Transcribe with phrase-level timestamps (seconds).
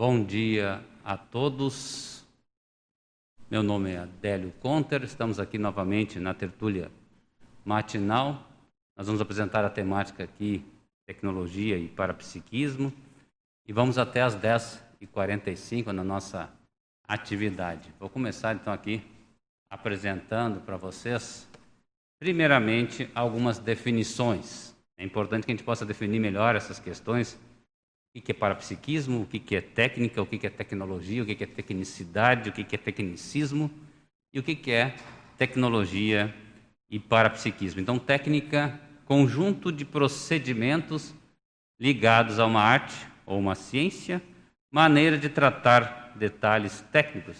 [0.00, 2.24] Bom dia a todos.
[3.50, 6.90] Meu nome é Adélio Conter, estamos aqui novamente na tertúlia
[7.66, 8.50] matinal.
[8.96, 10.64] Nós vamos apresentar a temática aqui,
[11.04, 12.90] tecnologia e parapsiquismo,
[13.68, 16.50] e vamos até às 10h45 na nossa
[17.06, 17.92] atividade.
[18.00, 19.02] Vou começar então aqui
[19.68, 21.46] apresentando para vocês,
[22.18, 24.74] primeiramente, algumas definições.
[24.96, 27.38] É importante que a gente possa definir melhor essas questões.
[28.14, 31.46] O que é parapsiquismo, o que é técnica, o que é tecnologia, o que é
[31.46, 33.70] tecnicidade, o que é tecnicismo?
[34.32, 34.94] E o que é
[35.38, 36.34] tecnologia
[36.90, 37.80] e parapsiquismo.
[37.80, 41.14] Então, técnica, conjunto de procedimentos
[41.78, 44.20] ligados a uma arte ou uma ciência,
[44.70, 47.38] maneira de tratar detalhes técnicos.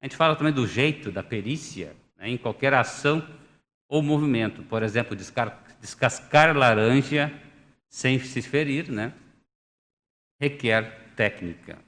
[0.00, 3.26] A gente fala também do jeito, da perícia, né, em qualquer ação
[3.88, 4.62] ou movimento.
[4.62, 5.16] Por exemplo,
[5.80, 7.32] descascar laranja
[7.88, 9.12] sem se ferir, né,
[10.40, 11.78] requer técnica.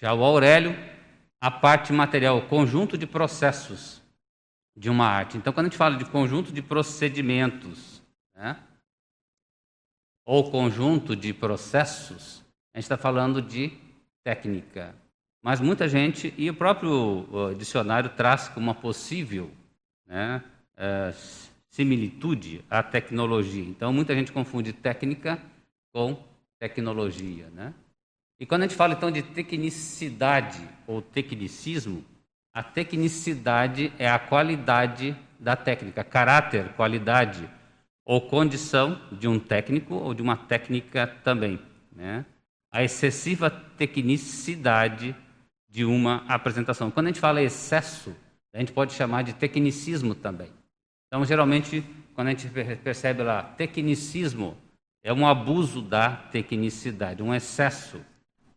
[0.00, 0.74] Já o Aurélio,
[1.40, 4.02] a parte material, o conjunto de processos
[4.76, 5.36] de uma arte.
[5.36, 8.02] Então, quando a gente fala de conjunto de procedimentos,
[8.34, 8.56] né,
[10.26, 13.72] ou conjunto de processos, a gente está falando de
[14.24, 14.94] técnica.
[15.42, 19.50] Mas muita gente, e o próprio dicionário traz como uma possível
[20.06, 20.42] né,
[20.76, 21.12] é,
[21.68, 23.62] similitude à tecnologia.
[23.62, 25.38] Então, muita gente confunde técnica
[25.92, 26.16] com
[26.64, 27.50] tecnologia.
[27.54, 27.74] Né?
[28.40, 32.02] E quando a gente fala então de tecnicidade ou tecnicismo,
[32.54, 37.48] a tecnicidade é a qualidade da técnica, caráter, qualidade
[38.06, 41.60] ou condição de um técnico ou de uma técnica também.
[41.92, 42.24] Né?
[42.72, 45.14] A excessiva tecnicidade
[45.68, 46.90] de uma apresentação.
[46.90, 48.16] Quando a gente fala excesso,
[48.54, 50.50] a gente pode chamar de tecnicismo também.
[51.08, 51.84] Então, geralmente,
[52.14, 54.56] quando a gente percebe lá tecnicismo,
[55.04, 58.00] é um abuso da tecnicidade, um excesso,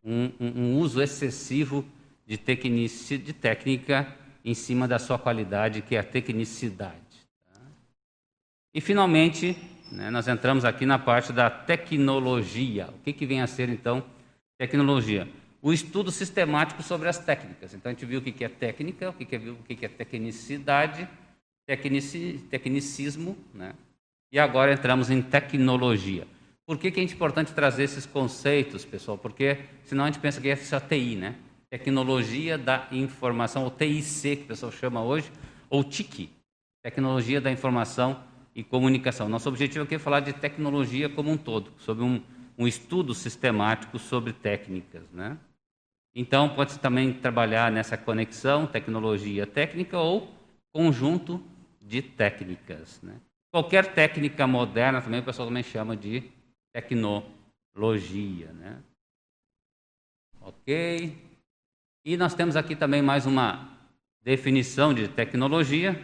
[0.03, 1.85] um, um, uso excessivo
[2.25, 6.95] de, tecnici, de técnica em cima da sua qualidade, que é a tecnicidade.
[7.53, 7.59] Tá?
[8.73, 9.57] E, finalmente,
[9.91, 12.87] né, nós entramos aqui na parte da tecnologia.
[12.97, 14.01] O que, que vem a ser, então,
[14.57, 15.27] tecnologia?
[15.61, 17.73] o estudo sistemático sobre as técnicas.
[17.73, 21.09] Então a gente viu o que é técnica, o que é, o que é tecnicidade,
[21.65, 23.73] tecnici, tecnicismo, né?
[24.31, 26.27] e agora entramos em tecnologia.
[26.67, 29.17] Por que, que é importante trazer esses conceitos, pessoal?
[29.17, 31.35] Porque senão a gente pensa que é só TI, né?
[31.69, 35.31] Tecnologia da Informação, ou TIC, que o pessoal chama hoje,
[35.69, 36.29] ou TIC,
[36.83, 38.21] Tecnologia da Informação
[38.53, 39.29] e Comunicação.
[39.29, 42.21] Nosso objetivo aqui é falar de tecnologia como um todo, sobre um,
[42.57, 45.37] um estudo sistemático sobre técnicas, né?
[46.13, 50.33] Então, pode-se também trabalhar nessa conexão tecnologia técnica ou
[50.73, 51.41] conjunto
[51.81, 52.99] de técnicas.
[53.01, 53.13] Né?
[53.53, 56.23] Qualquer técnica moderna também o pessoal também chama de
[56.77, 58.53] tecnologia.
[58.53, 58.77] Né?
[60.41, 61.17] Ok?
[62.05, 63.75] E nós temos aqui também mais uma
[64.23, 65.99] definição de tecnologia,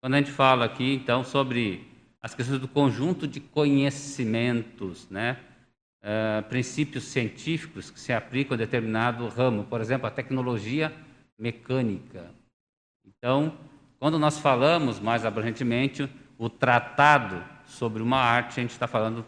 [0.00, 1.86] quando a gente fala aqui, então, sobre
[2.22, 5.38] as questões do conjunto de conhecimentos, né?
[6.02, 10.92] uh, princípios científicos que se aplicam a determinado ramo, por exemplo, a tecnologia
[11.38, 12.30] mecânica.
[13.04, 13.58] Então,
[13.98, 16.08] quando nós falamos mais abrangentemente
[16.38, 19.24] o tratado sobre uma arte, a gente está falando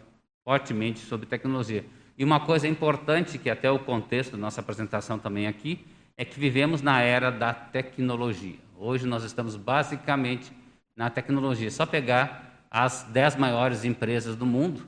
[0.47, 1.83] fortemente sobre tecnologia.
[2.17, 5.85] E uma coisa importante, que até o contexto da nossa apresentação também aqui,
[6.15, 8.55] é que vivemos na era da tecnologia.
[8.77, 10.53] Hoje nós estamos basicamente
[10.95, 11.69] na tecnologia.
[11.69, 14.87] Só pegar as dez maiores empresas do mundo,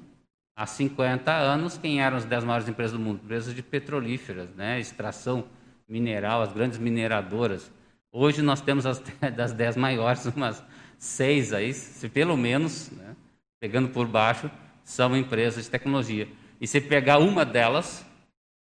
[0.56, 3.20] há 50 anos, quem eram as 10 maiores empresas do mundo?
[3.26, 4.80] Empresas de petrolíferas, né?
[4.80, 5.44] extração
[5.90, 7.70] mineral, as grandes mineradoras.
[8.14, 9.04] Hoje nós temos as,
[9.36, 10.64] das 10 maiores, umas
[10.98, 13.14] seis aí, se pelo menos, né?
[13.60, 14.50] pegando por baixo,
[14.90, 16.28] são empresas de tecnologia.
[16.60, 18.04] E se pegar uma delas,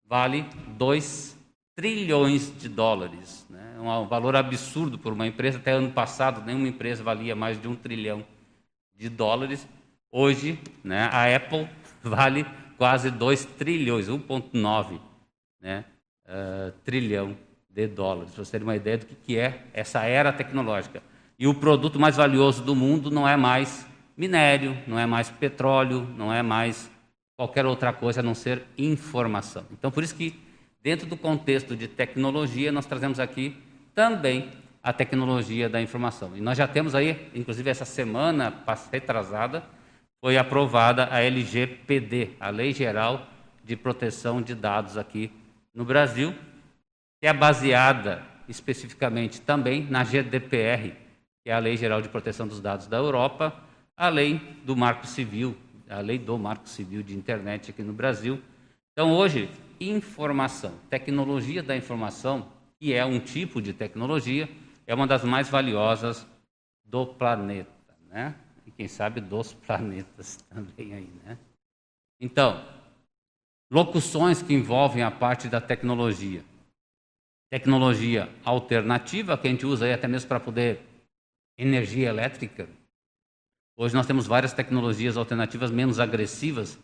[0.04, 0.44] vale
[0.76, 1.38] 2
[1.76, 3.46] trilhões de dólares.
[3.48, 3.76] Né?
[3.76, 5.58] É um valor absurdo por uma empresa.
[5.58, 8.26] Até ano passado, nenhuma empresa valia mais de um trilhão
[8.96, 9.66] de dólares.
[10.10, 11.68] Hoje, né, a Apple
[12.02, 12.44] vale
[12.76, 14.98] quase 2 trilhões, 1,9
[15.60, 15.84] né,
[16.26, 17.36] uh, trilhão
[17.70, 21.00] de dólares, para vocês terem uma ideia do que é essa era tecnológica.
[21.38, 23.87] E o produto mais valioso do mundo não é mais
[24.18, 26.90] minério, não é mais petróleo, não é mais
[27.36, 29.64] qualquer outra coisa a não ser informação.
[29.70, 30.34] Então, por isso que,
[30.82, 33.56] dentro do contexto de tecnologia, nós trazemos aqui
[33.94, 34.50] também
[34.82, 36.36] a tecnologia da informação.
[36.36, 38.52] E nós já temos aí, inclusive essa semana
[38.90, 39.62] retrasada,
[40.20, 43.24] foi aprovada a LGPD, a Lei Geral
[43.62, 45.30] de Proteção de Dados aqui
[45.72, 46.34] no Brasil,
[47.20, 50.92] que é baseada especificamente também na GDPR,
[51.44, 53.67] que é a Lei Geral de Proteção dos Dados da Europa,
[53.98, 55.56] a lei do Marco Civil,
[55.90, 58.40] a lei do Marco Civil de Internet aqui no Brasil,
[58.92, 59.50] Então, hoje,
[59.80, 62.50] informação, tecnologia da informação,
[62.80, 64.48] que é um tipo de tecnologia,
[64.86, 66.26] é uma das mais valiosas
[66.84, 67.70] do planeta,
[68.08, 68.34] né?
[68.66, 71.38] E quem sabe dos planetas também aí, né?
[72.20, 72.64] Então,
[73.70, 76.44] locuções que envolvem a parte da tecnologia.
[77.50, 80.80] Tecnologia alternativa, que a gente usa aí até mesmo para poder
[81.56, 82.68] energia elétrica.
[83.80, 86.76] Hoje nós temos várias tecnologias alternativas menos agressivas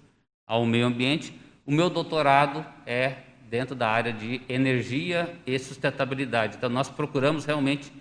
[0.46, 1.37] ao meio ambiente.
[1.67, 3.17] O meu doutorado é
[3.50, 6.56] dentro da área de energia e sustentabilidade.
[6.56, 7.93] Então nós procuramos realmente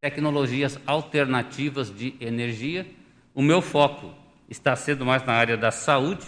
[0.00, 2.84] tecnologias alternativas de energia.
[3.32, 4.12] O meu foco
[4.48, 6.26] está sendo mais na área da saúde,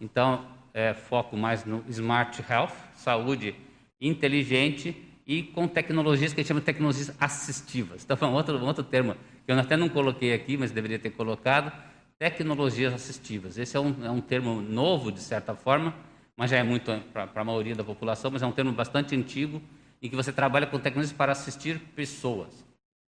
[0.00, 3.54] então é foco mais no smart health, saúde
[4.00, 8.02] inteligente e com tecnologias que a gente chama de tecnologias assistivas.
[8.02, 9.14] Então, um outro, um outro termo
[9.46, 11.72] eu até não coloquei aqui, mas deveria ter colocado,
[12.18, 13.58] tecnologias assistivas.
[13.58, 15.94] Esse é um, é um termo novo, de certa forma,
[16.36, 19.60] mas já é muito para a maioria da população, mas é um termo bastante antigo,
[20.00, 22.64] em que você trabalha com tecnologias para assistir pessoas.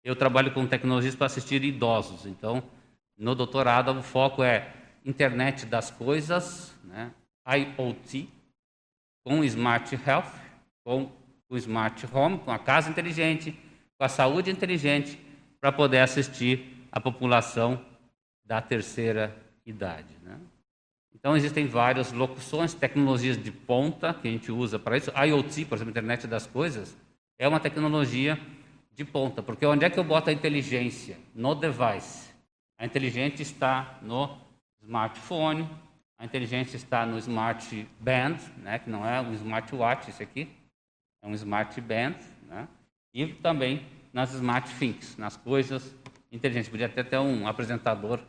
[0.03, 2.25] Eu trabalho com tecnologias para assistir idosos.
[2.25, 2.63] Então,
[3.17, 4.73] no doutorado, o foco é
[5.05, 7.11] internet das coisas, né?
[7.47, 8.29] IoT,
[9.23, 10.31] com smart health,
[10.83, 11.09] com
[11.49, 13.57] o smart home, com a casa inteligente,
[13.97, 15.19] com a saúde inteligente,
[15.63, 17.79] para poder assistir a população
[18.43, 19.33] da terceira
[19.65, 20.13] idade.
[20.21, 20.37] Né?
[21.15, 25.09] Então, existem várias locuções, tecnologias de ponta que a gente usa para isso.
[25.11, 26.97] IoT, por exemplo, Internet das Coisas,
[27.39, 28.37] é uma tecnologia
[28.91, 31.17] de ponta, porque onde é que eu boto a inteligência?
[31.33, 32.33] No device.
[32.77, 34.37] A inteligência está no
[34.81, 35.69] smartphone,
[36.19, 40.49] a inteligência está no smart band, né, que não é um smartwatch, esse aqui,
[41.21, 42.15] é um smart band,
[42.49, 42.67] né,
[43.13, 45.93] e também nas smart things, nas coisas
[46.31, 46.69] inteligentes.
[46.69, 48.19] Podia até ter um apresentador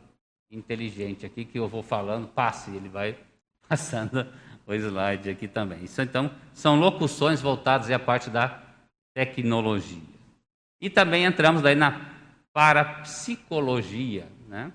[0.51, 3.17] inteligente aqui que eu vou falando, passe, ele vai
[3.69, 4.27] passando
[4.65, 5.83] o slide aqui também.
[5.83, 8.63] Isso então são locuções voltadas à parte da
[9.13, 10.01] tecnologia.
[10.81, 12.13] E também entramos daí na
[12.51, 14.71] parapsicologia, né?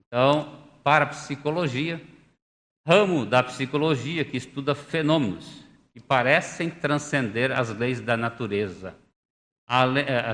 [0.00, 2.02] Então, parapsicologia,
[2.86, 5.62] ramo da psicologia que estuda fenômenos
[5.92, 8.96] que parecem transcender as leis da natureza,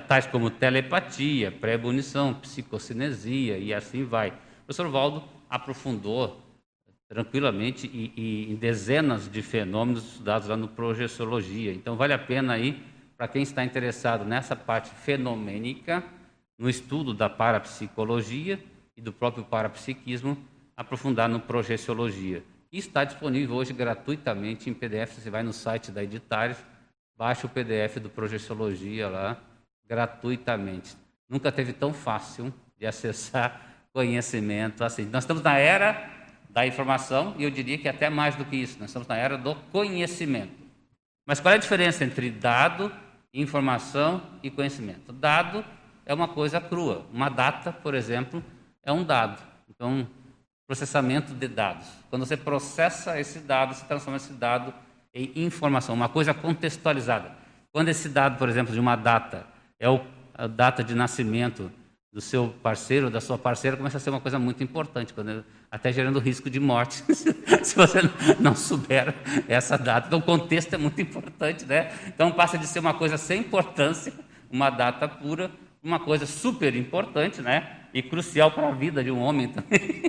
[0.09, 4.31] tais como telepatia, premonição, psicocinesia e assim vai.
[4.31, 6.43] O professor Valdo aprofundou
[7.09, 11.73] tranquilamente e, e, em dezenas de fenômenos estudados lá no Projeciologia.
[11.73, 12.83] Então, vale a pena aí,
[13.17, 16.05] para quem está interessado nessa parte fenomênica,
[16.59, 18.61] no estudo da parapsicologia
[18.97, 20.37] e do próprio parapsiquismo,
[20.77, 22.43] aprofundar no Projeciologia.
[22.71, 25.15] Está disponível hoje gratuitamente em PDF.
[25.15, 26.59] Você vai no site da Editares,
[27.19, 29.37] baixa o PDF do Projeciologia lá,
[29.89, 30.97] gratuitamente.
[31.29, 33.61] Nunca teve tão fácil de acessar
[33.93, 35.05] conhecimento assim.
[35.07, 36.09] Nós estamos na era
[36.49, 39.37] da informação e eu diria que até mais do que isso, nós estamos na era
[39.37, 40.57] do conhecimento.
[41.27, 42.91] Mas qual é a diferença entre dado,
[43.35, 45.13] informação e conhecimento?
[45.13, 45.65] Dado
[46.07, 47.05] é uma coisa crua.
[47.13, 48.43] Uma data, por exemplo,
[48.83, 49.43] é um dado.
[49.69, 50.09] Então,
[50.67, 51.87] processamento de dados.
[52.09, 54.73] Quando você processa esse dado, você transforma esse dado
[55.35, 57.33] informação, uma coisa contextualizada.
[57.73, 59.47] Quando esse dado, por exemplo, de uma data
[59.79, 60.01] é o,
[60.35, 61.71] a data de nascimento
[62.13, 65.93] do seu parceiro, da sua parceira, começa a ser uma coisa muito importante, quando, até
[65.93, 67.05] gerando risco de morte,
[67.63, 68.01] se você
[68.41, 69.15] não souber
[69.47, 70.07] essa data.
[70.07, 71.93] Então, o contexto é muito importante, né?
[72.07, 74.13] Então, passa de ser uma coisa sem importância,
[74.51, 75.51] uma data pura,
[75.83, 77.81] uma coisa super importante, né?
[77.93, 80.03] E crucial para a vida de um homem também.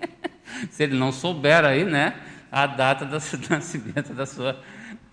[0.70, 2.20] se ele não souber aí, né?
[2.54, 3.18] A data do
[3.50, 4.62] nascimento da sua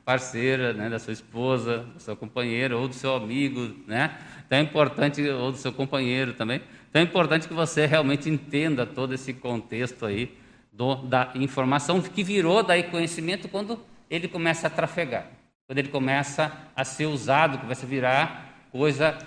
[0.05, 0.89] parceira, né?
[0.89, 4.15] Da sua esposa, do seu companheiro ou do seu amigo, né?
[4.45, 8.85] Então é importante, ou do seu companheiro também, então é importante que você realmente entenda
[8.85, 10.37] todo esse contexto aí
[10.71, 13.79] do, da informação que virou daí conhecimento quando
[14.09, 15.25] ele começa a trafegar,
[15.65, 19.17] quando ele começa a ser usado, começa a virar coisa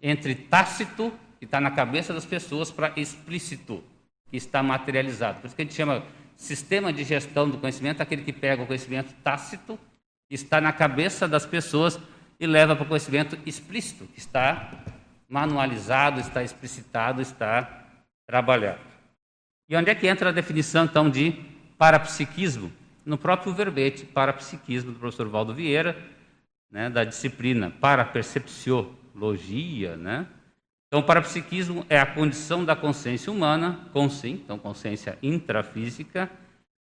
[0.00, 3.82] entre tácito, que está na cabeça das pessoas, para explícito,
[4.30, 5.40] que está materializado.
[5.40, 6.04] Por isso que a gente chama
[6.38, 9.76] sistema de gestão do conhecimento, aquele que pega o conhecimento tácito,
[10.30, 11.98] está na cabeça das pessoas
[12.38, 14.84] e leva para o conhecimento explícito, que está
[15.28, 17.86] manualizado, está explicitado, está
[18.26, 18.78] trabalhado.
[19.68, 21.32] E onde é que entra a definição, então, de
[21.76, 22.72] parapsiquismo?
[23.04, 25.98] No próprio verbete, parapsiquismo, do professor Valdo Vieira,
[26.70, 29.96] né, da disciplina parapercepciologia.
[29.96, 30.24] Né?
[30.88, 36.30] Então, o parapsiquismo é a condição da consciência humana, sim, então consciência intrafísica,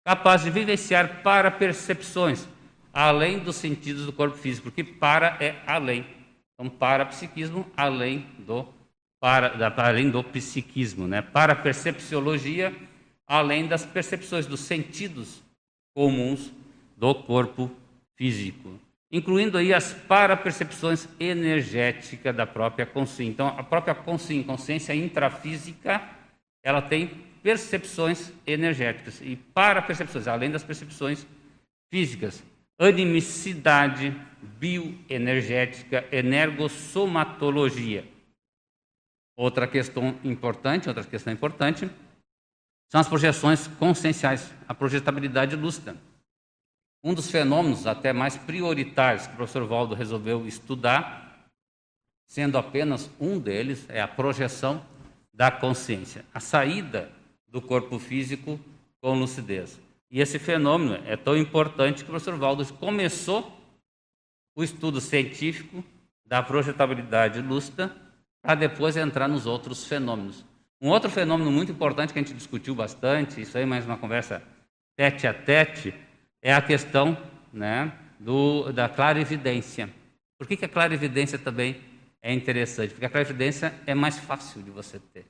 [0.05, 2.45] capaz de vivenciar parapercepções,
[2.91, 6.05] além dos sentidos do corpo físico, porque para é além.
[6.53, 8.67] Então, para psiquismo, além do
[9.21, 11.21] para, da, além do psiquismo, né?
[11.21, 12.75] Para percepciologia,
[13.25, 15.41] além das percepções dos sentidos
[15.95, 16.51] comuns
[16.97, 17.71] do corpo
[18.17, 18.77] físico,
[19.13, 23.31] incluindo aí as parapercepções energéticas da própria consciência.
[23.31, 26.01] Então, a própria consciência, consciência intrafísica,
[26.63, 27.09] ela tem
[27.43, 31.27] percepções energéticas e parapercepções, além das percepções
[31.91, 32.43] físicas,
[32.79, 34.19] animicidade,
[34.59, 38.11] bioenergética, energossomatologia.
[39.37, 41.87] Outra questão importante, outra questão importante,
[42.89, 45.95] são as projeções conscienciais, a projetabilidade lúcida.
[47.03, 51.49] Um dos fenômenos até mais prioritários que o professor Valdo resolveu estudar,
[52.25, 54.81] sendo apenas um deles, é a projeção
[55.33, 57.11] da consciência, a saída
[57.47, 58.57] do corpo físico
[59.01, 59.81] com lucidez.
[60.09, 63.51] E esse fenômeno é tão importante que o professor Valdo começou
[64.55, 65.83] o estudo científico
[66.25, 67.93] da projetabilidade lúcida
[68.41, 70.45] para depois entrar nos outros fenômenos.
[70.81, 74.41] Um outro fenômeno muito importante que a gente discutiu bastante, isso aí mais uma conversa
[74.95, 75.93] tete a tete,
[76.43, 77.17] é a questão
[77.53, 79.89] né, do, da clarividência.
[80.37, 81.79] Por que, que a clarividência também
[82.21, 82.91] é interessante?
[82.91, 85.25] Porque a clarividência é mais fácil de você ter.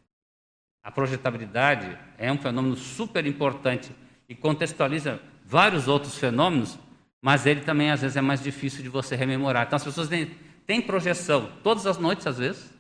[0.84, 3.92] A projetabilidade é um fenômeno super importante
[4.28, 6.80] e contextualiza vários outros fenômenos,
[7.22, 9.68] mas ele também às vezes é mais difícil de você rememorar.
[9.68, 10.32] Então as pessoas têm,
[10.66, 12.74] têm projeção todas as noites, às vezes,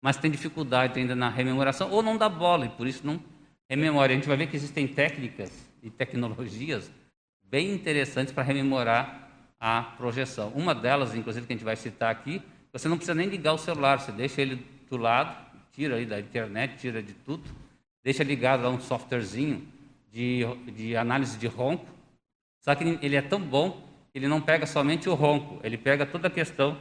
[0.00, 3.20] mas tem dificuldade ainda na rememoração ou não dá bola e por isso não
[3.68, 4.12] rememora.
[4.12, 5.50] A gente vai ver que existem técnicas
[5.82, 6.90] e tecnologias
[7.54, 9.30] bem interessantes para rememorar
[9.60, 10.48] a projeção.
[10.56, 12.42] Uma delas, inclusive, que a gente vai citar aqui,
[12.72, 14.56] você não precisa nem ligar o celular, você deixa ele
[14.90, 15.36] do lado,
[15.70, 17.48] tira aí da internet, tira de tudo,
[18.02, 19.64] deixa ligado lá um softwarezinho
[20.10, 21.86] de, de análise de ronco,
[22.58, 26.04] só que ele é tão bom que ele não pega somente o ronco, ele pega
[26.04, 26.76] toda a questão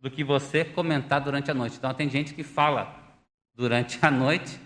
[0.00, 1.76] do que você comentar durante a noite.
[1.76, 2.96] Então, tem gente que fala
[3.54, 4.58] durante a noite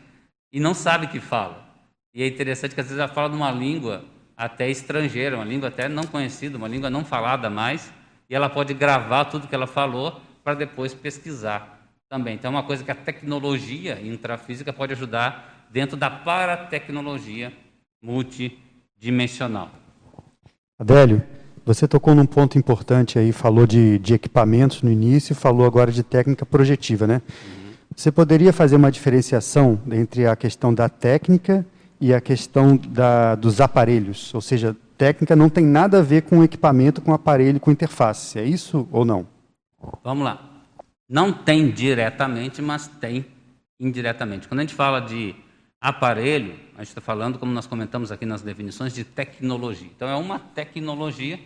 [0.52, 1.66] e não sabe que fala.
[2.14, 4.04] E é interessante que às vezes ela fala numa língua
[4.42, 7.92] até estrangeira, uma língua até não conhecida, uma língua não falada mais,
[8.28, 12.34] e ela pode gravar tudo que ela falou para depois pesquisar também.
[12.34, 17.52] Então, é uma coisa que a tecnologia intrafísica pode ajudar dentro da paratecnologia
[18.02, 19.70] multidimensional.
[20.76, 21.22] Adélio,
[21.64, 26.02] você tocou num ponto importante aí, falou de, de equipamentos no início, falou agora de
[26.02, 27.22] técnica projetiva, né?
[27.46, 27.72] Uhum.
[27.94, 31.64] Você poderia fazer uma diferenciação entre a questão da técnica
[32.02, 34.34] e a questão da, dos aparelhos?
[34.34, 38.40] Ou seja, técnica não tem nada a ver com equipamento, com aparelho, com interface.
[38.40, 39.24] É isso ou não?
[40.02, 40.50] Vamos lá.
[41.08, 43.24] Não tem diretamente, mas tem
[43.78, 44.48] indiretamente.
[44.48, 45.36] Quando a gente fala de
[45.80, 49.88] aparelho, a gente está falando, como nós comentamos aqui nas definições, de tecnologia.
[49.94, 51.38] Então, é uma tecnologia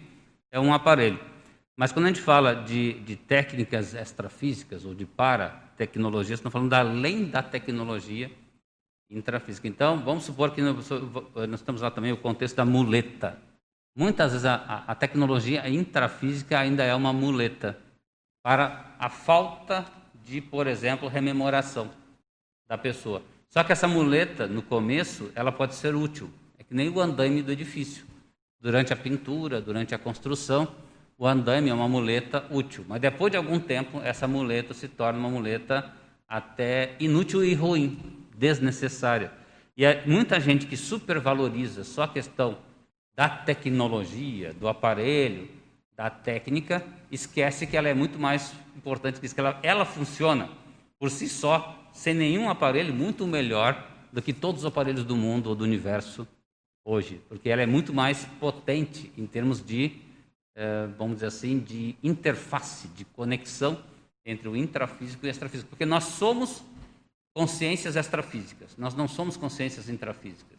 [0.50, 1.20] é um aparelho.
[1.76, 7.26] Mas quando a gente fala de, de técnicas extrafísicas ou de paratecnologias, estamos falando além
[7.26, 8.30] da tecnologia
[9.10, 9.68] intrafísica.
[9.68, 10.88] Então, vamos supor que nós,
[11.48, 13.38] nós temos lá também o contexto da muleta.
[13.94, 17.78] Muitas vezes a, a tecnologia intrafísica ainda é uma muleta
[18.42, 19.84] para a falta
[20.24, 21.90] de, por exemplo, rememoração
[22.68, 23.22] da pessoa.
[23.48, 26.30] Só que essa muleta, no começo, ela pode ser útil.
[26.58, 28.04] É que nem o andaime do edifício.
[28.60, 30.68] Durante a pintura, durante a construção,
[31.16, 32.84] o andaime é uma muleta útil.
[32.88, 35.90] Mas depois de algum tempo, essa muleta se torna uma muleta
[36.28, 39.32] até inútil e ruim, desnecessária.
[39.76, 42.58] E há muita gente que supervaloriza só a questão
[43.14, 45.48] da tecnologia, do aparelho,
[45.96, 50.50] da técnica, esquece que ela é muito mais importante que isso, que ela, ela funciona
[50.98, 55.48] por si só, sem nenhum aparelho, muito melhor do que todos os aparelhos do mundo
[55.48, 56.26] ou do universo
[56.84, 59.92] hoje, porque ela é muito mais potente em termos de,
[60.54, 63.82] eh, vamos dizer assim, de interface, de conexão
[64.24, 66.62] entre o intrafísico e o extrafísico, porque nós somos
[67.36, 70.58] consciências extrafísicas, nós não somos consciências intrafísicas.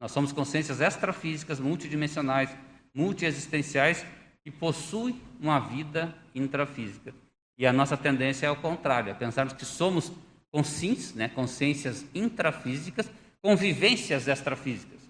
[0.00, 2.50] Nós somos consciências extrafísicas, multidimensionais,
[2.92, 4.04] multiexistenciais,
[4.42, 7.14] que possuem uma vida intrafísica.
[7.56, 10.10] E a nossa tendência é ao contrário, é pensarmos que somos
[10.50, 13.08] consciências, né, consciências intrafísicas,
[13.40, 15.08] convivências extrafísicas.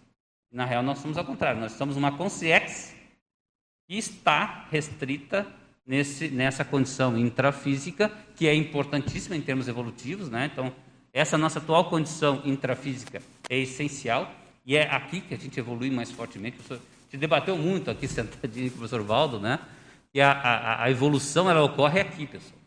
[0.52, 2.94] Na real, nós somos ao contrário, nós somos uma consciência
[3.88, 5.50] que está restrita
[5.86, 10.28] nesse, nessa condição intrafísica, que é importantíssima em termos evolutivos.
[10.28, 10.50] Né?
[10.52, 10.72] Então,
[11.12, 14.32] essa nossa atual condição intrafísica é essencial
[14.64, 16.58] e é aqui que a gente evolui mais fortemente.
[16.70, 19.58] A gente debateu muito aqui, sentadinho com o professor Valdo, né?
[20.12, 22.60] que a, a, a evolução ela ocorre aqui, pessoal.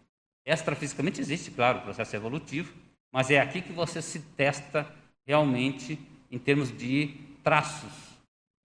[0.45, 2.73] Extrafisicamente existe, claro, o processo evolutivo,
[3.11, 4.85] mas é aqui que você se testa
[5.25, 5.97] realmente
[6.31, 7.91] em termos de traços.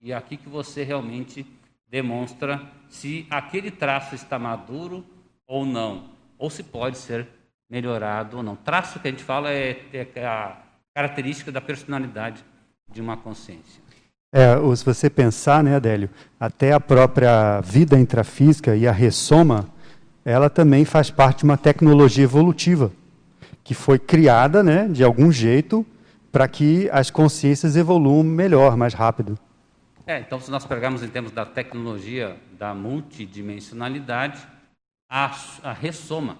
[0.01, 1.45] E é aqui que você realmente
[1.91, 5.03] demonstra se aquele traço está maduro
[5.45, 6.05] ou não,
[6.37, 7.27] ou se pode ser
[7.69, 8.55] melhorado ou não.
[8.55, 10.57] Traço que a gente fala é, é a
[10.95, 12.43] característica da personalidade
[12.91, 13.81] de uma consciência.
[14.33, 19.67] É, se você pensar, né, Adélio, até a própria vida intrafísica e a ressoma,
[20.23, 22.91] ela também faz parte de uma tecnologia evolutiva
[23.63, 25.85] que foi criada, né, de algum jeito,
[26.31, 29.37] para que as consciências evoluam melhor, mais rápido.
[30.05, 34.45] É, então, se nós pegarmos em termos da tecnologia da multidimensionalidade,
[35.09, 35.25] a,
[35.63, 36.37] a ressoma,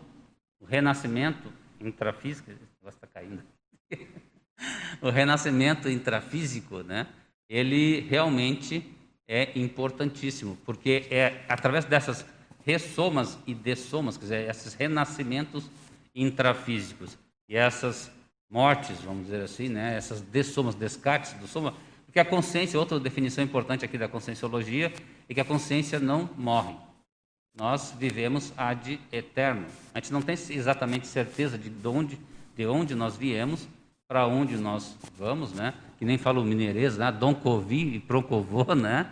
[0.59, 2.51] o renascimento intrafísico,
[2.87, 3.43] está caindo.
[5.01, 7.07] o renascimento intrafísico, né?
[7.49, 8.83] Ele realmente
[9.27, 12.25] é importantíssimo, porque é através dessas
[12.65, 15.69] ressomas e dessomas, quer dizer, esses renascimentos
[16.13, 18.11] intrafísicos e essas
[18.49, 19.95] mortes, vamos dizer assim, né?
[19.95, 21.73] Essas dessomas, descartes do soma,
[22.11, 24.91] porque a consciência, outra definição importante aqui da conscienciologia,
[25.29, 26.75] é que a consciência não morre.
[27.57, 29.65] Nós vivemos ad eterno.
[29.93, 32.19] A gente não tem exatamente certeza de onde,
[32.53, 33.65] de onde nós viemos,
[34.09, 35.73] para onde nós vamos, né?
[35.97, 37.09] Que nem fala o mineirês, né?
[37.13, 39.09] Dom Covi e Procovô, né?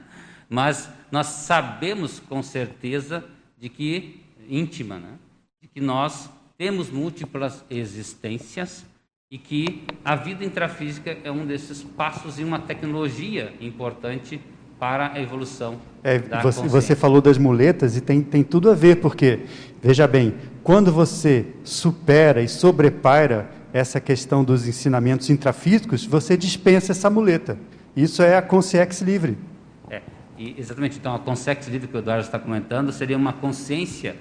[0.50, 3.24] Mas nós sabemos com certeza
[3.58, 5.18] de que íntima, né?
[5.62, 8.86] De que nós temos múltiplas existências
[9.32, 14.42] e que a vida intrafísica é um desses passos em uma tecnologia importante
[14.80, 18.74] para a evolução é, da você, você falou das muletas e tem, tem tudo a
[18.74, 19.42] ver, porque,
[19.84, 20.34] veja bem,
[20.64, 27.56] quando você supera e sobrepaira essa questão dos ensinamentos intrafísicos, você dispensa essa muleta.
[27.96, 29.38] Isso é a consciência livre.
[29.92, 30.02] É,
[30.58, 30.98] exatamente.
[30.98, 34.16] Então, a consciência livre que o Eduardo está comentando seria uma consciência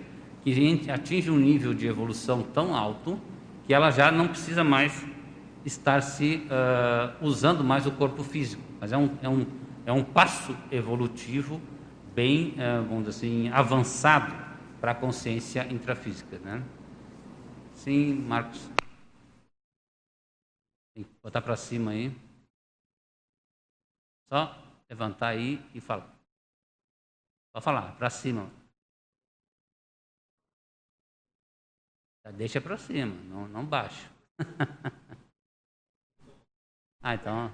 [0.44, 3.18] que atinge um nível de evolução tão alto
[3.68, 5.04] que ela já não precisa mais
[5.62, 8.62] estar se uh, usando mais o corpo físico.
[8.80, 9.46] Mas é um, é um,
[9.84, 11.60] é um passo evolutivo
[12.14, 14.32] bem, uh, vamos dizer assim, avançado
[14.80, 16.38] para a consciência intrafísica.
[16.38, 16.64] Né?
[17.74, 18.70] Sim, Marcos.
[20.94, 22.16] Tem que botar para cima aí.
[24.30, 24.56] Só
[24.88, 26.10] levantar aí e falar.
[27.52, 28.50] Pode falar, para cima.
[32.36, 34.08] Deixa para cima, não, não baixa.
[37.02, 37.52] ah, então.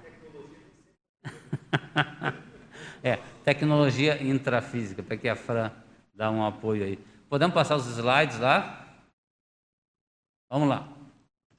[3.03, 5.71] é, tecnologia intrafísica, para que a Fran
[6.13, 6.99] dá um apoio aí.
[7.29, 8.85] Podemos passar os slides lá?
[10.49, 10.87] Vamos lá.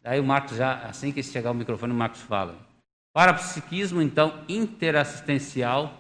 [0.05, 2.57] Aí o Marcos já, assim que chegar o microfone, o Marcos fala.
[3.13, 5.93] Parapsiquismo, então, interassistencial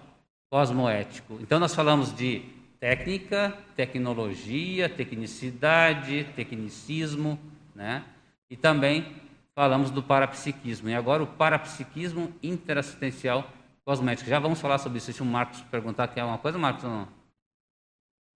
[0.51, 1.39] cosmoético.
[1.41, 7.39] Então, nós falamos de técnica, tecnologia, tecnicidade, tecnicismo,
[7.75, 8.05] né?
[8.51, 9.07] E também
[9.55, 10.89] falamos do parapsiquismo.
[10.89, 13.51] E agora o parapsiquismo interassistencial
[13.85, 14.29] cosmético.
[14.29, 15.13] Já vamos falar sobre isso.
[15.13, 17.09] Se o Marcos perguntar quer alguma coisa, Marcos, não?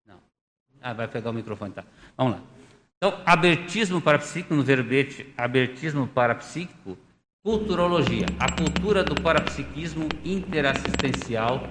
[0.06, 0.18] Não.
[0.80, 1.84] Ah, vai pegar o microfone, tá.
[2.16, 2.42] Vamos lá.
[2.96, 6.98] Então, abertismo parapsíquico, no verbete abertismo parapsíquico,
[7.42, 11.62] culturologia, a cultura do parapsiquismo interassistencial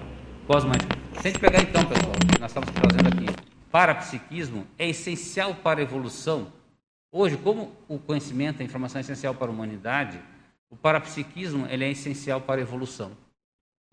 [0.48, 1.09] cosmético.
[1.22, 3.26] Se a gente pegar então, pessoal, nós estamos trazendo aqui,
[3.70, 6.48] parapsiquismo é essencial para a evolução.
[7.12, 10.18] Hoje, como o conhecimento, a informação é essencial para a humanidade,
[10.70, 13.12] o parapsiquismo ele é essencial para a evolução.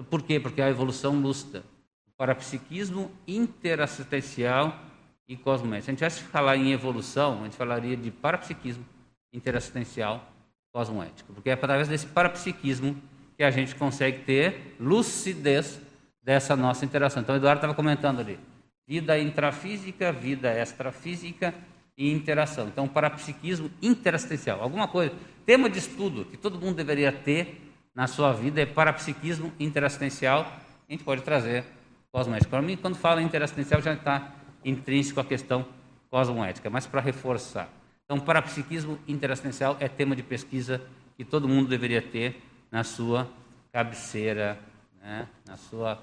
[0.09, 0.39] Por quê?
[0.39, 1.65] Porque a evolução lúcida.
[2.07, 4.79] O parapsiquismo interassistencial
[5.27, 5.85] e cosmético.
[5.85, 8.87] Se a gente tivesse que falar em evolução, a gente falaria de parapsiquismo
[9.33, 10.25] interassistencial
[10.73, 11.33] cosmoético.
[11.33, 12.97] Porque é através desse parapsiquismo
[13.37, 15.81] que a gente consegue ter lucidez
[16.27, 17.23] dessa nossa interação.
[17.23, 18.37] Então, o Eduardo estava comentando ali:
[18.85, 21.55] vida intrafísica, vida extrafísica
[21.97, 22.67] e interação.
[22.67, 24.61] Então, parapsiquismo interassistencial.
[24.61, 25.15] Alguma coisa,
[25.47, 27.63] tema de estudo que todo mundo deveria ter
[27.95, 30.41] na sua vida é parapsiquismo interassistencial.
[30.89, 31.65] A gente pode trazer
[32.11, 32.51] cosmoética.
[32.51, 34.35] Para mim, quando fala interassistencial, já está
[34.65, 35.65] intrínseco a questão
[36.11, 37.69] cosmoética, mas para reforçar.
[38.05, 40.83] Então, parapsiquismo interassistencial é tema de pesquisa
[41.17, 43.29] que todo mundo deveria ter na sua
[43.73, 44.59] cabeceira,
[45.01, 45.29] né?
[45.47, 46.03] na sua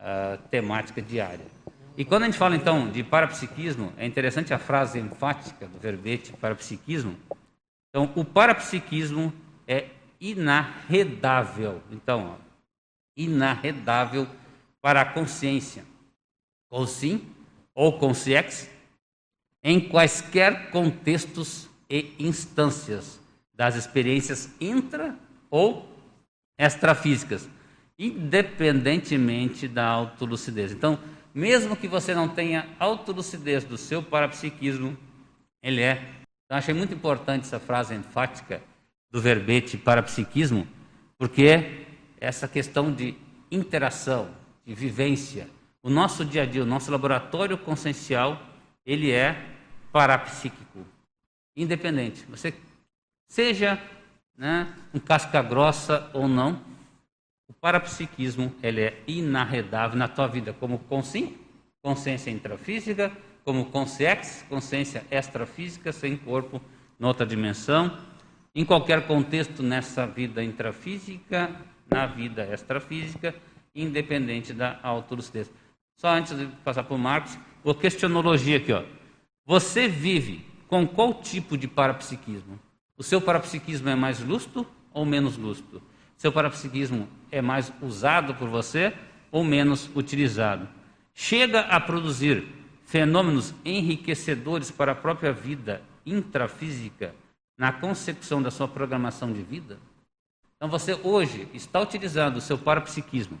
[0.00, 1.46] uh, temática diária.
[1.96, 6.32] E quando a gente fala então de parapsiquismo, é interessante a frase enfática do verbete
[6.34, 7.16] parapsiquismo.
[7.88, 9.32] Então, o parapsiquismo
[9.66, 9.88] é
[10.20, 11.80] inarredável.
[11.90, 12.46] Então, ó,
[13.16, 14.26] inarredável
[14.82, 15.84] para a consciência,
[16.68, 17.26] ou sim,
[17.74, 18.70] ou consciex,
[19.62, 23.18] em quaisquer contextos e instâncias
[23.54, 25.16] das experiências intra
[25.50, 25.88] ou
[26.58, 27.48] extrafísicas,
[27.98, 30.72] independentemente da autolucidez.
[30.72, 30.98] Então,
[31.34, 34.96] mesmo que você não tenha autolucidez do seu parapsiquismo,
[35.62, 36.02] ele é.
[36.48, 38.62] Eu achei muito importante essa frase enfática
[39.10, 40.66] do verbete parapsiquismo,
[41.18, 41.86] porque
[42.20, 43.14] essa questão de
[43.50, 44.30] interação,
[44.64, 45.48] de vivência,
[45.82, 48.40] o nosso dia a dia, o nosso laboratório consciencial,
[48.84, 49.40] ele é
[49.92, 50.84] parapsíquico,
[51.56, 52.24] independente.
[52.28, 52.54] Você
[53.28, 53.80] seja
[54.36, 56.60] né, um casca grossa ou não,
[57.48, 61.34] O parapsiquismo ele é inarredável na tua vida como consciência,
[61.80, 63.12] consciência intrafísica,
[63.44, 66.60] como consciex, consciência extrafísica, sem corpo,
[66.98, 67.96] noutra dimensão,
[68.54, 71.54] em qualquer contexto nessa vida intrafísica,
[71.88, 73.34] na vida extrafísica,
[73.74, 75.50] independente da autolucidez.
[75.96, 78.72] Só antes de passar para o Marcos, a questionologia aqui.
[78.72, 78.82] Ó.
[79.44, 82.58] Você vive com qual tipo de parapsiquismo?
[82.96, 85.80] O seu parapsiquismo é mais lúcido ou menos lúcido?
[86.16, 88.94] Seu parapsiquismo é mais usado por você
[89.30, 90.68] ou menos utilizado?
[91.14, 92.46] Chega a produzir
[92.84, 97.14] fenômenos enriquecedores para a própria vida intrafísica
[97.58, 99.78] na concepção da sua programação de vida?
[100.56, 103.38] Então você hoje está utilizando o seu parapsiquismo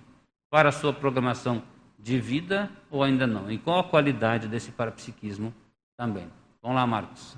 [0.50, 1.62] para a sua programação
[1.98, 3.50] de vida ou ainda não?
[3.50, 5.54] E qual a qualidade desse parapsiquismo
[5.96, 6.30] também?
[6.62, 7.36] Vamos lá, Marcos.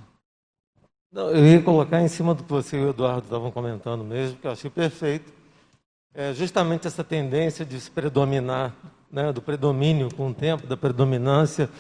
[1.10, 4.36] Não, eu ia colocar em cima do que você e o Eduardo estavam comentando mesmo,
[4.36, 5.32] que eu achei perfeito.
[6.14, 8.74] É justamente essa tendência de se predominar,
[9.10, 11.70] né, do predomínio com o tempo, da predominância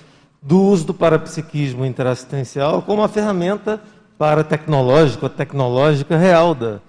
[0.40, 3.82] do uso do parapsiquismo interassistencial como uma ferramenta
[4.16, 6.80] para tecnológica, tecnológica real da,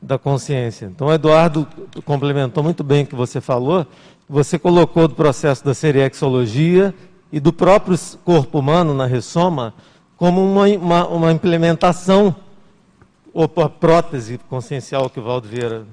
[0.00, 0.86] da consciência.
[0.86, 1.66] Então, o Eduardo
[2.04, 3.86] complementou muito bem o que você falou.
[4.28, 6.94] Você colocou do processo da seriexologia
[7.32, 9.72] e do próprio corpo humano na ressoma
[10.18, 12.34] como uma, uma, uma implementação,
[13.32, 15.86] ou prótese consciencial que o Valdo Vieira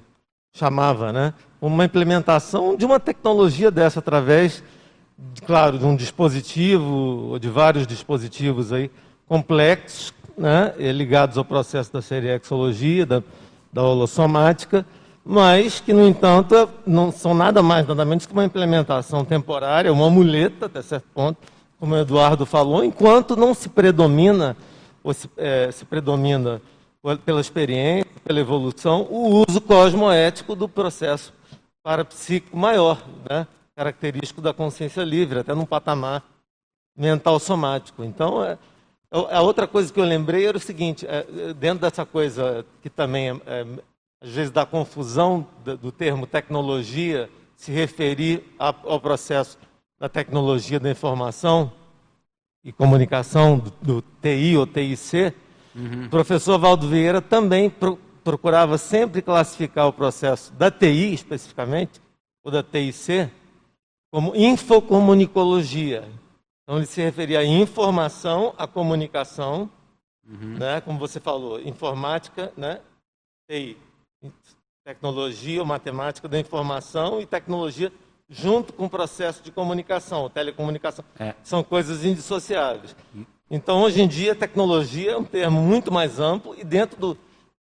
[0.52, 1.34] chamava, né?
[1.62, 4.64] uma implementação de uma tecnologia dessa através,
[5.46, 8.90] claro, de um dispositivo, ou de vários dispositivos aí,
[9.28, 10.74] complexos, né?
[10.92, 13.22] ligados ao processo da seriexologia, da,
[13.72, 14.84] da holossomática,
[15.24, 20.10] mas que, no entanto, não são nada mais, nada menos que uma implementação temporária, uma
[20.10, 21.38] muleta, até certo ponto,
[21.86, 24.58] como o Eduardo falou, enquanto não se predomina,
[25.04, 26.60] ou se, é, se predomina
[27.24, 31.32] pela experiência, pela evolução, o uso cosmoético do processo
[31.84, 33.45] parapsíquico maior, né?
[33.76, 36.24] característico da consciência livre, até num patamar
[36.98, 38.04] mental somático.
[38.04, 38.58] Então, é,
[39.12, 43.30] a outra coisa que eu lembrei era o seguinte: é, dentro dessa coisa que também
[43.30, 43.65] é, é,
[44.24, 49.56] às vezes dá confusão do termo tecnologia se referir ao processo
[50.06, 51.72] da tecnologia da informação
[52.63, 55.34] e comunicação, do, do TI ou TIC,
[55.76, 56.06] uhum.
[56.06, 62.00] o professor Valdo Vieira também pro, procurava sempre classificar o processo da TI, especificamente,
[62.44, 63.32] ou da TIC,
[64.12, 66.08] como infocomunicologia.
[66.62, 69.68] Então, ele se referia à informação, à comunicação,
[70.24, 70.60] uhum.
[70.60, 72.80] né, como você falou, informática, né,
[73.50, 73.76] TI,
[74.86, 77.91] tecnologia ou matemática da informação e tecnologia
[78.30, 81.06] junto com o processo de comunicação, telecomunicação.
[81.20, 81.34] É.
[81.44, 82.96] São coisas indissociáveis.
[83.50, 87.18] Então, hoje em dia, tecnologia é um termo muito mais amplo e dentro do,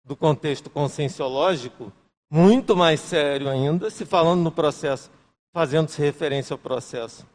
[0.04, 1.92] do contexto conscienciológico,
[2.30, 5.10] muito mais sério ainda, se falando no processo,
[5.52, 7.26] fazendo-se referência ao processo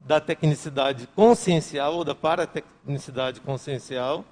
[0.00, 4.24] da tecnicidade consciencial ou da paratecnicidade consciencial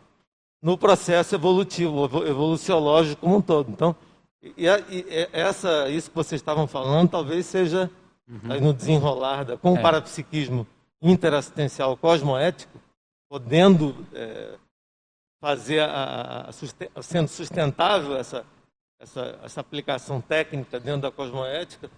[0.62, 3.70] no processo evolutivo, evoluciológico como um todo.
[3.70, 3.94] Então,
[4.40, 7.90] e, e essa, isso que vocês estavam falando talvez seja
[8.28, 8.60] uhum.
[8.60, 9.78] no desenrolar da, com é.
[9.78, 10.66] o parapsiquismo
[11.00, 12.80] interassistencial cosmoético,
[13.28, 14.56] podendo é,
[15.40, 18.44] fazer a, a, sendo sustentável essa,
[18.98, 21.90] essa, essa aplicação técnica dentro da cosmoética,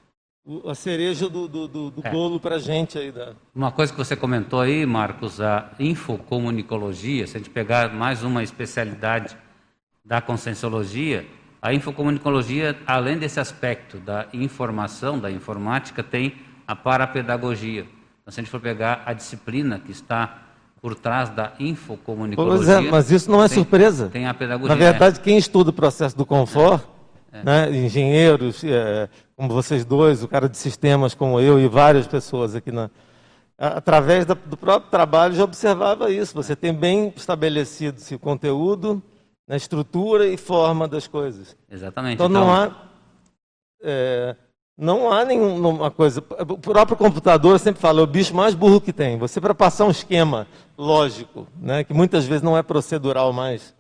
[0.64, 2.10] a cereja do, do, do, do é.
[2.10, 3.10] bolo para a gente aí.
[3.10, 3.34] Da...
[3.54, 8.42] Uma coisa que você comentou aí, Marcos, a infocomunicologia, se a gente pegar mais uma
[8.42, 9.36] especialidade
[10.04, 11.26] da conscienciologia,
[11.60, 16.34] a infocomunicologia, além desse aspecto da informação, da informática, tem
[16.66, 17.86] a parapedagogia.
[18.22, 20.42] Então, se a gente for pegar a disciplina que está
[20.80, 22.74] por trás da infocomunicologia...
[22.74, 24.08] É, mas isso não é tem, surpresa.
[24.08, 24.74] Tem a pedagogia.
[24.74, 26.88] Na verdade, quem estuda o processo do conforto,
[27.32, 27.42] é.
[27.42, 32.54] né, engenheiros, é, como vocês dois, o cara de sistemas como eu e várias pessoas
[32.54, 32.90] aqui na
[33.58, 36.34] através do próprio trabalho já observava isso.
[36.34, 39.02] Você tem bem estabelecido se o conteúdo,
[39.46, 41.56] na estrutura e forma das coisas.
[41.70, 42.14] Exatamente.
[42.14, 42.40] Então, então...
[42.44, 42.86] não há
[43.82, 44.36] é,
[44.76, 46.22] não há nenhuma coisa.
[46.48, 49.16] O próprio computador sempre fala, é o bicho mais burro que tem.
[49.16, 53.74] Você para passar um esquema lógico, né, que muitas vezes não é procedural mais,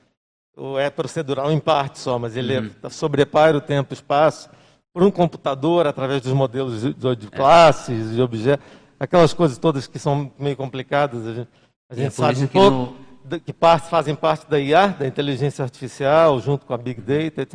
[0.56, 2.70] ou é procedural em parte só, mas ele uhum.
[2.82, 4.48] é, sobrepaira o tempo e espaço,
[4.94, 7.30] por um computador, através dos modelos de, de é.
[7.30, 8.64] classes, de objetos,
[8.98, 11.48] aquelas coisas todas que são meio complicadas, a gente,
[11.90, 12.76] a gente é sabe um pouco.
[12.76, 13.05] No
[13.44, 17.42] que parte, fazem parte da IA, da inteligência artificial, junto com a Big Data.
[17.42, 17.54] Etc.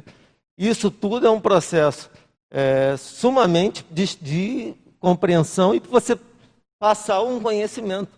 [0.58, 2.10] Isso tudo é um processo
[2.52, 6.18] é, sumamente de, de compreensão e você
[6.80, 8.10] passar um conhecimento.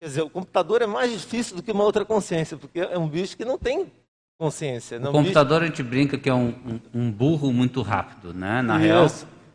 [0.00, 3.08] Quer dizer, o computador é mais difícil do que uma outra consciência, porque é um
[3.08, 3.86] bicho que não tem
[4.38, 4.98] consciência.
[4.98, 5.72] Não o computador bicho...
[5.72, 8.62] a gente brinca que é um, um, um burro muito rápido, né?
[8.62, 9.06] Na real,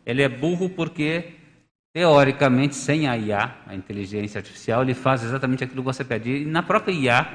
[0.04, 1.34] ele é burro porque,
[1.96, 6.42] teoricamente, sem a IA, a inteligência artificial, ele faz exatamente aquilo que você pede.
[6.42, 7.26] E na própria IA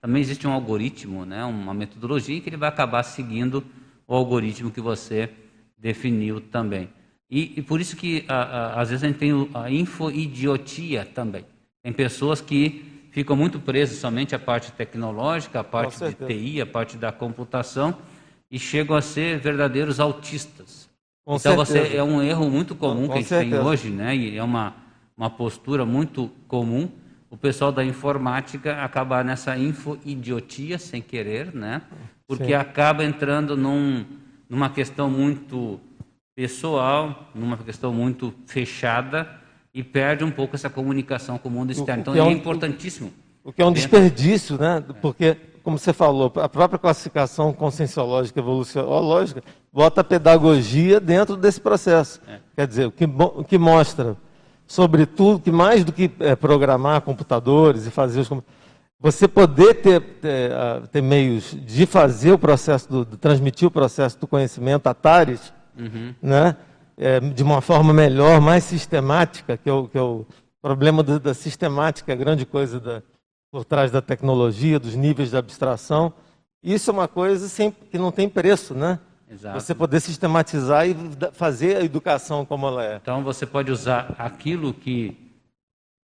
[0.00, 3.62] também existe um algoritmo, né, uma metodologia que ele vai acabar seguindo
[4.08, 5.28] o algoritmo que você
[5.76, 6.88] definiu também.
[7.30, 11.44] E, e por isso que, a, a, às vezes, a gente tem a infoidiotia também.
[11.82, 16.66] Tem pessoas que ficam muito presas somente à parte tecnológica, à parte de TI, à
[16.66, 17.94] parte da computação,
[18.50, 20.85] e chegam a ser verdadeiros autistas.
[21.26, 23.56] Com então, você, é um erro muito comum Com que a gente certeza.
[23.56, 24.14] tem hoje, né?
[24.14, 24.76] e é uma,
[25.16, 26.88] uma postura muito comum,
[27.28, 31.82] o pessoal da informática acabar nessa infoidiotia sem querer, né?
[32.28, 32.54] porque Sim.
[32.54, 34.06] acaba entrando num,
[34.48, 35.80] numa questão muito
[36.36, 39.28] pessoal, numa questão muito fechada
[39.74, 42.02] e perde um pouco essa comunicação com o mundo externo.
[42.02, 43.12] Então é, um, é, importantíssimo.
[43.42, 44.80] O que é um desperdício, né?
[45.02, 49.42] Porque, como você falou, a própria classificação conscienciológica evolucionológica
[49.76, 52.18] bota a pedagogia dentro desse processo.
[52.26, 52.38] É.
[52.56, 54.16] Quer dizer, o que, o que mostra,
[54.66, 58.30] sobretudo, que mais do que é, programar computadores e fazer os
[58.98, 60.50] você poder ter, ter,
[60.90, 65.52] ter, meios de fazer o processo, do, de transmitir o processo do conhecimento a Tares,
[65.78, 66.14] uhum.
[66.22, 66.56] né?
[66.96, 70.24] É, de uma forma melhor, mais sistemática, que é o, que é o
[70.62, 73.02] problema da, da sistemática, a grande coisa da,
[73.52, 76.14] por trás da tecnologia, dos níveis de abstração.
[76.62, 78.98] Isso é uma coisa sem, que não tem preço, né?
[79.28, 79.60] Exato.
[79.60, 80.94] Você poder sistematizar e
[81.32, 82.96] fazer a educação como ela é.
[82.96, 85.16] Então você pode usar aquilo que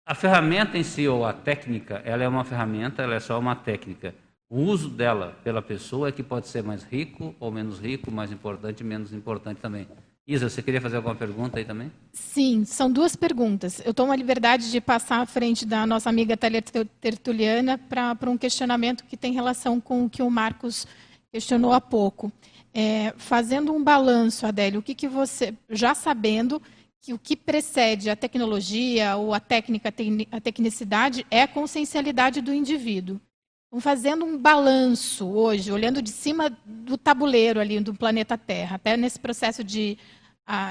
[0.07, 3.55] a ferramenta em si ou a técnica, ela é uma ferramenta, ela é só uma
[3.55, 4.15] técnica.
[4.49, 8.33] O uso dela pela pessoa é que pode ser mais rico ou menos rico, mais
[8.33, 9.87] importante, menos importante também.
[10.27, 11.91] Isa, você queria fazer alguma pergunta aí também?
[12.13, 13.83] Sim, são duas perguntas.
[13.85, 16.63] Eu tomo a liberdade de passar à frente da nossa amiga Thalia
[17.01, 20.87] Tertuliana para um questionamento que tem relação com o que o Marcos
[21.33, 22.33] questionou há pouco.
[22.75, 26.63] É, fazendo um balanço, Adélio, o que, que você, já sabendo
[27.01, 29.93] que o que precede a tecnologia ou a técnica,
[30.31, 33.21] a tecnicidade é a consciencialidade do indivíduo.
[33.69, 38.97] Então, fazendo um balanço hoje, olhando de cima do tabuleiro ali do planeta Terra, até
[38.97, 39.99] nesse processo de,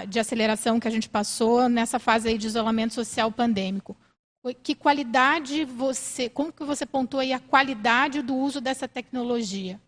[0.10, 3.96] de aceleração que a gente passou, nessa fase aí de isolamento social pandêmico.
[4.64, 9.80] Que qualidade você, como que você pontua aí a qualidade do uso dessa tecnologia?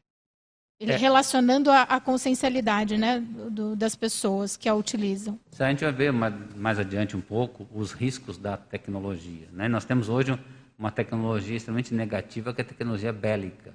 [0.80, 0.96] Ele é.
[0.96, 5.38] relacionando a, a consciencialidade né, do, das pessoas que a utilizam.
[5.60, 9.48] A gente vai ver mais, mais adiante um pouco os riscos da tecnologia.
[9.52, 9.68] Né?
[9.68, 10.39] Nós temos hoje
[10.78, 13.74] uma tecnologia extremamente negativa, que é a tecnologia bélica.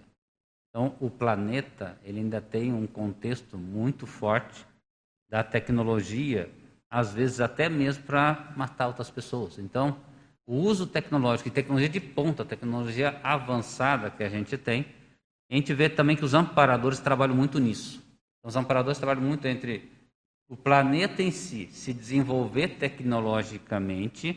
[0.71, 4.67] Então, o planeta ele ainda tem um contexto muito forte
[5.31, 6.51] da tecnologia,
[6.91, 9.59] às vezes até mesmo para matar outras pessoas.
[9.59, 9.97] Então,
[10.47, 14.87] o uso tecnológico e tecnologia de ponta, tecnologia avançada que a gente tem,
[15.55, 18.03] a gente vê também que os amparadores trabalham muito nisso.
[18.43, 19.89] Os amparadores trabalham muito entre
[20.49, 24.37] o planeta em si se desenvolver tecnologicamente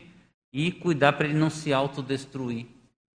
[0.52, 2.66] e cuidar para ele não se autodestruir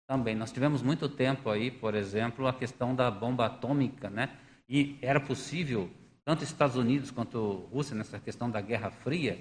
[0.07, 0.35] também.
[0.35, 4.29] Nós tivemos muito tempo aí, por exemplo, a questão da bomba atômica, né?
[4.67, 5.87] E era possível,
[6.25, 9.39] tanto Estados Unidos quanto Rússia, nessa questão da Guerra Fria,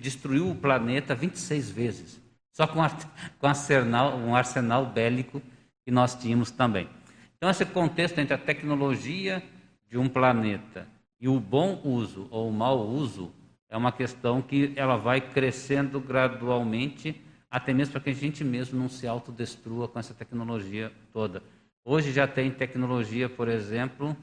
[0.00, 2.20] destruir o planeta 26 vezes,
[2.52, 2.80] só com,
[3.38, 5.40] com arsenal, um arsenal bélico
[5.84, 6.97] que nós tínhamos também.
[7.38, 9.40] Então, esse contexto entre a tecnologia
[9.88, 10.88] de um planeta
[11.20, 13.32] e o bom uso ou o mau uso
[13.70, 17.14] é uma questão que ela vai crescendo gradualmente,
[17.48, 21.40] até mesmo para que a gente mesmo não se autodestrua com essa tecnologia toda.
[21.84, 24.16] Hoje já tem tecnologia, por exemplo,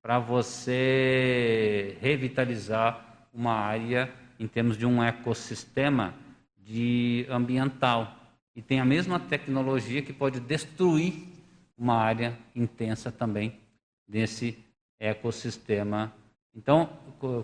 [0.00, 6.14] para você revitalizar uma área em termos de um ecossistema
[6.56, 8.16] de ambiental.
[8.54, 11.35] E tem a mesma tecnologia que pode destruir
[11.76, 13.60] uma área intensa também
[14.08, 14.58] desse
[14.98, 16.12] ecossistema.
[16.54, 16.88] Então,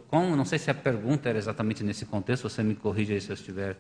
[0.09, 3.35] como, não sei se a pergunta era exatamente nesse contexto, você me corrija se eu
[3.35, 3.77] estiver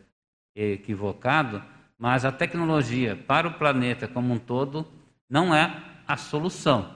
[0.55, 1.62] equivocado,
[1.99, 4.87] mas a tecnologia para o planeta como um todo
[5.29, 6.95] não é a solução.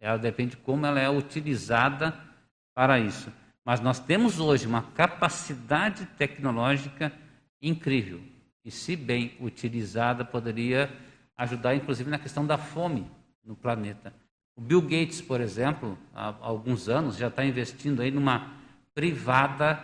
[0.00, 2.14] Ela depende de como ela é utilizada
[2.74, 3.32] para isso.
[3.64, 7.12] Mas nós temos hoje uma capacidade tecnológica
[7.60, 8.22] incrível
[8.64, 10.90] e, se bem utilizada, poderia
[11.38, 13.06] ajudar inclusive na questão da fome
[13.44, 14.12] no planeta.
[14.56, 18.52] O Bill Gates, por exemplo, há alguns anos já está investindo aí numa
[18.92, 19.76] privada,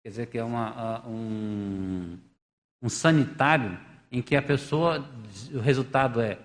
[0.00, 2.16] quer dizer que é uma, um,
[2.80, 3.76] um sanitário
[4.12, 5.04] em que a pessoa,
[5.52, 6.38] o resultado é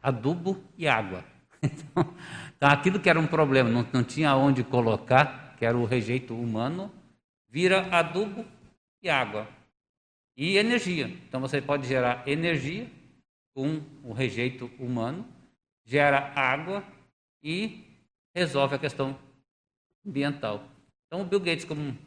[0.00, 1.24] adubo e água.
[1.60, 2.14] Então,
[2.56, 6.32] então aquilo que era um problema, não, não tinha onde colocar, que era o rejeito
[6.32, 6.88] humano,
[7.48, 8.44] vira adubo
[9.02, 9.48] e água.
[10.36, 11.08] E energia.
[11.28, 12.86] Então você pode gerar energia
[13.58, 15.26] com o rejeito humano,
[15.84, 16.84] gera água
[17.42, 17.82] e
[18.32, 19.18] resolve a questão
[20.06, 20.62] ambiental.
[21.04, 21.98] Então, o Bill Gates, como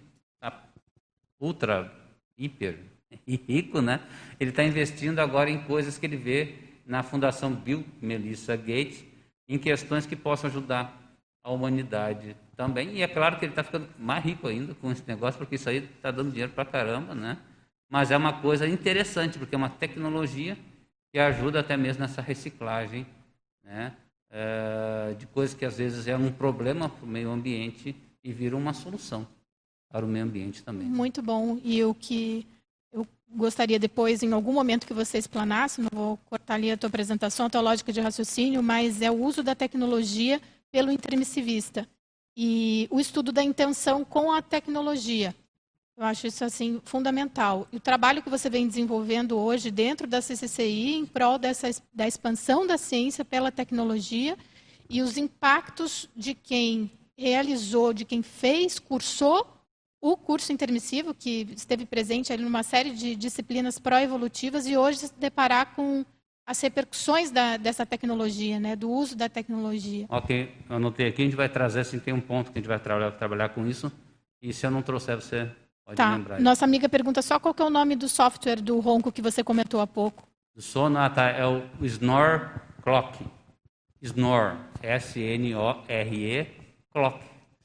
[1.37, 1.93] ultra,
[2.37, 2.79] hiper
[3.27, 3.99] rico, né?
[4.39, 9.03] Ele está investindo agora em coisas que ele vê na Fundação Bill Melissa Gates,
[9.45, 10.97] em questões que possam ajudar
[11.43, 12.95] a humanidade também.
[12.95, 15.67] E é claro que ele está ficando mais rico ainda com esse negócio, porque isso
[15.67, 17.37] aí está dando dinheiro para caramba, né?
[17.89, 20.57] Mas é uma coisa interessante, porque é uma tecnologia
[21.11, 23.05] que ajuda até mesmo nessa reciclagem,
[23.63, 23.93] né?
[24.33, 27.93] É, de coisas que às vezes é um problema para o meio ambiente
[28.23, 29.27] e vira uma solução
[29.89, 30.87] para o meio ambiente também.
[30.87, 31.59] Muito bom.
[31.65, 32.47] E o que
[32.93, 36.87] eu gostaria depois, em algum momento que você explanasse, não vou cortar ali a tua
[36.87, 41.85] apresentação, a tua lógica de raciocínio, mas é o uso da tecnologia pelo intermissivista
[42.35, 45.35] e o estudo da intenção com a tecnologia.
[46.01, 47.67] Eu acho isso assim fundamental.
[47.71, 52.07] E o trabalho que você vem desenvolvendo hoje dentro da CCCI em prol dessa da
[52.07, 54.35] expansão da ciência pela tecnologia
[54.89, 59.45] e os impactos de quem realizou, de quem fez, cursou
[60.01, 65.13] o curso intermissivo, que esteve presente ali numa série de disciplinas pró-evolutivas e hoje se
[65.19, 66.03] deparar com
[66.47, 70.07] as repercussões da, dessa tecnologia, né, do uso da tecnologia.
[70.09, 72.79] Ok, anotei aqui, a gente vai trazer, assim, tem um ponto que a gente vai
[72.79, 73.91] trabalhar, trabalhar com isso,
[74.41, 75.47] e se eu não trouxer, você
[75.91, 76.15] pode tá.
[76.15, 76.39] lembrar.
[76.39, 79.81] Nossa amiga pergunta só qual é o nome do software do Ronco que você comentou
[79.81, 80.27] há pouco.
[80.55, 82.49] Do sono, ah, tá, é o Snore
[82.81, 83.25] Clock.
[84.01, 86.47] Snore, S-N-O-R-E,
[86.91, 87.19] Clock,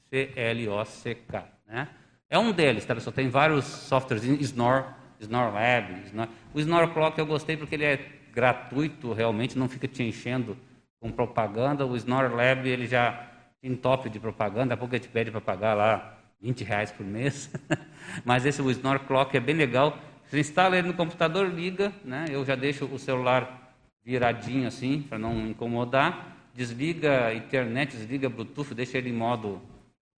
[0.09, 1.87] C-L-O-C-K, né?
[2.29, 3.13] É um deles, tá, pessoal?
[3.13, 4.85] Tem vários softwares, Snore,
[5.19, 6.29] Snore Lab, Snore.
[6.53, 10.55] O Snore Clock eu gostei porque ele é gratuito, realmente não fica te enchendo
[10.99, 11.85] com propaganda.
[11.85, 13.27] O Snore Lab ele já
[13.59, 16.91] tem top de propaganda, daqui a pouco ele te pede para pagar lá 20 reais
[16.91, 17.51] por mês.
[18.25, 19.97] Mas esse o Snore Clock é bem legal.
[20.25, 22.25] Você instala ele no computador, liga, né?
[22.29, 26.35] Eu já deixo o celular viradinho assim para não incomodar.
[26.53, 29.61] Desliga a internet, desliga Bluetooth, deixa ele em modo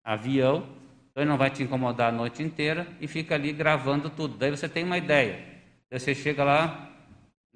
[0.04, 0.66] avião.
[1.10, 4.36] Então ele não vai te incomodar a noite inteira e fica ali gravando tudo.
[4.36, 5.44] Daí você tem uma ideia.
[5.90, 6.88] Daí você chega lá,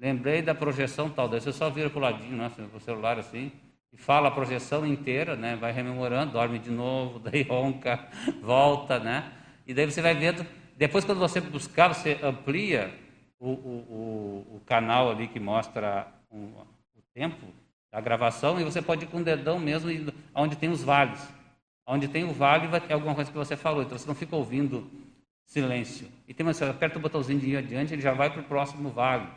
[0.03, 3.51] Lembrei da projeção tal, daí você só vira para o ladinho, né, o celular assim,
[3.93, 8.07] e fala a projeção inteira, né, vai rememorando, dorme de novo, daí ronca,
[8.41, 9.31] volta, né,
[9.65, 12.93] e daí você vai vendo, depois quando você buscar, você amplia
[13.39, 17.45] o, o, o, o canal ali que mostra o, o tempo
[17.91, 19.91] da gravação e você pode ir com o dedão mesmo
[20.33, 21.21] onde tem os vales.
[21.85, 24.35] Onde tem o vale vai ter alguma coisa que você falou, então você não fica
[24.35, 24.89] ouvindo
[25.45, 26.07] silêncio.
[26.27, 28.89] E tem uma, você aperta o botãozinho de adiante, ele já vai para o próximo
[28.89, 29.27] vale.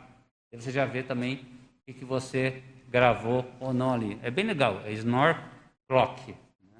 [0.51, 1.45] Aí você já vê também
[1.87, 4.19] o que, você gravou ou não ali.
[4.21, 5.37] É bem legal, é Snore
[5.87, 6.31] Clock.
[6.31, 6.79] Né?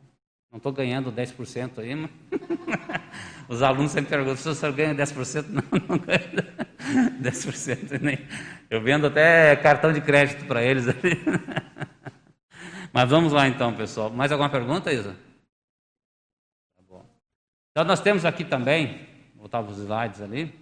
[0.51, 2.11] Não estou ganhando 10% aí, mas
[3.49, 5.45] os alunos sempre perguntam, se você ganha 10%?
[5.49, 8.01] Não, não ganho 10%.
[8.01, 8.17] Nem.
[8.69, 11.21] Eu vendo até cartão de crédito para eles ali.
[12.93, 14.09] Mas vamos lá então, pessoal.
[14.09, 15.13] Mais alguma pergunta, Isa?
[16.75, 17.05] Tá bom.
[17.71, 20.53] Então nós temos aqui também, voltar os slides ali,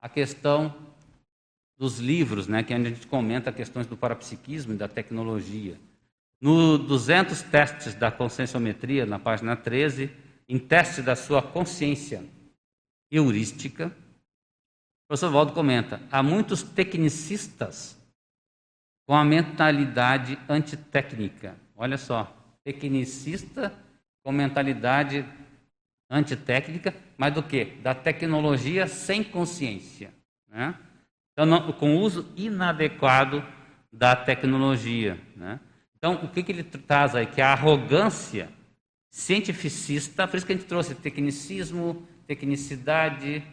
[0.00, 0.87] a questão
[1.78, 5.78] dos livros, né, que a gente comenta questões do parapsiquismo e da tecnologia.
[6.40, 10.10] No 200 testes da conscienciometria, na página 13,
[10.48, 12.24] em teste da sua consciência
[13.10, 17.96] heurística, o professor Valdo comenta: há muitos tecnicistas
[19.06, 21.56] com a mentalidade antitécnica.
[21.74, 23.72] Olha só, tecnicista
[24.22, 25.24] com mentalidade
[26.10, 27.64] antitécnica, mas do que?
[27.82, 30.12] Da tecnologia sem consciência.
[30.48, 30.74] Né?
[31.38, 33.44] Então, não, com o uso inadequado
[33.92, 35.20] da tecnologia.
[35.36, 35.60] Né?
[35.96, 37.26] Então, o que, que ele traz aí?
[37.26, 38.48] Que a arrogância
[39.08, 43.44] cientificista, por isso que a gente trouxe tecnicismo, tecnicidade.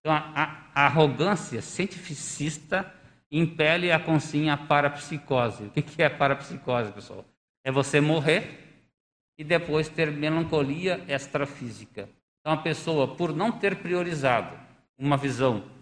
[0.00, 2.90] Então, a, a arrogância cientificista
[3.30, 5.64] impele a consciência para a psicose.
[5.64, 7.26] O que, que é parapsicose, pessoal?
[7.62, 8.86] É você morrer
[9.36, 12.08] e depois ter melancolia extrafísica.
[12.40, 14.58] Então, a pessoa, por não ter priorizado
[14.98, 15.73] uma visão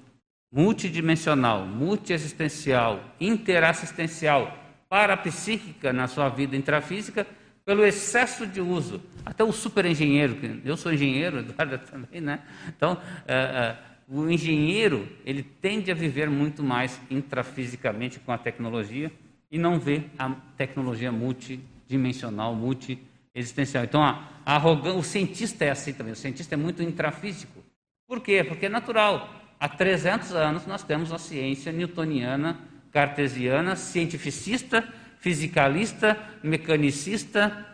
[0.53, 7.27] multidimensional, multiexistencial, interassistencial, parapsíquica na sua vida intrafísica,
[7.65, 9.01] pelo excesso de uso.
[9.25, 12.41] Até o super engenheiro, eu sou engenheiro, Eduardo também, né?
[12.69, 13.77] Então, é, é,
[14.07, 19.11] o engenheiro, ele tende a viver muito mais intrafisicamente com a tecnologia
[19.51, 23.85] e não vê a tecnologia multidimensional, multiexistencial.
[23.85, 27.63] Então, a, a arrogância, o cientista é assim também, o cientista é muito intrafísico.
[28.07, 28.45] Por quê?
[28.45, 29.42] Porque é natural.
[29.63, 32.59] Há 300 anos nós temos a ciência newtoniana,
[32.91, 34.83] cartesiana, cientificista,
[35.21, 37.65] fisicalista, mecanicista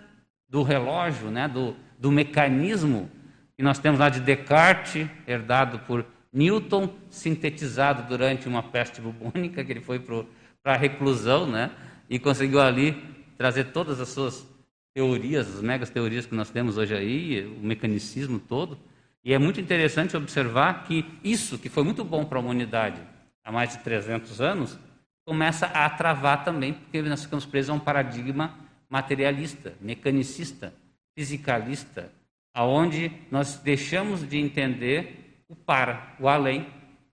[0.47, 3.11] do relógio, né, do, do mecanismo
[3.57, 9.72] que nós temos lá de Descartes, herdado por Newton, sintetizado durante uma peste bubônica, que
[9.72, 11.70] ele foi para a reclusão, né,
[12.11, 13.03] e conseguiu ali
[13.39, 14.47] trazer todas as suas
[14.93, 18.78] teorias, as megas teorias que nós temos hoje aí, o mecanicismo todo.
[19.25, 23.01] E é muito interessante observar que isso, que foi muito bom para a humanidade
[23.45, 24.79] há mais de 300 anos,
[25.27, 28.55] começa a travar também, porque nós ficamos presos a um paradigma
[28.89, 30.73] materialista, mecanicista,
[31.14, 32.11] fisicalista,
[32.55, 36.66] aonde nós deixamos de entender o para, o além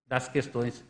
[0.07, 0.83] das questões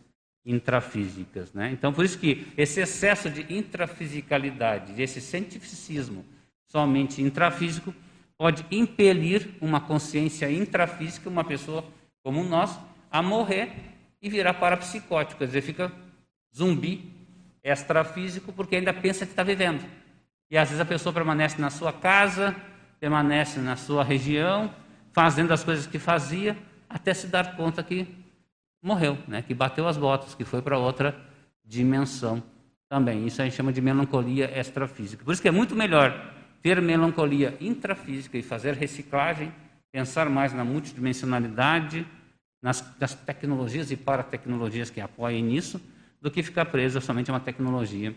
[0.46, 1.52] intrafísicas.
[1.54, 1.72] Né?
[1.72, 6.24] Então, por isso que esse excesso de intrafisicalidade, esse cientificismo
[6.68, 7.94] somente intrafísico,
[8.38, 11.84] pode impelir uma consciência intrafísica, uma pessoa
[12.24, 12.78] como nós,
[13.12, 13.72] a morrer
[14.22, 15.92] e virar parapsicótico, quer dizer, fica
[16.56, 17.12] zumbi
[17.64, 19.84] extrafísico porque ainda pensa que está vivendo.
[20.50, 22.56] E às vezes a pessoa permanece na sua casa,
[23.00, 24.74] permanece na sua região,
[25.12, 26.58] fazendo as coisas que fazia,
[26.90, 28.08] até se dar conta que
[28.82, 29.42] morreu, né?
[29.42, 31.16] que bateu as botas, que foi para outra
[31.64, 32.44] dimensão
[32.88, 33.26] também.
[33.26, 35.24] Isso a gente chama de melancolia extrafísica.
[35.24, 36.35] Por isso que é muito melhor
[36.66, 39.54] ter melancolia intrafísica e fazer reciclagem,
[39.92, 42.08] pensar mais na multidimensionalidade,
[42.60, 45.80] nas, nas tecnologias e paratecnologias que apoiem nisso,
[46.20, 48.16] do que ficar preso somente a uma tecnologia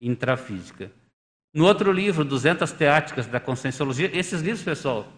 [0.00, 0.92] intrafísica.
[1.52, 5.12] No outro livro, 200 Teáticas da Conscienciologia, esses livros, pessoal,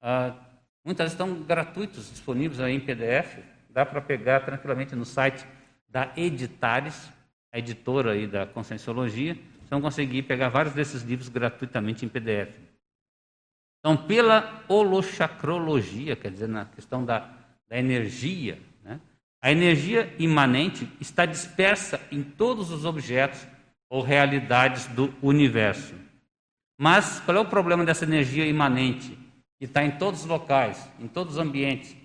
[0.00, 0.34] ah,
[0.82, 5.44] muitas estão gratuitos, disponíveis aí em PDF, dá para pegar tranquilamente no site
[5.86, 7.10] da Editares,
[7.52, 9.36] a editora aí da Conscienciologia,
[9.68, 12.56] vão conseguir pegar vários desses livros gratuitamente em PDF.
[13.80, 17.30] Então, pela holochacrologia, quer dizer, na questão da,
[17.68, 19.00] da energia, né?
[19.40, 23.46] a energia imanente está dispersa em todos os objetos
[23.88, 25.94] ou realidades do universo.
[26.78, 29.16] Mas qual é o problema dessa energia imanente,
[29.58, 31.96] que está em todos os locais, em todos os ambientes?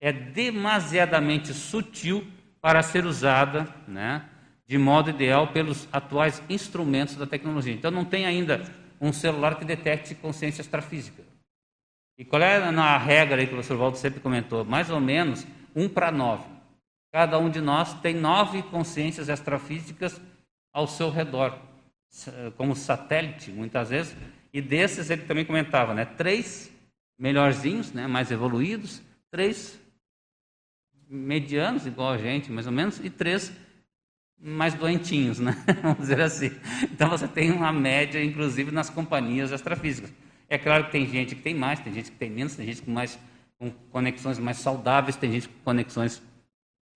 [0.00, 2.26] É demasiadamente sutil
[2.60, 4.28] para ser usada né,
[4.68, 7.72] de modo ideal pelos atuais instrumentos da tecnologia.
[7.72, 8.62] Então, não tem ainda
[9.00, 11.22] um celular que detecte consciência extrafísica.
[12.18, 14.64] E qual é a regra aí que o professor Waldo sempre comentou?
[14.64, 16.44] Mais ou menos um para nove.
[17.10, 20.20] Cada um de nós tem nove consciências extrafísicas
[20.72, 21.58] ao seu redor,
[22.56, 24.14] como satélite, muitas vezes.
[24.52, 26.04] E desses ele também comentava, né?
[26.04, 26.70] Três
[27.18, 28.06] melhorzinhos, né?
[28.06, 29.00] mais evoluídos,
[29.30, 29.80] três
[31.08, 33.52] medianos, igual a gente, mais ou menos, e três
[34.40, 35.56] mais doentinhos, né?
[35.82, 36.50] vamos dizer assim.
[36.84, 40.12] Então você tem uma média, inclusive, nas companhias extrafísicas.
[40.48, 42.82] É claro que tem gente que tem mais, tem gente que tem menos, tem gente
[42.82, 43.18] com mais
[43.58, 46.22] com conexões mais saudáveis, tem gente com conexões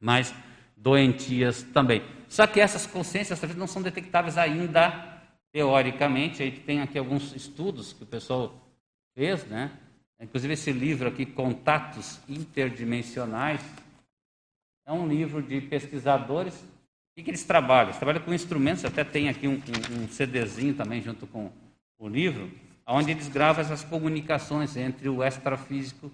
[0.00, 0.32] mais
[0.76, 2.02] doentias também.
[2.28, 5.20] Só que essas consciências não são detectáveis ainda
[5.52, 6.42] teoricamente.
[6.42, 8.54] A gente tem aqui alguns estudos que o pessoal
[9.14, 9.70] fez, né?
[10.20, 13.60] Inclusive esse livro aqui, Contatos Interdimensionais,
[14.86, 16.64] é um livro de pesquisadores.
[17.12, 17.88] O que, eles trabalham?
[17.88, 21.52] Eles trabalham com instrumentos, até tem aqui um, um, um CDzinho também junto com
[21.98, 22.50] o livro,
[22.86, 26.10] onde eles gravam essas comunicações entre o extrafísico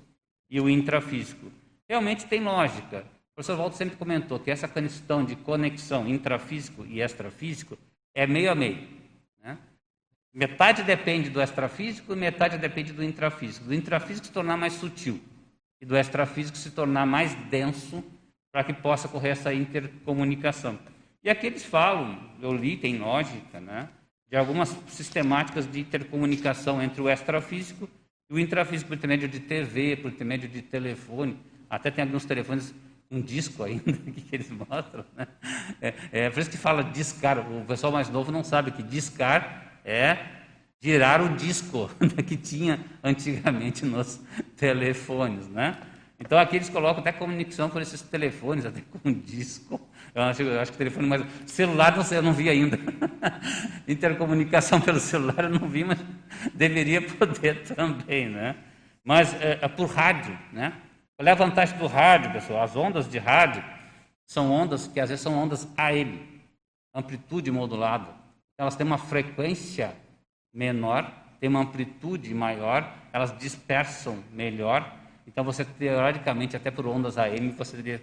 [0.50, 1.50] e o intrafísico.
[1.88, 3.04] Realmente tem lógica
[3.38, 7.78] professor Waldo sempre comentou que essa questão de conexão intrafísico e extrafísico
[8.12, 8.88] é meio a meio.
[9.40, 9.56] Né?
[10.34, 13.66] Metade depende do extrafísico e metade depende do intrafísico.
[13.66, 15.20] Do intrafísico se tornar mais sutil
[15.80, 18.02] e do extrafísico se tornar mais denso
[18.52, 20.78] para que possa ocorrer essa intercomunicação.
[21.22, 23.88] E aqui eles falam, eu li, tem lógica, né,
[24.30, 27.88] de algumas sistemáticas de intercomunicação entre o extrafísico
[28.30, 31.36] e o intrafísico por intermédio de TV, por intermédio de telefone.
[31.68, 32.74] Até tem alguns telefones
[33.10, 35.04] um disco ainda que eles mostram.
[35.16, 35.26] Né?
[35.80, 37.38] É, é, por isso que fala discar.
[37.38, 40.18] O pessoal mais novo não sabe que discar é
[40.80, 41.90] tirar o disco
[42.26, 44.20] que tinha antigamente nos
[44.56, 45.48] telefones.
[45.48, 45.76] Né?
[46.20, 49.80] Então aqui eles colocam até comunicação por esses telefones, até com disco.
[50.14, 51.24] Eu acho, eu acho que telefone mais.
[51.46, 52.78] Celular não sei, eu não vi ainda.
[53.86, 55.98] Intercomunicação pelo celular eu não vi, mas
[56.54, 58.28] deveria poder também.
[58.28, 58.56] Né?
[59.04, 60.72] Mas é, é por rádio, né?
[61.16, 62.62] Qual é a vantagem do rádio, pessoal?
[62.62, 63.62] As ondas de rádio
[64.26, 66.20] são ondas que às vezes são ondas AM,
[66.94, 68.08] amplitude modulada.
[68.58, 69.94] Elas têm uma frequência
[70.52, 71.10] menor,
[71.40, 74.97] têm uma amplitude maior, elas dispersam melhor.
[75.28, 78.02] Então você teoricamente até por ondas AM você teria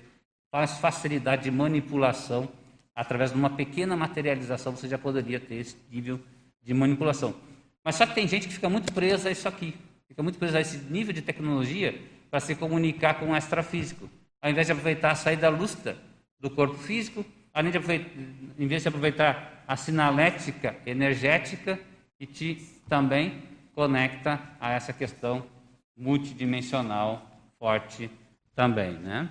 [0.53, 2.47] mais facilidade de manipulação
[2.95, 6.19] através de uma pequena materialização você já poderia ter esse nível
[6.61, 7.35] de manipulação.
[7.83, 9.75] Mas só que tem gente que fica muito presa a isso aqui,
[10.07, 11.99] fica muito presa a esse nível de tecnologia
[12.29, 14.07] para se comunicar com o extrafísico.
[14.41, 15.97] Ao invés de aproveitar a saída lúcida
[16.39, 17.79] do corpo físico, além de
[18.59, 21.79] em vez de aproveitar a sinalética energética,
[22.19, 22.55] que te
[22.87, 23.41] também
[23.73, 25.43] conecta a essa questão
[25.95, 27.25] multidimensional
[27.59, 28.09] forte
[28.55, 29.29] também, né?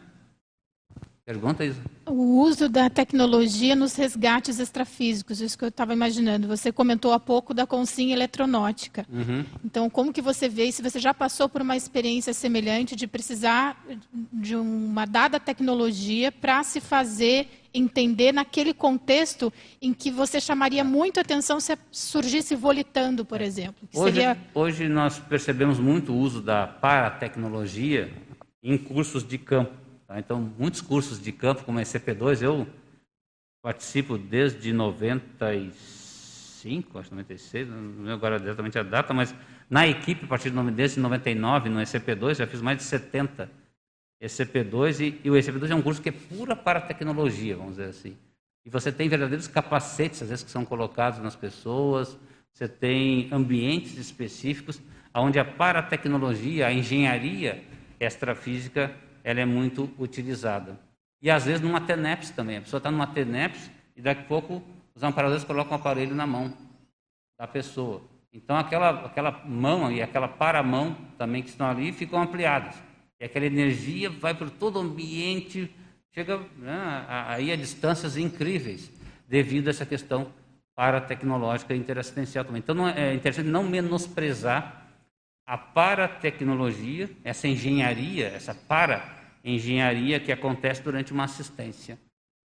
[1.24, 1.80] Pergunta, Isa.
[2.04, 6.46] O uso da tecnologia nos resgates extrafísicos, isso que eu estava imaginando.
[6.46, 9.06] Você comentou há pouco da consinha eletronótica.
[9.10, 9.42] Uhum.
[9.64, 13.82] Então, como que você vê, se você já passou por uma experiência semelhante de precisar
[14.30, 19.53] de uma dada tecnologia para se fazer entender naquele contexto
[19.83, 23.89] em que você chamaria muito atenção se surgisse volitando, por exemplo?
[23.93, 24.39] Hoje, seria...
[24.55, 28.11] hoje nós percebemos muito o uso da paratecnologia
[28.62, 30.18] em cursos de campo Tá?
[30.18, 32.66] Então, muitos cursos de campo, como a ECP2, eu
[33.62, 39.35] participo desde 95, acho 96, não lembro agora exatamente a data, mas
[39.68, 43.51] na equipe, a partir de desde 99, no ECP2, já fiz mais de 70
[44.25, 47.89] ECP2, e, e o ECP2 é um curso que é pura para tecnologia, vamos dizer
[47.89, 48.16] assim.
[48.64, 52.16] E você tem verdadeiros capacetes, às vezes, que são colocados nas pessoas,
[52.53, 54.81] você tem ambientes específicos
[55.14, 57.62] onde a paratecnologia, a engenharia
[58.01, 60.79] extrafísica ela é muito utilizada.
[61.22, 62.59] E às vezes numa TENEPS também.
[62.59, 64.62] A pessoa está numa TENEPS e daqui a pouco
[64.95, 66.53] os amparadores colocam o aparelho na mão
[67.39, 68.03] da pessoa.
[68.33, 72.77] Então aquela, aquela mão e aquela paramão também que estão ali ficam ampliadas.
[73.20, 75.70] E aquela energia vai por todo o ambiente,
[76.12, 78.90] chega né, aí a distâncias incríveis,
[79.28, 80.32] devido a essa questão
[80.74, 82.60] paratecnológica e interassistencial também.
[82.60, 84.84] Então é, é interessante não menosprezar
[85.46, 91.98] a paratecnologia, essa engenharia, essa para-engenharia que acontece durante uma assistência.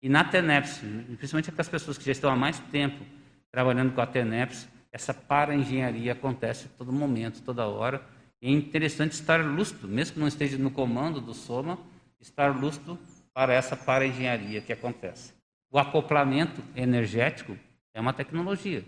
[0.02, 0.82] E na TENEPS,
[1.18, 3.04] principalmente aquelas pessoas que já estão há mais tempo
[3.52, 8.02] trabalhando com a TENEPS, essa para-engenharia acontece todo momento, toda hora.
[8.42, 11.80] É interessante estar lúcido, mesmo que não esteja no comando do Soma,
[12.20, 13.00] estar lúcido
[13.34, 15.34] para essa para-engenharia que acontece.
[15.72, 17.58] O acoplamento energético
[17.94, 18.86] é uma tecnologia.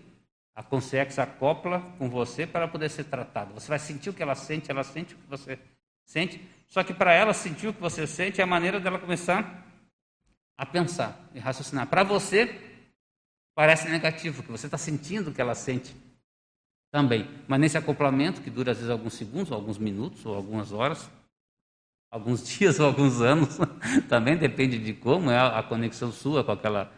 [0.54, 3.54] A Consex acopla com você para poder ser tratado.
[3.54, 5.58] Você vai sentir o que ela sente, ela sente o que você
[6.04, 6.40] sente.
[6.68, 9.66] Só que para ela sentir o que você sente é a maneira dela começar
[10.56, 11.86] a pensar e raciocinar.
[11.86, 12.60] Para você,
[13.54, 15.94] parece negativo, que você está sentindo o que ela sente
[16.90, 17.28] também.
[17.46, 21.10] Mas nesse acoplamento, que dura às vezes alguns segundos, alguns minutos, ou algumas horas,
[22.10, 23.58] alguns dias ou alguns anos,
[24.08, 26.92] também depende de como é a conexão sua com aquela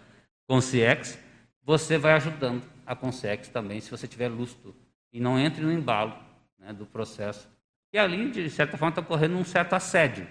[0.49, 1.19] Consciex,
[1.65, 4.75] você vai ajudando a Consex também, se você tiver lustro.
[5.13, 6.15] E não entre no embalo
[6.59, 7.49] né, do processo.
[7.93, 10.27] E ali, de certa forma, está ocorrendo um certo assédio.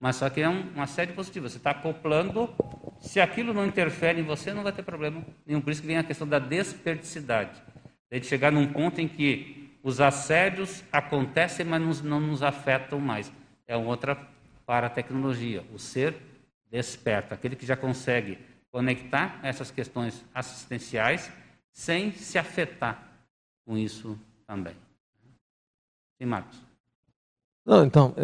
[0.00, 1.48] Mas só que é um, um assédio positivo.
[1.48, 2.52] Você está acoplando.
[3.00, 5.60] Se aquilo não interfere em você, não vai ter problema nenhum.
[5.60, 6.38] Por isso que vem a questão da
[8.20, 13.32] De chegar num ponto em que os assédios acontecem, mas não nos afetam mais.
[13.66, 14.16] É outra
[14.66, 15.64] para a tecnologia.
[15.72, 16.14] O ser
[16.70, 17.34] desperta.
[17.34, 18.38] Aquele que já consegue
[18.70, 21.30] conectar essas questões assistenciais
[21.72, 23.02] sem se afetar
[23.66, 24.74] com isso também.
[26.20, 26.58] Sim, Marcos.
[27.64, 28.14] Não, então,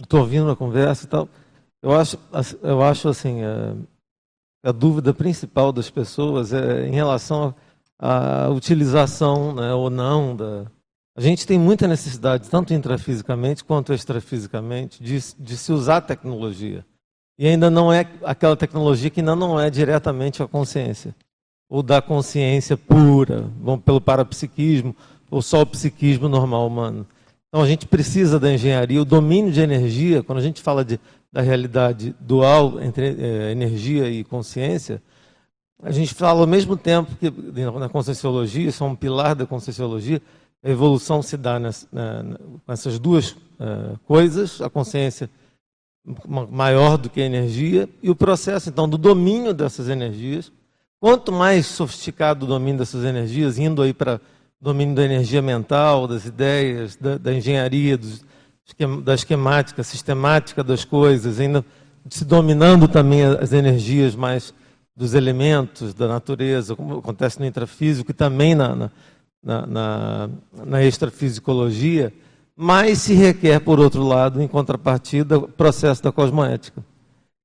[0.00, 1.28] estou é, ouvindo a conversa e tal.
[1.82, 2.18] Eu acho,
[2.62, 3.74] eu acho assim, é,
[4.62, 7.54] a dúvida principal das pessoas é em relação
[7.98, 10.66] à utilização né, ou não da.
[11.16, 16.84] A gente tem muita necessidade, tanto intrafisicamente quanto extrafisicamente, de, de se usar tecnologia.
[17.38, 21.14] E ainda não é aquela tecnologia que ainda não é diretamente a consciência
[21.68, 24.94] ou da consciência pura, vamos pelo parapsiquismo,
[25.30, 27.06] ou só o psiquismo normal humano.
[27.48, 31.00] Então a gente precisa da engenharia, o domínio de energia, quando a gente fala de,
[31.32, 35.02] da realidade dual entre é, energia e consciência,
[35.82, 37.30] a gente fala ao mesmo tempo que
[37.78, 40.20] na conscienciologia, isso é um pilar da conscienciologia,
[40.62, 45.28] a evolução se dá nessa, na, nessas duas uh, coisas, a consciência
[46.50, 50.52] maior do que a energia e o processo então do domínio dessas energias.
[51.00, 54.20] Quanto mais sofisticado o domínio dessas energias, indo aí para
[54.60, 58.24] o domínio da energia mental, das ideias, da, da engenharia, dos,
[59.02, 61.64] da esquemática, sistemática das coisas, ainda
[62.08, 64.54] se dominando também as energias mais
[64.96, 68.90] dos elementos da natureza, como acontece no intrafísico e também na,
[69.42, 70.30] na, na,
[70.64, 72.12] na extrafisicologia,
[72.56, 76.84] mais se requer, por outro lado, em contrapartida, o processo da cosmoética.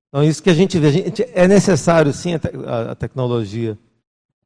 [0.07, 2.95] Então, isso que a gente vê, a gente, é necessário sim a, te, a, a,
[2.95, 3.77] tecnologia,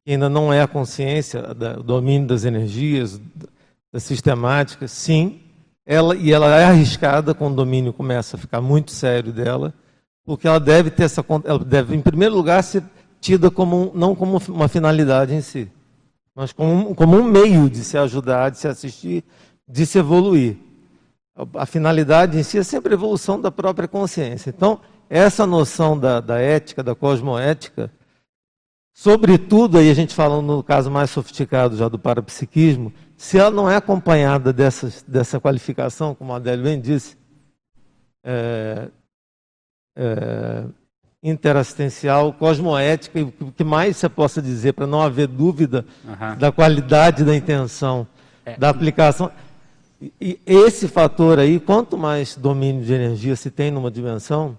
[0.04, 1.42] que ainda não é a consciência,
[1.78, 3.20] o domínio das energias,
[3.92, 5.40] da sistemática, sim,
[5.86, 9.72] ela, e ela é arriscada quando o domínio começa a ficar muito sério dela,
[10.24, 12.82] porque ela deve ter essa, ela deve, em primeiro lugar, ser
[13.24, 15.72] tida como não como uma finalidade em si,
[16.34, 19.24] mas como, como um meio de se ajudar, de se assistir,
[19.66, 20.58] de se evoluir.
[21.54, 24.50] A finalidade em si é sempre a evolução da própria consciência.
[24.50, 27.90] Então, essa noção da, da ética, da cosmoética,
[28.92, 33.70] sobretudo aí a gente falando no caso mais sofisticado já do parapsiquismo, se ela não
[33.70, 37.16] é acompanhada dessa, dessa qualificação, como a Adélio bem disse,
[38.22, 38.90] é,
[39.96, 40.64] é,
[41.24, 46.36] interassistencial, cosmoética, e o que mais você possa dizer, para não haver dúvida uhum.
[46.36, 48.06] da qualidade da intenção
[48.44, 48.58] é.
[48.58, 49.30] da aplicação.
[50.20, 54.54] E esse fator aí, quanto mais domínio de energia se tem numa dimensão,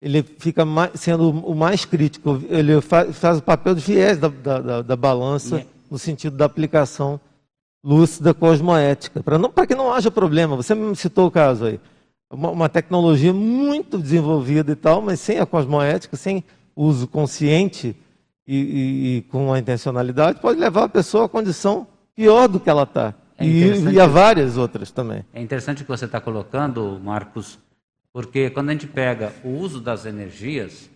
[0.00, 2.42] ele fica mais, sendo o mais crítico.
[2.48, 5.70] Ele faz, faz o papel de viés da, da, da balança yeah.
[5.88, 7.20] no sentido da aplicação
[7.84, 10.56] lúcida cosmoética, para que não haja problema.
[10.56, 11.80] Você me citou o caso aí.
[12.32, 16.42] Uma, uma, tecnologia muito desenvolvida e tal, mas sem a cosmoética, sem
[16.74, 17.94] uso consciente
[18.46, 22.70] e, e, e com a intencionalidade, pode levar a pessoa a condição pior do que
[22.70, 23.14] ela está.
[23.38, 25.24] É e, e a várias outras também.
[25.32, 27.58] É interessante o que você está colocando, Marcos,
[28.12, 30.90] porque quando a gente pega o uso das energias,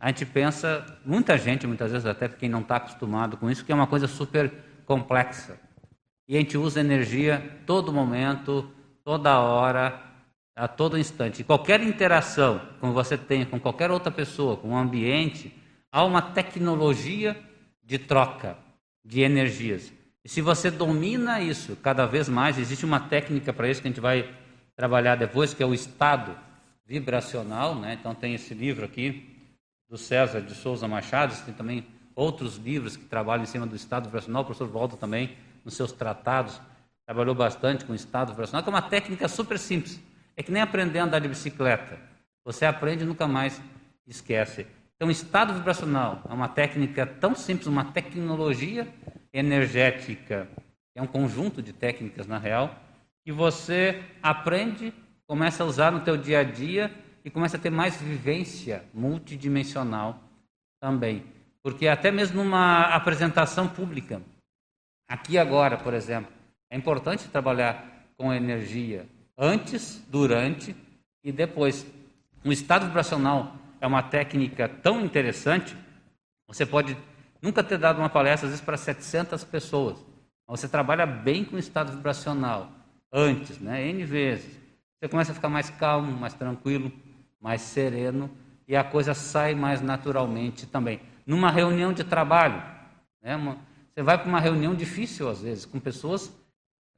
[0.00, 3.72] a gente pensa, muita gente, muitas vezes até quem não está acostumado com isso, que
[3.72, 4.52] é uma coisa super
[4.86, 5.58] complexa.
[6.28, 8.70] E a gente usa energia todo momento,
[9.04, 10.07] toda hora,
[10.58, 11.44] a todo instante.
[11.44, 15.54] Qualquer interação que você tem com qualquer outra pessoa, com o ambiente,
[15.92, 17.40] há uma tecnologia
[17.82, 18.58] de troca
[19.04, 19.92] de energias.
[20.24, 23.90] E se você domina isso cada vez mais, existe uma técnica para isso que a
[23.90, 24.28] gente vai
[24.74, 26.36] trabalhar depois, que é o estado
[26.84, 27.76] vibracional.
[27.76, 27.96] Né?
[27.98, 29.36] Então, tem esse livro aqui
[29.88, 31.86] do César de Souza Machado, tem também
[32.16, 34.42] outros livros que trabalham em cima do estado vibracional.
[34.42, 36.60] O professor Waldo também nos seus tratados,
[37.06, 40.07] trabalhou bastante com o estado vibracional, que é uma técnica super simples.
[40.38, 41.98] É que nem aprender a andar de bicicleta.
[42.44, 43.60] Você aprende e nunca mais
[44.06, 44.66] esquece.
[44.94, 48.88] Então, estado vibracional é uma técnica tão simples, uma tecnologia
[49.32, 50.48] energética,
[50.94, 52.74] é um conjunto de técnicas na real,
[53.24, 54.94] que você aprende,
[55.26, 56.90] começa a usar no teu dia a dia
[57.24, 60.22] e começa a ter mais vivência multidimensional
[60.80, 61.26] também.
[61.62, 64.22] Porque até mesmo numa apresentação pública,
[65.08, 66.30] Aqui agora, por exemplo,
[66.70, 69.06] é importante trabalhar com energia
[69.38, 70.74] antes, durante
[71.22, 71.86] e depois.
[72.44, 75.76] Um estado vibracional é uma técnica tão interessante.
[76.48, 76.96] Você pode
[77.40, 80.04] nunca ter dado uma palestra, às vezes, para 700 pessoas.
[80.48, 82.72] Você trabalha bem com o estado vibracional
[83.12, 83.86] antes, né?
[83.86, 84.58] N vezes.
[84.98, 86.90] Você começa a ficar mais calmo, mais tranquilo,
[87.40, 88.30] mais sereno
[88.66, 91.00] e a coisa sai mais naturalmente também.
[91.26, 92.62] Numa reunião de trabalho,
[93.22, 93.36] né?
[93.94, 96.32] Você vai para uma reunião difícil, às vezes, com pessoas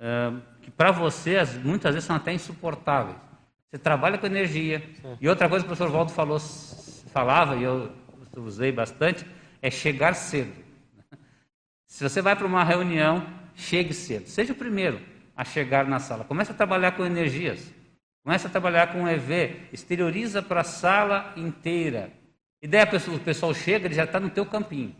[0.00, 3.16] uh, que para você muitas vezes são até insuportáveis.
[3.70, 4.82] Você trabalha com energia.
[5.00, 5.16] Sim.
[5.20, 6.40] E outra coisa que o professor Waldo falou,
[7.12, 7.92] falava, e eu
[8.36, 9.24] usei bastante,
[9.62, 10.52] é chegar cedo.
[11.86, 13.24] Se você vai para uma reunião,
[13.54, 14.26] chegue cedo.
[14.26, 15.00] Seja o primeiro
[15.36, 16.24] a chegar na sala.
[16.24, 17.72] Comece a trabalhar com energias.
[18.24, 19.68] Comece a trabalhar com EV.
[19.72, 22.10] Exterioriza para a sala inteira.
[22.60, 24.94] E daí pessoa, o pessoal chega, ele já está no teu campinho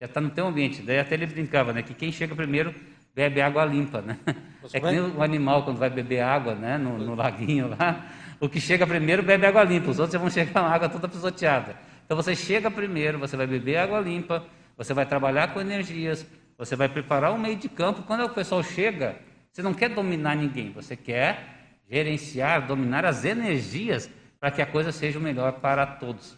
[0.00, 0.82] já está no teu ambiente.
[0.82, 1.82] Daí até ele brincava, né?
[1.82, 2.74] Que quem chega primeiro
[3.16, 4.18] bebe água limpa, né?
[4.74, 6.76] é que nem o animal quando vai beber água, né?
[6.76, 8.06] No, no, laguinho lá.
[8.38, 10.90] O que chega primeiro bebe água limpa, os outros já vão chegar com a água
[10.90, 11.74] toda pisoteada.
[12.04, 14.44] Então você chega primeiro, você vai beber água limpa,
[14.76, 16.26] você vai trabalhar com energias,
[16.58, 18.02] você vai preparar o meio de campo.
[18.02, 19.16] Quando o pessoal chega,
[19.50, 24.92] você não quer dominar ninguém, você quer gerenciar, dominar as energias para que a coisa
[24.92, 26.36] seja melhor para todos.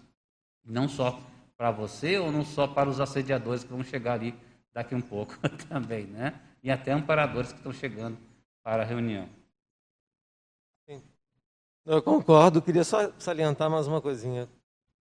[0.64, 1.20] Não só
[1.57, 4.33] para você ou não só para os assediadores que vão chegar ali
[4.72, 5.37] daqui um pouco
[5.68, 6.35] também, né?
[6.63, 8.19] E até amparadores que estão chegando
[8.63, 9.29] para a reunião.
[11.89, 14.47] Eu concordo, queria só salientar mais uma coisinha.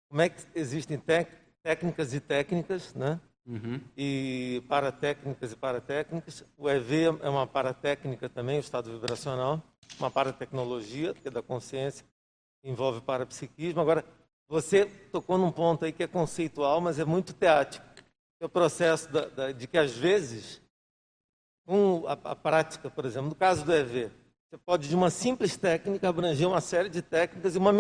[0.08, 0.98] Como é que existem
[1.62, 3.20] técnicas e técnicas, né?
[3.46, 3.82] Uhum.
[3.98, 6.46] E paratécnicas e paratécnicas.
[6.58, 9.62] O EV é uma paratécnica também, o estado vibracional,
[10.00, 12.06] uma paratecnologia, que é da consciência,
[12.64, 13.82] envolve parapsiquismo.
[13.82, 14.06] Agora,
[14.48, 17.86] você tocou num ponto aí que é conceitual, mas é muito teático.
[18.40, 20.62] É o processo da, da, de que, às vezes,
[21.68, 24.10] com a, a, prática, por exemplo, no caso do EV,
[24.50, 27.72] você pode, de uma simples técnica, abranger uma série de técnicas e uma,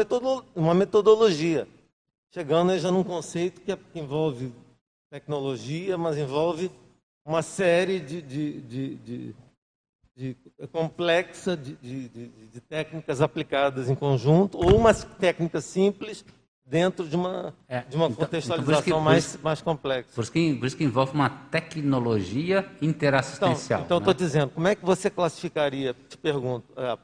[0.54, 1.66] uma metodologia,
[2.30, 4.54] chegando já num conceito que, é, que, envolve
[5.10, 6.70] tecnologia, mas envolve
[7.26, 9.36] uma série de, de, de,
[10.18, 10.38] de,
[10.70, 16.26] complexa de técnicas aplicadas em conjunto, ou uma técnica simples
[16.70, 20.10] dentro de uma, é, de uma então, contextualização então, que, mais, isso, mais complexa.
[20.14, 23.82] Por isso, que, por isso que envolve uma tecnologia interassistencial.
[23.82, 24.18] Então, estou né?
[24.18, 26.98] dizendo, como é que você classificaria, te pergunto, a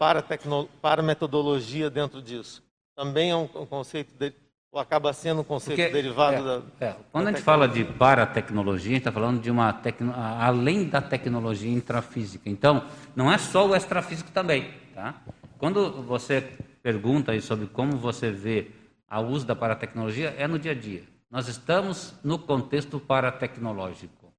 [0.81, 2.61] para metodologia dentro disso?
[2.95, 4.33] Também é um, um conceito, de,
[4.71, 6.87] ou acaba sendo um conceito Porque, derivado é, da.
[6.87, 10.13] É, quando da a gente fala de paratecnologia, a gente está falando de uma tecno,
[10.13, 12.49] além da tecnologia intrafísica.
[12.49, 12.85] Então,
[13.15, 14.71] não é só o extrafísico também.
[14.93, 15.15] Tá?
[15.57, 16.41] Quando você
[16.83, 18.82] pergunta aí sobre como você vê
[19.13, 21.03] ao uso da paratecnologia é no dia a dia.
[21.29, 24.33] Nós estamos no contexto paratecnológico.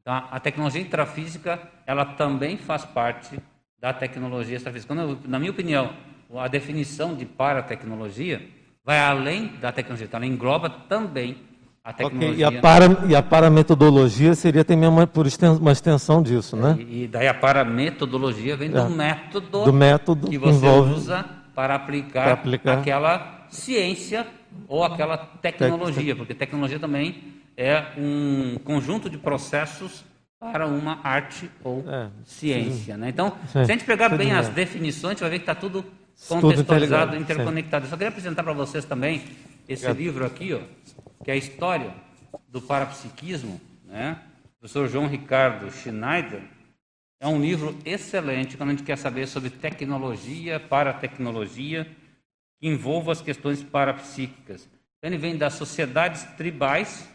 [0.00, 3.38] Então, a tecnologia intrafísica, ela também faz parte
[3.78, 4.94] da tecnologia extrafísica.
[4.94, 5.92] Eu, na minha opinião,
[6.34, 8.40] a definição de paratecnologia
[8.82, 11.36] vai além da tecnologia, ela engloba também
[11.84, 12.48] a tecnologia.
[12.48, 12.56] Okay.
[12.56, 16.74] E, a para, e a parametodologia seria também uma, por extensão, uma extensão disso, né?
[16.78, 18.72] E, e daí a parametodologia vem é.
[18.72, 20.94] do método, do método que você envolve...
[20.94, 21.22] usa
[21.54, 24.26] para aplicar, para aplicar, aquela ciência
[24.68, 30.04] ou aquela tecnologia, porque tecnologia também é um conjunto de processos
[30.38, 32.96] para uma arte ou é, ciência.
[32.96, 33.08] Né?
[33.08, 35.54] Então, sim, se a gente pegar bem as definições, a gente vai ver que está
[35.54, 35.84] tudo
[36.28, 37.86] contextualizado, tudo interconectado.
[37.86, 39.22] Eu só queria apresentar para vocês também
[39.68, 39.98] esse Obrigado.
[39.98, 40.60] livro aqui, ó,
[41.24, 41.92] que é a história
[42.48, 44.18] do parapsiquismo, né?
[44.56, 46.42] O professor João Ricardo Schneider.
[47.18, 51.86] É um livro excelente quando a gente quer saber sobre tecnologia, paratecnologia,
[52.60, 54.68] que envolva as questões parapsíquicas.
[55.02, 57.08] Ele vem das sociedades tribais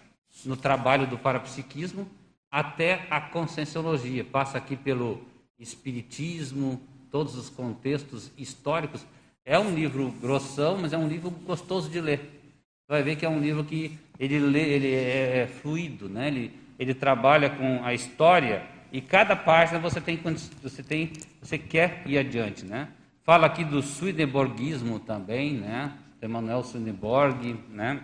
[0.45, 2.07] no trabalho do parapsiquismo
[2.49, 4.23] até a conscienciologia.
[4.23, 5.21] Passa aqui pelo
[5.59, 9.05] espiritismo, todos os contextos históricos.
[9.45, 12.19] É um livro grossão, mas é um livro gostoso de ler.
[12.19, 16.27] Você vai ver que é um livro que ele, lê, ele é, é fluido, né?
[16.27, 20.19] ele, ele trabalha com a história e cada página você tem
[20.61, 22.89] você tem você quer ir adiante, né?
[23.23, 25.95] Fala aqui do Swedenborgismo também, né?
[26.19, 28.01] Emanuel Swedenborg, né?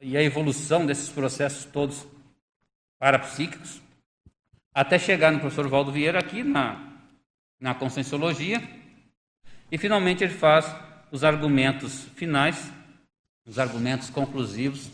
[0.00, 2.06] E a evolução desses processos todos
[2.98, 3.82] parapsíquicos,
[4.72, 6.98] até chegar no professor Valdo Vieira aqui na,
[7.60, 8.62] na Conscienciologia,
[9.70, 10.74] e finalmente ele faz
[11.10, 12.70] os argumentos finais,
[13.46, 14.90] os argumentos conclusivos,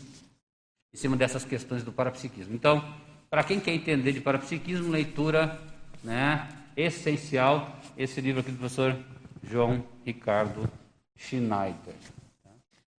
[0.93, 2.53] em cima dessas questões do parapsiquismo.
[2.53, 2.83] Então,
[3.29, 5.59] para quem quer entender de parapsiquismo, leitura
[6.03, 8.97] né, essencial, esse livro aqui do professor
[9.43, 10.69] João Ricardo
[11.15, 11.95] Schneider.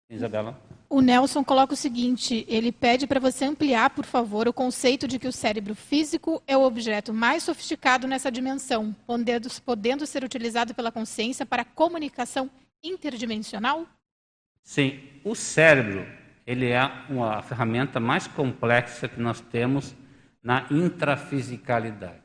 [0.09, 0.59] Isabela?
[0.89, 5.19] O Nelson coloca o seguinte: ele pede para você ampliar, por favor, o conceito de
[5.19, 10.75] que o cérebro físico é o objeto mais sofisticado nessa dimensão, podendo, podendo ser utilizado
[10.75, 12.51] pela consciência para comunicação
[12.83, 13.87] interdimensional?
[14.63, 16.07] Sim, o cérebro
[16.47, 19.95] ele é uma ferramenta mais complexa que nós temos
[20.43, 22.24] na intrafisicalidade.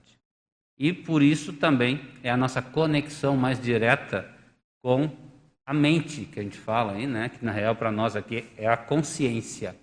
[0.79, 4.33] E por isso também é a nossa conexão mais direta
[4.81, 5.11] com
[5.65, 7.27] a mente que a gente fala aí, né?
[7.27, 9.75] Que na real para nós aqui é a consciência.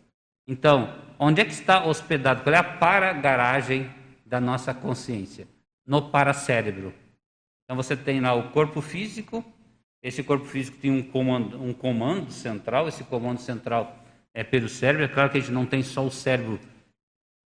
[0.48, 2.42] Então, onde é que está hospedado?
[2.42, 3.90] Qual é a para-garagem
[4.24, 5.46] da nossa consciência?
[5.86, 6.94] No paracérebro.
[7.64, 9.44] Então você tem lá o corpo físico.
[10.02, 12.88] Esse corpo físico tem um comando, um comando central.
[12.88, 15.04] Esse comando central é pelo cérebro.
[15.04, 16.58] É claro que a gente não tem só o cérebro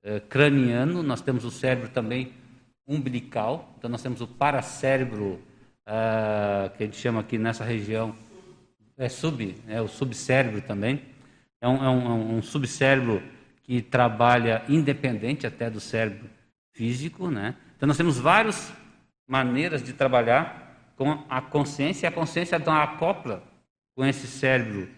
[0.01, 2.33] é, craniano, nós temos o cérebro também
[2.87, 3.73] umbilical.
[3.77, 5.41] Então nós temos o paracérebro
[5.87, 8.15] uh, que a gente chama aqui nessa região,
[8.97, 11.01] é, sub, é o subcérebro também.
[11.61, 13.23] É um, é um, é um subcérebro
[13.63, 16.29] que trabalha independente até do cérebro
[16.73, 17.55] físico, né?
[17.77, 18.73] Então nós temos várias
[19.27, 23.43] maneiras de trabalhar com a consciência, e a consciência então acopla
[23.95, 24.89] com esse cérebro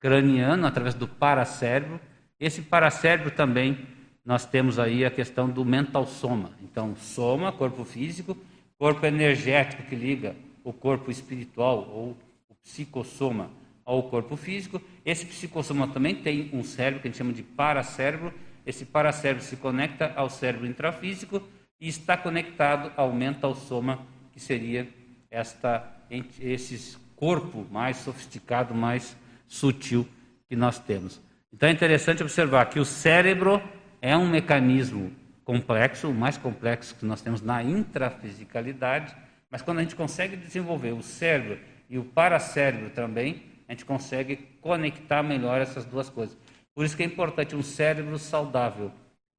[0.00, 2.00] craniano através do paracérebro.
[2.38, 3.86] Esse paracérebro também
[4.26, 6.50] nós temos aí a questão do mental soma.
[6.60, 8.36] Então, soma, corpo físico,
[8.76, 12.16] corpo energético que liga o corpo espiritual ou
[12.50, 13.48] o psicossoma
[13.84, 14.82] ao corpo físico.
[15.04, 18.34] Esse psicossoma também tem um cérebro que a gente chama de paracérebro.
[18.66, 21.40] Esse paracérebro se conecta ao cérebro intrafísico
[21.80, 24.00] e está conectado ao mental soma,
[24.32, 24.88] que seria
[25.30, 25.92] esta
[26.40, 29.16] esse corpo mais sofisticado, mais
[29.46, 30.06] sutil
[30.48, 31.20] que nós temos.
[31.52, 33.62] Então é interessante observar que o cérebro
[34.00, 35.12] é um mecanismo
[35.44, 39.16] complexo, o mais complexo que nós temos na intrafisicalidade,
[39.50, 44.36] mas quando a gente consegue desenvolver o cérebro e o paracérebro também, a gente consegue
[44.60, 46.36] conectar melhor essas duas coisas.
[46.74, 48.92] Por isso que é importante um cérebro saudável,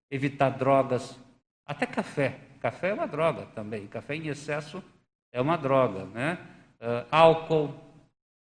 [0.10, 1.20] evitar drogas,
[1.66, 2.40] até café.
[2.60, 3.86] Café é uma droga também.
[3.88, 4.84] Café em excesso
[5.32, 6.38] é uma droga, né?
[6.82, 7.76] Uh, álcool,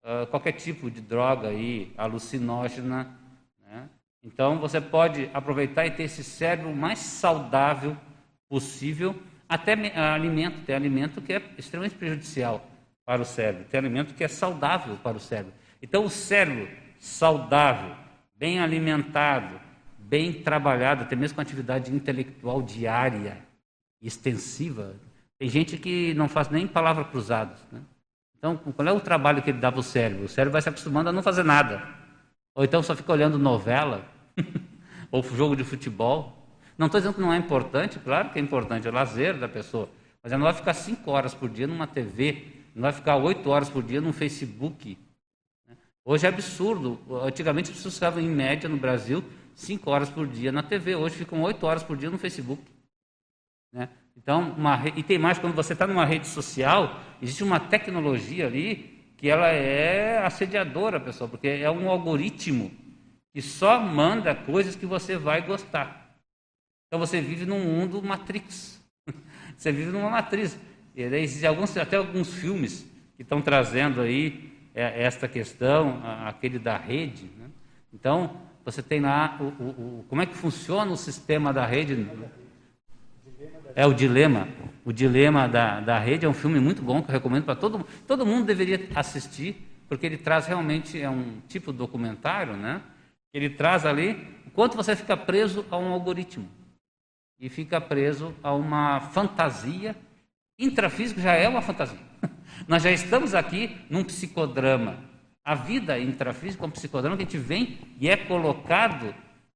[0.04, 3.20] uh, qualquer tipo de droga aí, alucinógena,
[4.24, 7.98] então você pode aproveitar e ter esse cérebro mais saudável
[8.50, 9.16] possível,
[9.50, 12.66] até alimento, tem alimento que é extremamente prejudicial
[13.06, 15.54] para o cérebro, tem alimento que é saudável para o cérebro.
[15.82, 16.68] Então o cérebro
[17.00, 17.96] saudável,
[18.36, 19.60] bem alimentado,
[19.98, 23.38] bem trabalhado, até mesmo com atividade intelectual diária,
[24.02, 24.96] extensiva.
[25.38, 27.60] Tem gente que não faz nem palavras cruzadas.
[27.72, 27.82] Né?
[28.38, 30.26] Então, qual é o trabalho que ele dá para o cérebro?
[30.26, 31.82] O cérebro vai se acostumando a não fazer nada.
[32.56, 34.06] Ou então só fica olhando novela,
[35.12, 36.38] ou jogo de futebol.
[36.78, 39.48] Não estou dizendo que não é importante, claro que é importante, é o lazer da
[39.48, 39.90] pessoa.
[40.22, 43.50] Mas ela não vai ficar cinco horas por dia numa TV, não vai ficar oito
[43.50, 44.98] horas por dia num Facebook.
[45.68, 45.76] Né?
[46.04, 47.00] Hoje é absurdo.
[47.24, 49.24] Antigamente as pessoas ficavam, em média, no Brasil,
[49.54, 50.96] cinco horas por dia na TV.
[50.96, 52.64] Hoje ficam oito horas por dia no Facebook.
[53.72, 53.90] Né?
[54.18, 58.94] Então, uma, e tem mais, quando você está numa rede social, existe uma tecnologia ali
[59.18, 62.72] que ela é assediadora, pessoal, porque é um algoritmo
[63.34, 66.16] que só manda coisas que você vai gostar.
[66.88, 68.80] Então você vive num mundo matrix.
[69.58, 70.58] você vive numa matriz.
[70.96, 76.78] E existem alguns, até alguns filmes que estão trazendo aí é, esta questão, aquele da
[76.78, 77.26] rede.
[77.38, 77.48] Né?
[77.92, 82.08] Então, você tem lá o, o, o, como é que funciona o sistema da rede.
[83.76, 84.48] É o dilema.
[84.86, 87.80] O dilema da, da rede é um filme muito bom que eu recomendo para todo
[87.80, 87.88] mundo.
[88.08, 92.82] Todo mundo deveria assistir, porque ele traz realmente é um tipo de documentário, né?
[93.34, 96.48] Ele traz ali o quanto você fica preso a um algoritmo
[97.40, 99.96] e fica preso a uma fantasia.
[100.58, 102.00] Intrafísico já é uma fantasia.
[102.68, 104.98] Nós já estamos aqui num psicodrama.
[105.44, 109.14] A vida intrafísica é um psicodrama que a gente vem e é colocado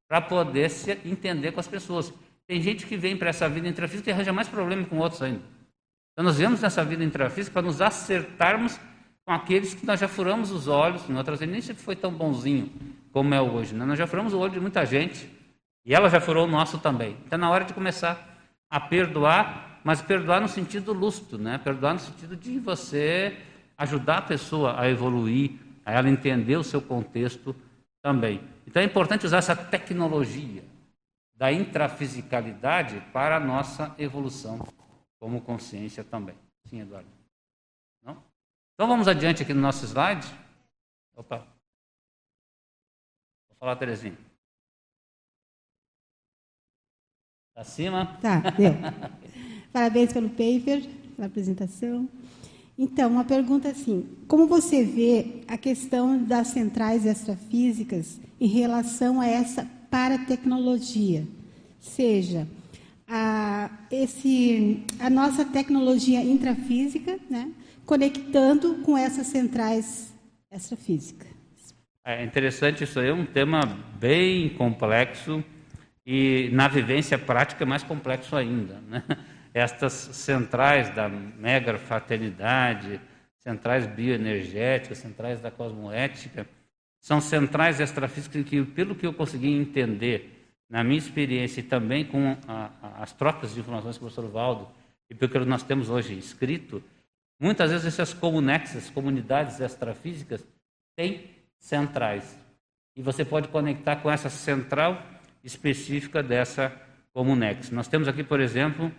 [0.08, 2.14] para poder se entender com as pessoas.
[2.48, 5.42] Tem gente que vem para essa vida intrafísica e arranja mais problema com outros ainda.
[6.14, 8.80] Então nós viemos nessa vida intrafísica para nos acertarmos
[9.28, 12.14] com aqueles que nós já furamos os olhos, em outras vezes nem sempre foi tão
[12.14, 12.72] bonzinho
[13.12, 13.76] como é hoje.
[13.76, 13.84] Né?
[13.84, 15.30] Nós já furamos o olho de muita gente
[15.86, 17.18] e ela já furou o nosso também.
[17.26, 21.58] Então, na hora de começar a perdoar, mas perdoar no sentido lúcido, né?
[21.58, 23.38] perdoar no sentido de você
[23.78, 25.52] ajudar a pessoa a evoluir,
[25.86, 27.54] a ela entender o seu contexto
[28.02, 28.40] também.
[28.66, 30.64] Então, é importante usar essa tecnologia
[31.36, 34.66] da intrafisicalidade para a nossa evolução
[35.20, 36.36] como consciência também.
[36.70, 37.17] Sim, Eduardo?
[38.78, 40.28] Então, vamos adiante aqui no nosso slide.
[41.16, 41.40] Opa.
[43.50, 44.16] Vou falar, Terezinha.
[47.56, 48.06] Acima?
[48.22, 48.74] Tá, deu.
[49.74, 52.08] Parabéns pelo paper, pela apresentação.
[52.78, 59.26] Então, uma pergunta assim: como você vê a questão das centrais extrafísicas em relação a
[59.26, 61.28] essa paratecnologia?
[61.80, 62.48] Seja,
[63.08, 67.52] a, esse, a nossa tecnologia intrafísica, né,
[67.88, 70.14] conectando com essas centrais
[70.52, 71.30] extrafísicas.
[72.06, 73.62] É interessante isso aí, é um tema
[73.98, 75.44] bem complexo
[76.06, 78.76] e na vivência prática é mais complexo ainda.
[78.88, 79.04] Né?
[79.54, 83.00] Estas centrais da mega fraternidade,
[83.40, 86.46] centrais bioenergéticas, centrais da cosmoética,
[87.00, 90.34] são centrais extrafísicas que, pelo que eu consegui entender,
[90.70, 94.30] na minha experiência e também com a, a, as trocas de informações com o professor
[94.30, 94.68] Valdo,
[95.10, 96.84] e pelo que nós temos hoje escrito,
[97.40, 100.46] muitas vezes essas comunexas, comunidades extrafísicas,
[100.96, 101.30] têm
[101.60, 102.38] centrais.
[102.96, 105.02] E você pode conectar com essa central
[105.44, 106.76] específica dessa
[107.14, 107.72] Comunex.
[107.72, 108.92] Nós temos aqui, por exemplo,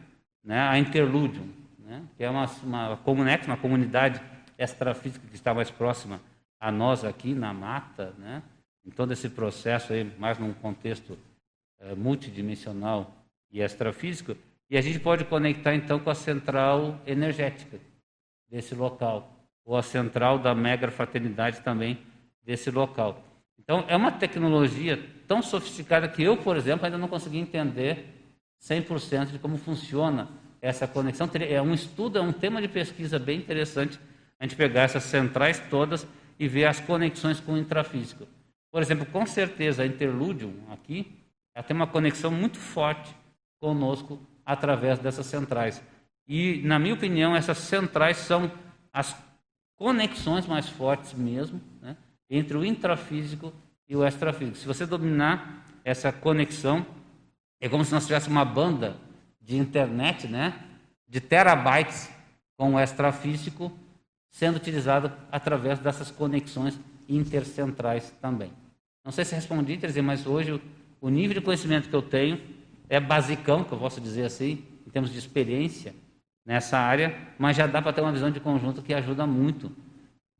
[0.43, 4.21] né, a Interludium, né, que é uma, uma Comunex, uma comunidade
[4.57, 6.21] extrafísica que está mais próxima
[6.61, 8.43] a nós aqui na mata, né,
[8.85, 11.19] em todo esse processo aí, mais num contexto
[11.81, 13.15] é, multidimensional
[13.53, 14.37] e extrafísico,
[14.71, 17.79] e a gente pode conectar então com a central energética
[18.49, 19.33] desse local,
[19.65, 21.99] ou a central da mega fraternidade também
[22.43, 23.23] desse local.
[23.59, 28.07] Então, é uma tecnologia tão sofisticada que eu, por exemplo, ainda não consegui entender
[28.63, 30.29] 100% de como funciona
[30.61, 31.29] essa conexão.
[31.35, 34.01] É um estudo, é um tema de pesquisa bem interessante
[34.41, 36.07] a gente pegar essas centrais todas
[36.39, 38.27] e ver as conexões com o intrafísico.
[38.71, 41.19] Por exemplo, com certeza a Interludium aqui
[41.55, 43.13] ela tem uma conexão muito forte
[43.61, 45.83] conosco através dessas centrais.
[46.29, 48.53] E, na minha opinião, essas centrais são
[48.93, 49.17] as
[49.77, 51.97] conexões mais fortes mesmo, né?
[52.29, 53.53] entre o intrafísico
[53.89, 54.59] e o extrafísico.
[54.59, 56.85] Se você dominar essa conexão,
[57.59, 58.97] é como se nós tivéssemos uma banda
[59.41, 60.53] de internet, né,
[61.09, 62.11] de terabytes
[62.57, 63.73] com o extrafísico
[64.31, 68.53] sendo utilizado através dessas conexões intercentrais também.
[69.03, 70.61] Não sei se respondi, dizer, mas hoje
[71.01, 72.39] o nível de conhecimento que eu tenho
[72.91, 75.95] é basicão, que eu posso dizer assim, em termos de experiência
[76.49, 79.71] nessa área, mas já dá para ter uma visão de conjunto que ajuda muito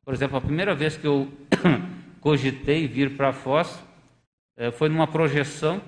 [0.09, 1.31] por exemplo, a primeira vez que eu
[2.19, 3.79] cogitei vir para Foz
[4.57, 5.79] eh, foi numa projeção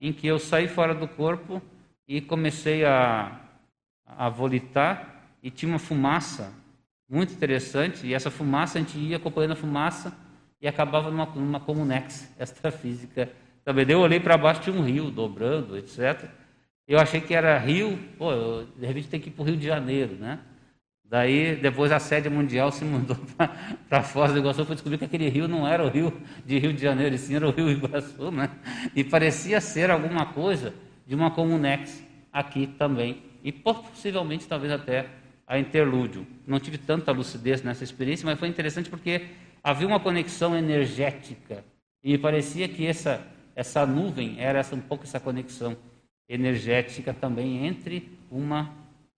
[0.00, 1.60] em que eu saí fora do corpo
[2.06, 3.36] e comecei a,
[4.06, 6.52] a volitar e tinha uma fumaça
[7.10, 10.16] muito interessante e essa fumaça a gente ia acompanhando a fumaça
[10.62, 13.28] e acabava numa, numa comunex extrafísica
[13.64, 13.84] também.
[13.88, 16.30] Eu olhei para baixo tinha um rio dobrando, etc.
[16.86, 19.56] Eu achei que era rio, pô, eu, de repente tem que ir para o Rio
[19.56, 20.38] de Janeiro, né?
[21.02, 23.16] Daí, depois a sede mundial se mudou
[23.88, 26.12] para Foz do Iguaçu, foi descobrir que aquele rio não era o rio
[26.44, 28.50] de Rio de Janeiro, e sim era o rio Iguaçu, né?
[28.94, 30.74] E parecia ser alguma coisa
[31.06, 35.06] de uma Comunex aqui também, e possivelmente talvez até
[35.46, 36.26] a Interlúdio.
[36.46, 39.28] Não tive tanta lucidez nessa experiência, mas foi interessante porque
[39.62, 41.64] havia uma conexão energética,
[42.02, 45.76] e parecia que essa, essa nuvem era essa, um pouco essa conexão
[46.28, 48.70] energética também entre uma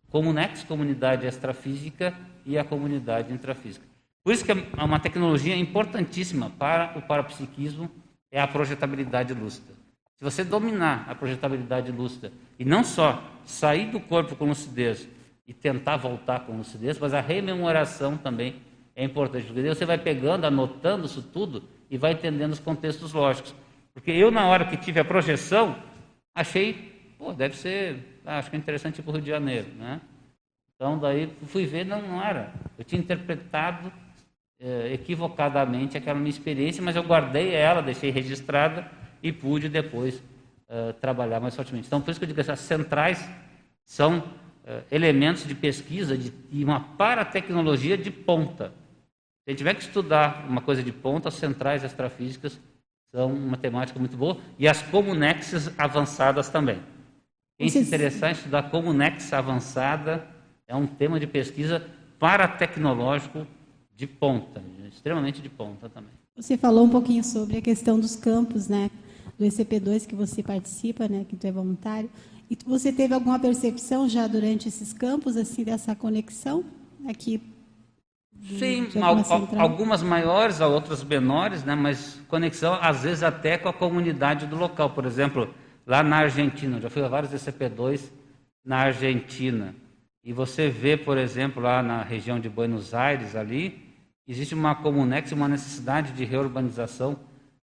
[0.09, 2.15] Comunex, comunidade extrafísica,
[2.47, 3.85] e a comunidade intrafísica.
[4.23, 7.91] Por isso que é uma tecnologia importantíssima para o parapsiquismo
[8.31, 9.75] é a projetabilidade lúcida.
[10.17, 15.07] Se você dominar a projetabilidade lúcida e não só sair do corpo com lucidez
[15.47, 18.57] e tentar voltar com lucidez, mas a rememoração também
[18.95, 19.47] é importante.
[19.47, 23.55] Porque você vai pegando, anotando isso tudo e vai entendendo os contextos lógicos.
[23.93, 25.77] Porque eu, na hora que tive a projeção,
[26.35, 29.69] achei, pô, deve ser, ah, acho que é interessante ir para o Rio de Janeiro,
[29.77, 30.01] né?
[30.75, 32.53] Então, daí fui ver, não, não era.
[32.79, 33.91] Eu tinha interpretado
[34.61, 38.91] eh, equivocadamente aquela minha experiência, mas eu guardei ela, deixei registrada
[39.23, 40.23] e pude depois
[40.69, 41.87] eh, trabalhar mais fortemente.
[41.87, 43.27] Então, por isso que eu digo que essas centrais
[43.85, 44.23] são
[44.67, 48.69] eh, elementos de pesquisa de, de uma paratecnologia de ponta.
[48.69, 52.61] Se a gente tiver que estudar uma coisa de ponta, as centrais extrafísicas
[53.15, 56.81] são uma temática muito boa e as comunexes avançadas também.
[57.59, 60.27] Quem se interessar em estudar comunex avançada
[60.69, 61.83] é um tema de pesquisa
[62.19, 63.47] paratecnológico
[63.95, 66.11] de ponta, extremamente de ponta também.
[66.37, 68.91] Você falou um pouquinho sobre a questão dos campos, né?
[69.39, 71.25] Do ECP2 que você participa, né?
[71.27, 72.11] Que tu é voluntário.
[72.51, 76.63] E você teve alguma percepção já durante esses campos, assim, dessa conexão
[77.09, 77.41] aqui?
[78.59, 78.87] Sim,
[79.59, 81.75] algumas maiores, outras menores, né?
[81.75, 84.91] Mas conexão, às vezes, até com a comunidade do local.
[84.91, 85.49] Por exemplo,
[85.87, 88.11] lá na Argentina, já fui a vários ECP2
[88.65, 89.75] na Argentina.
[90.25, 93.95] E você vê, por exemplo, lá na região de Buenos Aires, ali,
[94.27, 97.17] existe uma comunex, uma necessidade de reurbanização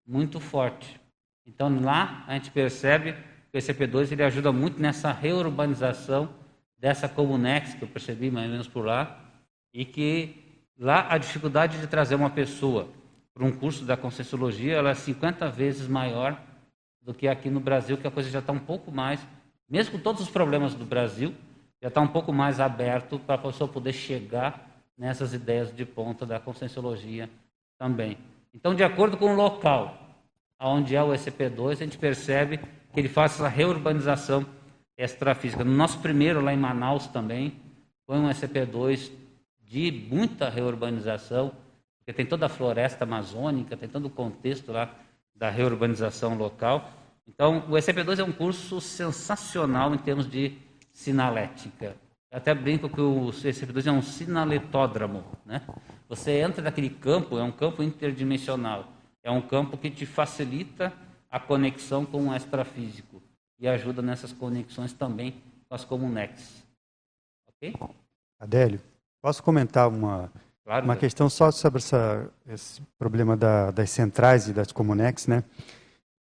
[0.07, 1.01] muito forte.
[1.45, 3.15] Então, lá a gente percebe
[3.51, 6.29] que o ECP2 ele ajuda muito nessa reurbanização
[6.79, 9.21] dessa comunex, que eu percebi mais ou menos por lá,
[9.75, 10.37] e que
[10.79, 12.89] lá a dificuldade de trazer uma pessoa
[13.35, 16.41] para um curso da Conscienciologia ela é 50 vezes maior
[17.03, 19.21] do que aqui no Brasil, que a coisa já está um pouco mais,
[19.69, 21.35] mesmo com todos os problemas do Brasil,
[21.81, 26.25] já está um pouco mais aberto para a pessoa poder chegar nessas ideias de ponta
[26.25, 27.29] da conscienciologia
[27.79, 28.17] também.
[28.55, 29.99] Então, de acordo com o local
[30.61, 34.47] onde é o SCP-2, a gente percebe que ele faz essa reurbanização
[34.97, 35.65] extrafísica.
[35.65, 37.55] No nosso primeiro, lá em Manaus também,
[38.07, 39.11] foi um SCP-2
[39.63, 41.53] de muita reurbanização,
[41.99, 44.95] porque tem toda a floresta amazônica, tem todo o contexto lá
[45.35, 46.91] da reurbanização local.
[47.27, 50.59] Então, o SCP-2 é um curso sensacional em termos de
[50.93, 51.97] sinalética.
[52.31, 55.25] Eu até brinco que o CCP2 é um sinaletódromo.
[55.45, 55.63] Né?
[56.09, 58.89] Você entra naquele campo, é um campo interdimensional.
[59.23, 60.93] É um campo que te facilita
[61.31, 63.23] a conexão com o extrafísico
[63.59, 66.65] e ajuda nessas conexões também com as comunex.
[67.49, 67.75] Ok?
[68.41, 68.81] Adélio,
[69.23, 70.33] posso comentar uma,
[70.65, 75.45] claro, uma questão só sobre essa, esse problema da, das centrais e das comunex, né?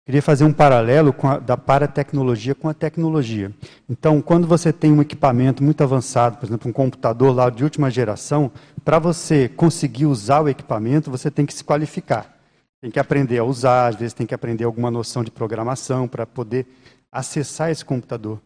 [0.09, 3.53] Queria fazer um paralelo a, da paratecnologia com a tecnologia.
[3.87, 7.91] Então, quando você tem um equipamento muito avançado, por exemplo, um computador lá de última
[7.91, 8.51] geração,
[8.83, 12.35] para você conseguir usar o equipamento, você tem que se qualificar.
[12.81, 16.25] Tem que aprender a usar, às vezes tem que aprender alguma noção de programação para
[16.25, 16.67] poder
[17.13, 18.41] acessar esse computador.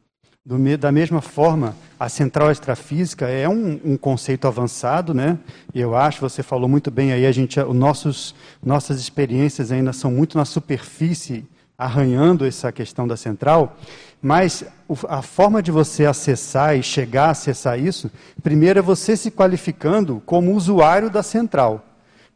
[0.44, 5.38] Do, da mesma forma, a central extrafísica é um, um, conceito avançado, né?
[5.72, 10.10] Eu acho, você falou muito bem aí, a gente, os nossos, nossas experiências ainda são
[10.10, 11.46] muito na superfície
[11.78, 13.76] arranhando essa questão da central,
[14.20, 14.64] mas
[15.08, 18.10] a forma de você acessar e chegar a acessar isso,
[18.42, 21.84] primeiro é você se qualificando como usuário da central.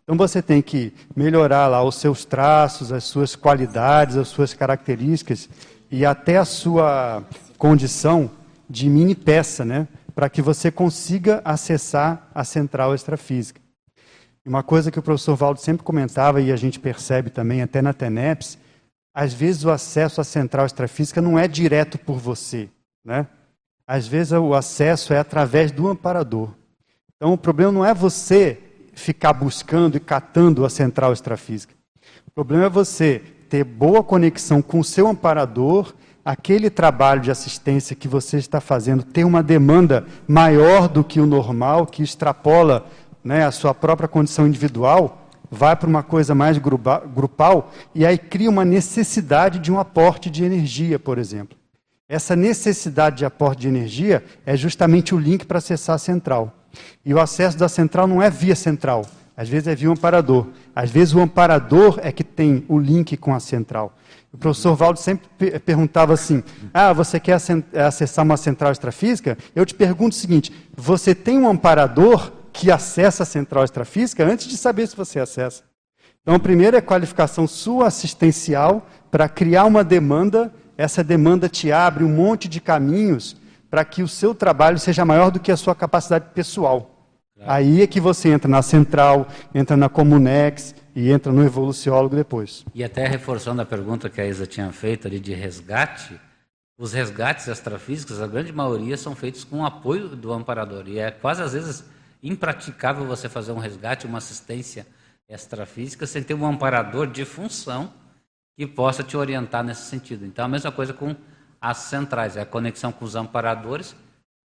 [0.04, 5.48] Então você tem que melhorar lá os seus traços, as suas qualidades, as suas características
[5.90, 7.24] e até a sua
[7.56, 8.30] condição
[8.68, 13.60] de mini peça, né, para que você consiga acessar a central extrafísica.
[14.44, 17.92] Uma coisa que o professor Valdo sempre comentava e a gente percebe também até na
[17.92, 18.58] TENEPS,
[19.12, 22.68] às vezes o acesso à central extrafísica não é direto por você,
[23.04, 23.26] né?
[23.86, 26.50] Às vezes o acesso é através do amparador.
[27.16, 28.58] Então o problema não é você
[28.92, 31.74] ficar buscando e catando a central extrafísica.
[32.26, 35.94] O problema é você ter boa conexão com o seu amparador,
[36.26, 41.26] aquele trabalho de assistência que você está fazendo ter uma demanda maior do que o
[41.26, 42.84] normal, que extrapola
[43.22, 48.50] né, a sua própria condição individual, vai para uma coisa mais grupal e aí cria
[48.50, 51.56] uma necessidade de um aporte de energia, por exemplo.
[52.08, 56.52] Essa necessidade de aporte de energia é justamente o link para acessar a central.
[57.04, 59.06] E o acesso da central não é via central,
[59.36, 60.48] às vezes é via um amparador.
[60.74, 63.94] Às vezes o amparador é que tem o link com a central.
[64.32, 65.28] O professor Valdo sempre
[65.60, 66.42] perguntava assim:
[66.72, 67.38] Ah, você quer
[67.86, 69.38] acessar uma central extrafísica?
[69.54, 74.46] Eu te pergunto o seguinte: você tem um amparador que acessa a central extrafísica antes
[74.46, 75.62] de saber se você acessa.
[76.22, 80.52] Então, a primeira é qualificação sua assistencial para criar uma demanda.
[80.76, 83.36] Essa demanda te abre um monte de caminhos
[83.70, 86.95] para que o seu trabalho seja maior do que a sua capacidade pessoal.
[87.46, 92.64] Aí é que você entra na central, entra na Comunex e entra no evoluciólogo depois.
[92.74, 96.18] E até reforçando a pergunta que a Isa tinha feito ali de resgate,
[96.78, 100.84] os resgates extrafísicos, a grande maioria são feitos com o apoio do amparador.
[100.86, 101.84] E é quase às vezes
[102.22, 104.86] impraticável você fazer um resgate, uma assistência
[105.28, 107.92] extrafísica sem ter um amparador de função
[108.56, 110.24] que possa te orientar nesse sentido.
[110.24, 111.14] Então, a mesma coisa com
[111.60, 113.94] as centrais, é a conexão com os amparadores,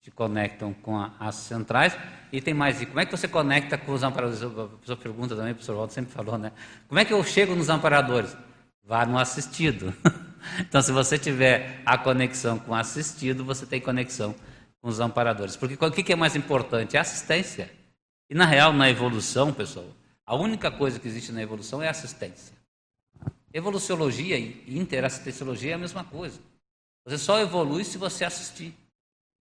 [0.00, 1.96] te conectam com a, as centrais.
[2.32, 4.42] E tem mais, e como é que você conecta com os amparadores?
[4.42, 6.50] A pessoa pergunta também, o professor Waldo sempre falou, né?
[6.88, 8.34] Como é que eu chego nos amparadores?
[8.82, 9.94] Vá no assistido.
[10.58, 14.34] então, se você tiver a conexão com o assistido, você tem conexão
[14.80, 15.56] com os amparadores.
[15.56, 16.96] Porque o que é mais importante?
[16.96, 17.70] É assistência.
[18.30, 19.86] E, na real, na evolução, pessoal,
[20.24, 22.56] a única coisa que existe na evolução é assistência.
[23.52, 26.40] Evoluciologia e interassistenciologia é a mesma coisa.
[27.04, 28.74] Você só evolui se você assistir.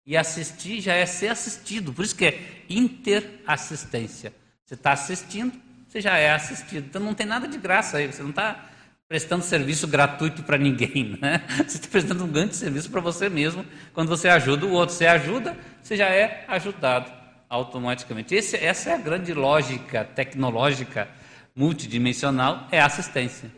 [0.06, 1.94] E assistir já é ser assistido.
[1.94, 4.34] Por isso que é interassistência.
[4.66, 5.54] Você está assistindo,
[5.88, 6.86] você já é assistido.
[6.88, 8.08] Então não tem nada de graça aí.
[8.08, 8.70] Você não está
[9.08, 11.18] prestando serviço gratuito para ninguém.
[11.22, 11.44] Né?
[11.68, 14.96] Você está prestando um grande serviço para você mesmo quando você ajuda o outro.
[14.96, 17.12] Você ajuda, você já é ajudado
[17.50, 18.34] automaticamente.
[18.34, 21.10] Esse, essa é a grande lógica tecnológica
[21.54, 23.52] multidimensional, é assistência.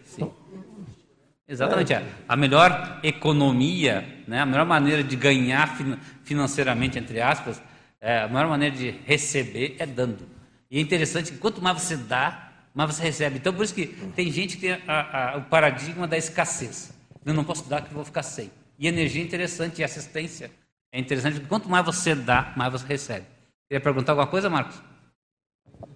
[1.54, 1.94] Exatamente.
[1.94, 2.04] É.
[2.28, 5.78] A melhor economia, né, a melhor maneira de ganhar
[6.24, 7.62] financeiramente, entre aspas,
[8.02, 10.28] é, a melhor maneira de receber é dando.
[10.70, 13.38] E é interessante que quanto mais você dá, mais você recebe.
[13.38, 13.86] Então, por isso que
[14.16, 16.92] tem gente que tem a, a, o paradigma da escassez.
[17.24, 18.52] Eu não posso dar que eu vou ficar sem.
[18.80, 20.50] E energia é interessante, e assistência
[20.92, 23.28] é interessante, porque quanto mais você dá, mais você recebe.
[23.70, 24.82] Queria perguntar alguma coisa, Marcos?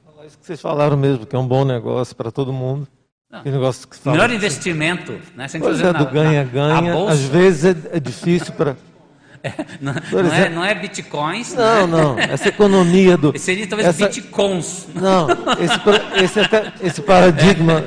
[0.05, 2.87] Falar isso que vocês falaram mesmo, que é um bom negócio para todo mundo.
[3.29, 5.47] O melhor investimento, né?
[5.47, 8.75] Sem é, do ganha-ganha, às vezes é, é difícil para...
[9.43, 11.53] É, não, não, é, não, é, bitcoins.
[11.53, 12.01] Não, né?
[12.01, 12.19] não.
[12.19, 13.37] Essa economia do.
[13.37, 14.87] Seria talvez essa, bitcoins.
[14.95, 15.27] Não,
[15.59, 17.83] esse, esse, até, esse paradigma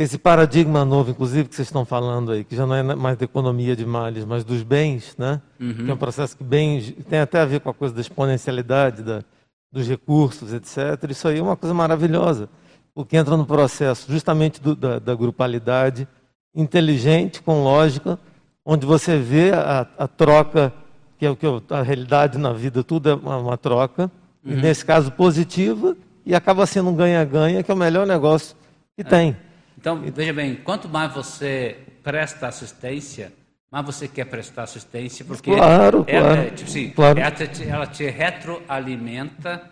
[0.00, 3.24] esse paradigma novo, inclusive, que vocês estão falando aí, que já não é mais da
[3.26, 5.42] economia de males, mas dos bens, né?
[5.60, 5.74] Uhum.
[5.74, 9.02] Que é um processo que bem, tem até a ver com a coisa da exponencialidade,
[9.02, 9.22] da,
[9.70, 11.10] dos recursos, etc.
[11.10, 12.48] Isso aí é uma coisa maravilhosa,
[12.94, 16.06] porque entra no processo justamente do, da, da, grupalidade,
[16.54, 18.18] inteligente, com lógica,
[18.64, 20.72] onde você vê a, a troca,
[21.18, 24.10] que é o que eu, a realidade na vida, tudo é uma, uma troca,
[24.44, 24.52] uhum.
[24.52, 28.56] e nesse caso positiva, e acaba sendo um ganha-ganha, que é o melhor negócio
[28.96, 29.04] que é.
[29.04, 29.36] tem.
[29.78, 33.32] Então, veja bem, quanto mais você presta assistência,
[33.70, 37.18] mais você quer prestar assistência, porque claro, ela, claro, tipo assim, claro.
[37.18, 39.62] ela, te, ela te retroalimenta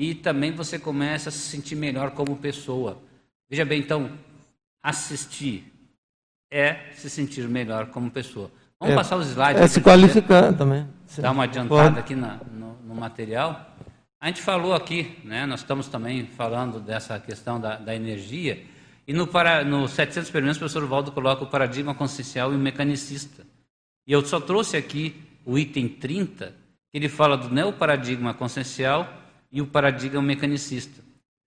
[0.00, 2.98] e também você começa a se sentir melhor como pessoa.
[3.50, 4.12] Veja bem, então,
[4.80, 5.72] assistir
[6.48, 8.48] é se sentir melhor como pessoa.
[8.78, 9.60] Vamos é, passar os slides.
[9.60, 10.86] É se qualificar também.
[11.18, 13.74] Dar uma adiantada aqui na, no, no, material.
[14.20, 18.64] A gente falou aqui, né, nós estamos também falando dessa questão da, da energia.
[19.04, 22.58] E no, para, no 700 experimentos, o professor Valdo coloca o paradigma consciencial e o
[22.58, 23.44] mecanicista.
[24.06, 26.54] E eu só trouxe aqui o item 30,
[26.92, 29.17] que ele fala do neoparadigma consciencial
[29.50, 31.02] e o paradigma mecanicista.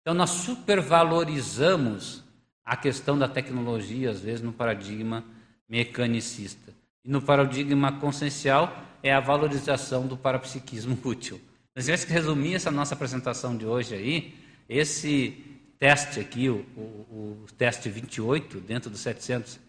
[0.02, 2.24] Então, nós supervalorizamos
[2.64, 5.24] a questão da tecnologia, às vezes, no paradigma
[5.68, 6.74] mecanicista.
[7.04, 11.40] E no paradigma consciencial é a valorização do parapsiquismo útil.
[11.78, 14.36] Se tivesse que resumir essa nossa apresentação de hoje aí,
[14.68, 15.44] esse
[15.78, 19.60] teste aqui, o, o, o teste 28, dentro dos 700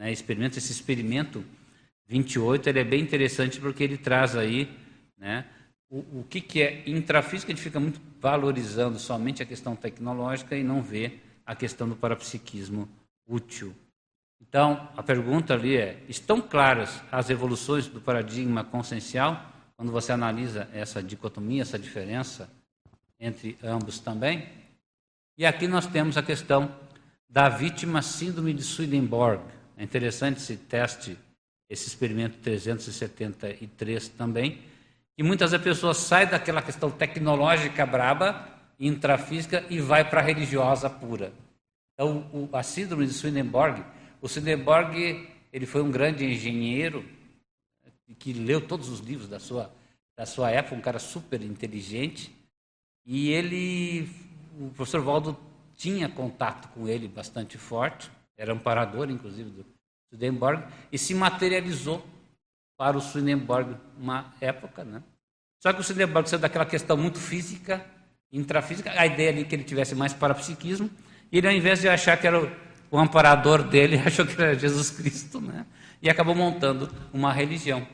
[0.00, 1.44] né, esse experimento
[2.08, 4.68] 28, ele é bem interessante porque ele traz aí
[5.18, 5.44] né,
[5.90, 10.56] o, o que, que é intrafísico, a gente fica muito valorizando somente a questão tecnológica
[10.56, 12.88] e não vê a questão do parapsiquismo
[13.26, 13.74] útil.
[14.40, 19.44] Então, a pergunta ali é: estão claras as evoluções do paradigma consciencial,
[19.76, 22.48] quando você analisa essa dicotomia, essa diferença
[23.18, 24.48] entre ambos também?
[25.36, 26.74] E aqui nós temos a questão
[27.28, 29.42] da vítima síndrome de Swedenborg.
[29.76, 31.18] É interessante esse teste,
[31.68, 34.62] esse experimento 373 também,
[35.20, 38.48] e muitas das pessoas saem daquela questão tecnológica braba,
[38.78, 41.30] intrafísica, e vai para a religiosa pura.
[41.92, 43.84] Então, o, a síndrome de Swedenborg,
[44.22, 47.04] o Swedenborg, ele foi um grande engenheiro,
[48.18, 49.70] que leu todos os livros da sua,
[50.16, 52.34] da sua época, um cara super inteligente,
[53.04, 54.08] e ele
[54.58, 55.36] o professor Waldo
[55.76, 59.66] tinha contato com ele bastante forte, era amparador, inclusive, do
[60.08, 62.02] Swedenborg, e se materializou
[62.80, 64.82] para o Swedenborg uma época.
[64.84, 65.02] Né?
[65.62, 67.84] Só que o Swedenborg saiu daquela questão muito física,
[68.32, 70.88] intrafísica, a ideia ali que ele tivesse mais parapsiquismo,
[71.30, 72.42] e ele, ao invés de achar que era
[72.90, 75.66] o, amparador dele, achou que era Jesus Cristo, né?
[76.00, 77.86] e acabou montando uma religião.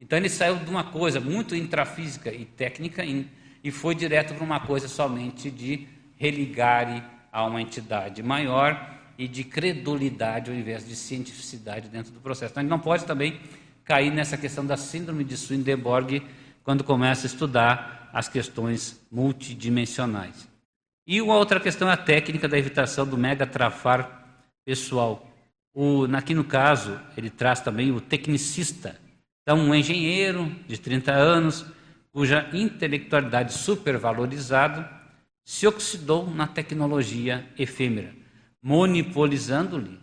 [0.00, 4.60] Então ele saiu de uma coisa muito intrafísica e técnica, e foi direto para uma
[4.60, 11.88] coisa somente de religare a uma entidade maior e de credulidade ao invés de cientificidade
[11.88, 12.52] dentro do processo.
[12.52, 13.40] Então, gente não pode também
[13.84, 16.22] cair nessa questão da síndrome de Swedenborg
[16.62, 20.48] quando começa a estudar as questões multidimensionais.
[21.06, 24.24] E uma outra questão é a técnica da evitação do mega trafar
[24.64, 25.28] pessoal.
[25.74, 29.00] O, aqui no caso, ele traz também o tecnicista.
[29.42, 31.66] Então, um engenheiro de 30 anos,
[32.12, 34.88] cuja intelectualidade supervalorizada
[35.44, 38.14] se oxidou na tecnologia efêmera,
[38.62, 39.98] monopolizando-lhe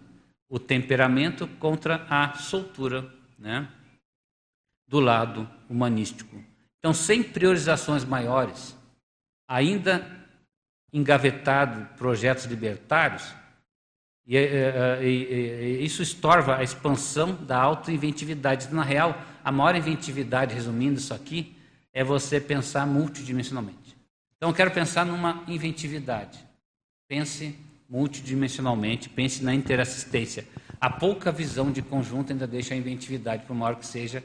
[0.49, 3.68] o temperamento contra a soltura né,
[4.88, 6.44] do lado humanístico.
[6.78, 8.76] Então, sem priorizações maiores,
[9.48, 10.06] ainda
[10.91, 13.34] engavetado projetos libertários,
[14.26, 18.72] e, e, e, isso estorva a expansão da autoinventividade.
[18.72, 21.56] Na real, a maior inventividade, resumindo isso aqui,
[21.91, 23.98] é você pensar multidimensionalmente.
[24.38, 26.40] Então, eu quero pensar numa inventividade.
[27.07, 27.57] Pense
[27.90, 30.48] multidimensionalmente, pense na interassistência.
[30.80, 34.23] A pouca visão de conjunto ainda deixa a inventividade, por maior que seja,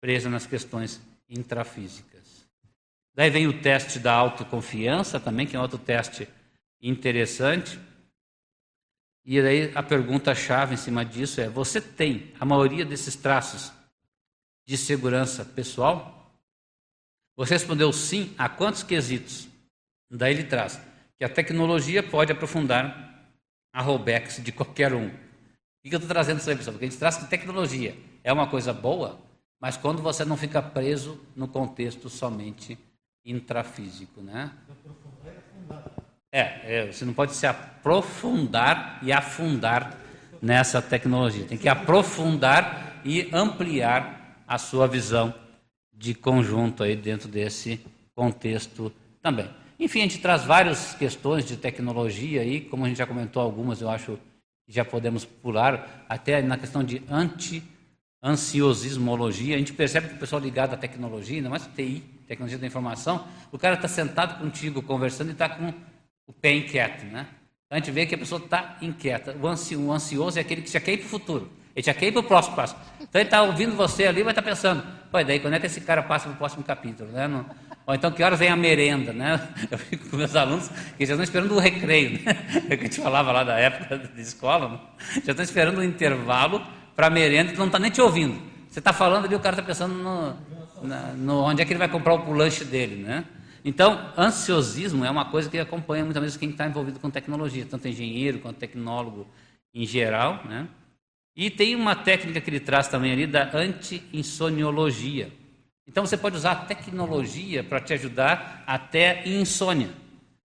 [0.00, 2.46] presa nas questões intrafísicas.
[3.14, 6.28] Daí vem o teste da autoconfiança também, que é outro teste
[6.80, 7.78] interessante.
[9.24, 13.72] E daí a pergunta-chave em cima disso é: você tem a maioria desses traços
[14.66, 16.32] de segurança pessoal?
[17.36, 19.48] Você respondeu sim a quantos quesitos?
[20.10, 20.80] Daí ele traz
[21.16, 23.30] que a tecnologia pode aprofundar
[23.72, 25.10] a rollbacks de qualquer um.
[25.82, 26.74] Que eu estou trazendo isso aí, pessoal?
[26.74, 29.18] Porque a gente traz que tecnologia é uma coisa boa,
[29.60, 32.78] mas quando você não fica preso no contexto somente
[33.24, 34.52] intrafísico, né?
[36.30, 39.98] É, é, você não pode se aprofundar e afundar
[40.40, 41.44] nessa tecnologia.
[41.44, 45.34] Tem que aprofundar e ampliar a sua visão
[45.92, 47.84] de conjunto aí dentro desse
[48.14, 49.48] contexto também.
[49.78, 53.80] Enfim, a gente traz várias questões de tecnologia aí, como a gente já comentou algumas,
[53.80, 54.18] eu acho
[54.68, 59.56] já podemos pular, até na questão de anti-ansiosismologia.
[59.56, 63.26] A gente percebe que o pessoal ligado à tecnologia, ainda mais TI, tecnologia da informação,
[63.50, 65.72] o cara está sentado contigo conversando e está com
[66.26, 67.26] o pé inquieto, né?
[67.66, 69.36] Então a gente vê que a pessoa está inquieta.
[69.40, 69.48] O,
[69.90, 71.50] ansioso é aquele que já quer ir para o futuro.
[71.74, 72.76] Ele já quer ir para o próximo passo.
[73.00, 75.66] Então ele está ouvindo você ali vai estar tá pensando, pô, daí quando é que
[75.66, 77.10] esse cara passa para o próximo capítulo?
[77.10, 77.26] Né?
[77.26, 77.46] Não,
[77.86, 79.48] ou então que horas vem a merenda, né?
[79.70, 82.36] Eu fico com meus alunos que já estão esperando o recreio, né?
[82.70, 84.80] É que a gente falava lá da época de escola, né?
[85.24, 86.62] já estão esperando o intervalo
[86.94, 88.40] para a merenda, que não está nem te ouvindo.
[88.68, 91.78] Você está falando ali, o cara está pensando no, na, no, onde é que ele
[91.78, 93.24] vai comprar o lanche dele, né?
[93.64, 97.86] Então, ansiosismo é uma coisa que acompanha muitas vezes quem está envolvido com tecnologia, tanto
[97.86, 99.26] engenheiro quanto tecnólogo
[99.74, 100.66] em geral, né?
[101.34, 105.32] E tem uma técnica que ele traz também ali da anti-insoniologia.
[105.86, 109.90] Então você pode usar tecnologia para te ajudar até em insônia.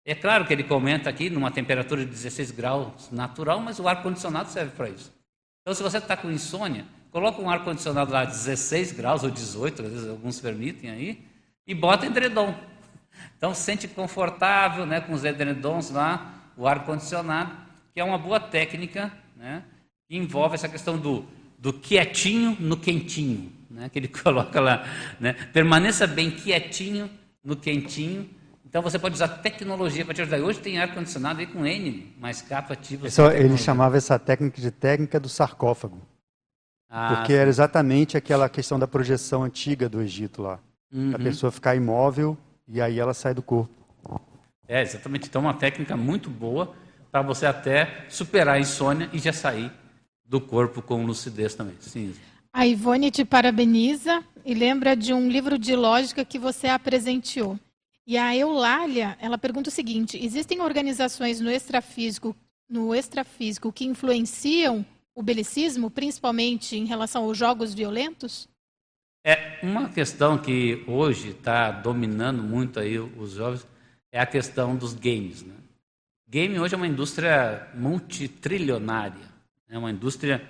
[0.05, 4.49] É claro que ele comenta aqui numa temperatura de 16 graus natural, mas o ar-condicionado
[4.49, 5.11] serve para isso.
[5.61, 9.81] Então, se você está com insônia, coloca um ar-condicionado lá de 16 graus ou 18,
[9.81, 11.25] às vezes alguns permitem aí,
[11.65, 12.53] e bota edredom.
[13.35, 17.51] Então, se sente confortável né, com os edredons lá, o ar-condicionado,
[17.91, 19.63] que é uma boa técnica né,
[20.07, 21.25] que envolve essa questão do,
[21.57, 24.85] do quietinho no quentinho, né, que ele coloca lá.
[25.19, 27.09] Né, permaneça bem quietinho
[27.43, 28.27] no quentinho.
[28.65, 30.39] Então você pode usar tecnologia para te ajudar.
[30.39, 33.07] Hoje tem ar-condicionado aí com N, mais capa ativa.
[33.33, 36.01] ele chamava essa técnica de técnica do sarcófago.
[36.89, 37.39] Ah, porque sim.
[37.39, 40.59] era exatamente aquela questão da projeção antiga do Egito lá.
[40.91, 41.13] Uhum.
[41.13, 42.37] A pessoa ficar imóvel
[42.67, 43.73] e aí ela sai do corpo.
[44.67, 45.27] É, exatamente.
[45.27, 46.73] Então, uma técnica muito boa
[47.11, 49.71] para você até superar a insônia e já sair
[50.25, 51.75] do corpo com lucidez também.
[51.79, 52.13] Sim.
[52.57, 57.59] A Ivone te parabeniza e lembra de um livro de lógica que você apresentou.
[58.07, 62.33] E a Eulália, ela pergunta o seguinte: existem organizações no extrafísico,
[62.69, 68.47] no extrafísico que influenciam o belicismo, principalmente em relação aos jogos violentos?
[69.21, 73.67] É uma questão que hoje está dominando muito aí os jovens
[74.13, 75.43] é a questão dos games.
[75.43, 75.55] Né?
[76.25, 79.35] Game hoje é uma indústria multitrilionária.
[79.67, 80.41] É uma indústria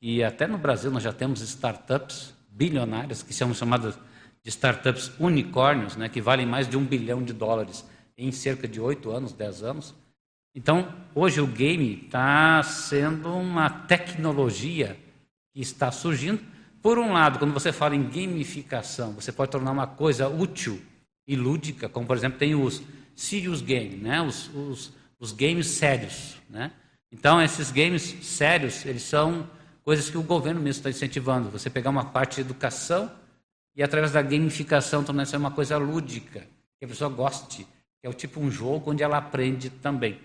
[0.00, 3.98] que até no Brasil nós já temos startups bilionárias, que são chamadas
[4.42, 7.84] de startups unicórnios, né, que valem mais de um bilhão de dólares
[8.16, 9.94] em cerca de oito anos, dez anos.
[10.54, 14.98] Então, hoje o game está sendo uma tecnologia
[15.52, 16.40] que está surgindo.
[16.82, 20.80] Por um lado, quando você fala em gamificação, você pode tornar uma coisa útil
[21.26, 22.82] e lúdica, como por exemplo tem os
[23.14, 24.20] serious games, né?
[24.22, 26.36] os, os, os games sérios.
[26.48, 26.72] Né?
[27.12, 29.48] Então, esses games sérios, eles são
[29.88, 31.48] coisas que o governo mesmo está incentivando.
[31.48, 33.10] Você pegar uma parte de educação
[33.74, 36.46] e, através da gamificação, tornar isso uma coisa lúdica.
[36.78, 37.64] que a pessoa goste,
[37.98, 40.20] que é o tipo um jogo onde ela aprende também.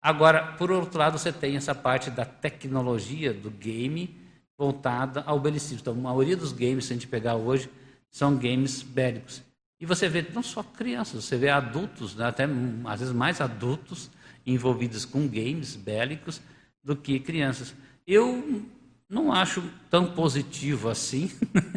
[0.00, 4.16] Agora, por outro lado, você tem essa parte da tecnologia do game
[4.56, 5.80] voltada ao belicismo.
[5.82, 7.68] Então, a maioria dos games, se a gente pegar hoje,
[8.10, 9.42] são games bélicos.
[9.78, 12.44] E você vê não só crianças, você vê adultos, né, até
[12.86, 14.10] às vezes mais adultos,
[14.46, 16.40] envolvidos com games bélicos
[16.82, 17.74] do que crianças.
[18.06, 18.64] Eu
[19.08, 21.30] não acho tão positivo assim,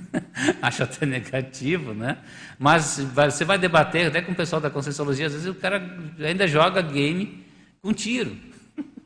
[0.61, 2.17] acho até negativo, né?
[2.59, 5.81] Mas você vai debater até com o pessoal da Conscienciologia, às vezes o cara
[6.19, 7.45] ainda joga game
[7.81, 8.35] com tiro,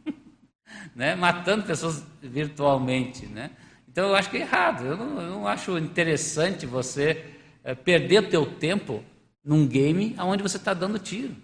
[0.95, 1.15] né?
[1.15, 3.51] matando pessoas virtualmente, né?
[3.87, 7.25] Então eu acho que é errado, eu não, eu não acho interessante você
[7.63, 9.03] é, perder o teu tempo
[9.43, 11.35] num game onde você está dando tiro.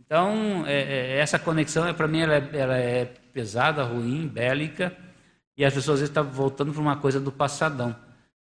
[0.00, 4.96] Então, é, é, essa conexão, é, para mim, ela é, ela é pesada, ruim, bélica,
[5.56, 7.96] e as pessoas às vezes estão voltando para uma coisa do passadão.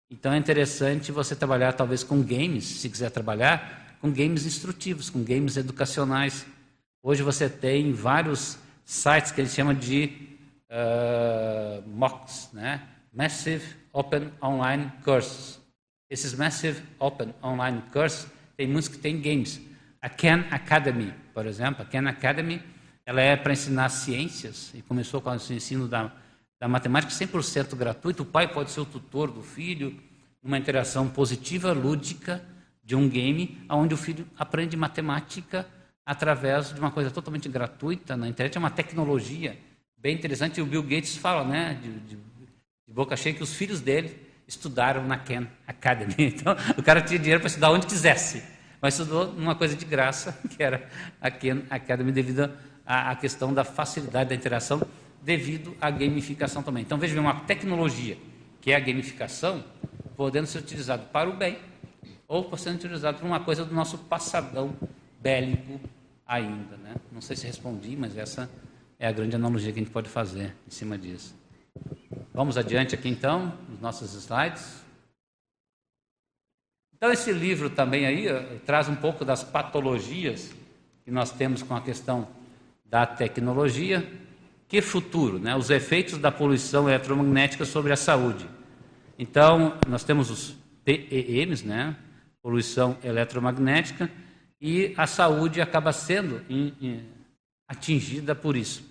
[0.09, 5.23] Então é interessante você trabalhar talvez com games, se quiser trabalhar, com games instrutivos, com
[5.23, 6.45] games educacionais.
[7.01, 10.11] Hoje você tem vários sites que a gente chama de
[10.69, 12.87] uh, MOOCs, né?
[13.11, 15.59] Massive Open Online Courses.
[16.09, 19.59] Esses Massive Open Online Courses, tem muitos que têm games.
[20.01, 22.61] A Khan Academy, por exemplo, a Khan Academy,
[23.05, 26.11] ela é para ensinar ciências, e começou com o ensino da
[26.59, 28.23] da matemática 100% gratuito.
[28.23, 29.99] O pai pode ser o tutor do filho,
[30.43, 32.43] uma interação positiva, lúdica,
[32.83, 35.67] de um game, onde o filho aprende matemática
[36.05, 38.55] através de uma coisa totalmente gratuita na internet.
[38.55, 39.57] É uma tecnologia
[39.97, 40.61] bem interessante.
[40.61, 42.15] O Bill Gates fala, né, de, de,
[42.87, 44.15] de boca cheia, que os filhos dele
[44.47, 46.13] estudaram na Khan Academy.
[46.19, 48.43] Então, o cara tinha dinheiro para estudar onde quisesse,
[48.79, 50.87] mas estudou numa coisa de graça, que era
[51.19, 52.51] a Khan Academy, devido
[52.85, 54.79] à questão da facilidade da interação
[55.25, 56.83] devido à gamificação também.
[56.83, 58.15] Então veja bem, uma tecnologia
[58.61, 59.63] que é a gamificação,
[60.15, 61.57] podendo ser utilizado para o bem
[62.27, 64.75] ou sendo utilizado para uma coisa do nosso passadão
[65.19, 65.79] bélico
[66.25, 66.77] ainda.
[66.77, 66.95] Né?
[67.11, 68.49] Não sei se respondi, mas essa
[68.99, 71.35] é a grande analogia que a gente pode fazer em cima disso.
[72.33, 74.83] Vamos adiante aqui então, nos nossos slides.
[76.95, 78.27] Então esse livro também aí
[78.65, 80.53] traz um pouco das patologias
[81.03, 82.27] que nós temos com a questão
[82.85, 84.07] da tecnologia,
[84.81, 85.39] futuro?
[85.39, 85.55] Né?
[85.55, 88.47] Os efeitos da poluição eletromagnética sobre a saúde.
[89.17, 91.95] Então, nós temos os PEMs, né?
[92.41, 94.09] poluição eletromagnética,
[94.61, 97.03] e a saúde acaba sendo in, in,
[97.67, 98.83] atingida por isso.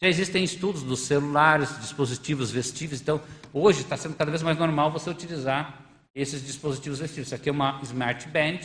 [0.00, 3.20] Já existem estudos dos celulares, dispositivos vestíveis, então
[3.52, 5.82] hoje está sendo cada vez mais normal você utilizar
[6.14, 7.28] esses dispositivos vestíveis.
[7.28, 8.60] Isso aqui é uma Smart Band,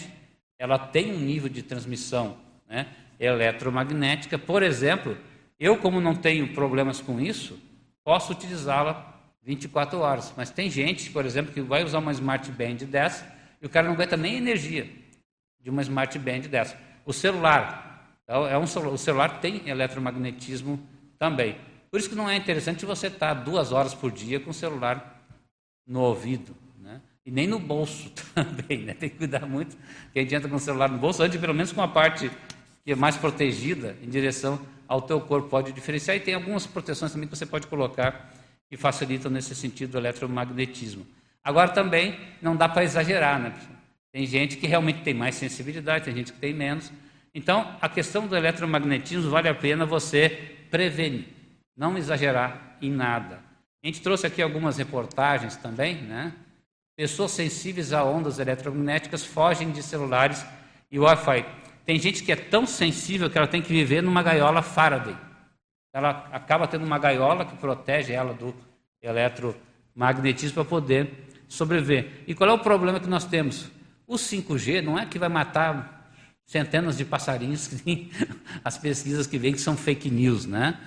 [0.57, 2.37] ela tem um nível de transmissão
[2.67, 2.87] né,
[3.19, 5.17] eletromagnética, por exemplo,
[5.60, 7.60] eu, como não tenho problemas com isso,
[8.03, 10.34] posso utilizá-la 24 horas.
[10.38, 13.30] Mas tem gente, por exemplo, que vai usar uma Smart Band dessa
[13.61, 14.90] e o cara não aguenta nem energia
[15.60, 16.77] de uma Smart Band dessa.
[17.06, 20.80] O celular, é um, o celular tem eletromagnetismo
[21.18, 21.57] também.
[21.91, 25.22] Por isso que não é interessante você estar duas horas por dia com o celular
[25.86, 26.56] no ouvido.
[26.77, 27.02] Né?
[27.26, 28.86] E nem no bolso também.
[28.86, 28.94] Né?
[28.94, 29.76] Tem que cuidar muito
[30.14, 32.31] que a gente entra com o celular no bolso, antes pelo menos com a parte
[32.86, 34.60] que é mais protegida em direção
[34.90, 36.18] ao teu corpo, pode diferenciar.
[36.18, 38.34] E tem algumas proteções também que você pode colocar
[38.68, 41.06] que facilitam nesse sentido o eletromagnetismo.
[41.44, 43.53] Agora também não dá para exagerar, né?
[44.11, 46.91] Tem gente que realmente tem mais sensibilidade, tem gente que tem menos.
[47.34, 51.28] Então, a questão do eletromagnetismo vale a pena você prevenir,
[51.78, 53.40] não exagerar em nada.
[53.84, 56.34] A gente trouxe aqui algumas reportagens também, né?
[56.98, 60.44] Pessoas sensíveis a ondas eletromagnéticas fogem de celulares
[60.91, 61.45] e Wi-Fi.
[61.90, 65.16] Tem gente que é tão sensível que ela tem que viver numa gaiola Faraday.
[65.91, 68.53] Ela acaba tendo uma gaiola que protege ela do
[69.02, 71.10] eletromagnetismo para poder
[71.48, 72.26] sobreviver.
[72.28, 73.72] E qual é o problema que nós temos?
[74.06, 76.14] O 5G não é que vai matar
[76.45, 78.11] centenas de passarinhos, que
[78.64, 80.80] as pesquisas que vêm que são fake news, né?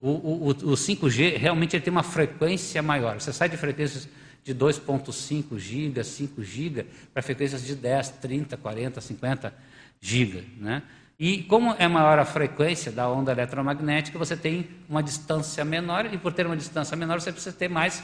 [0.00, 3.20] O, o, o 5G realmente ele tem uma frequência maior.
[3.20, 4.08] Você sai de frequências
[4.42, 9.69] de 2.5 GB, 5 GB, para frequências de 10, 30, 40, 50
[10.00, 10.44] giga.
[10.56, 10.82] Né?
[11.18, 16.16] E como é maior a frequência da onda eletromagnética, você tem uma distância menor, e
[16.16, 18.02] por ter uma distância menor, você precisa ter mais,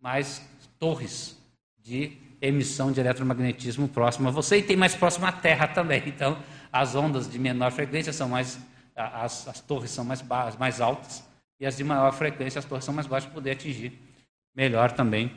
[0.00, 0.46] mais
[0.78, 1.38] torres
[1.78, 6.02] de emissão de eletromagnetismo próximo a você, e tem mais próximo à Terra também.
[6.06, 6.36] Então,
[6.70, 8.58] as ondas de menor frequência são mais.
[8.94, 11.24] As, as torres são mais, baixas, mais altas,
[11.58, 13.98] e as de maior frequência, as torres são mais baixas, para poder atingir
[14.54, 15.32] melhor também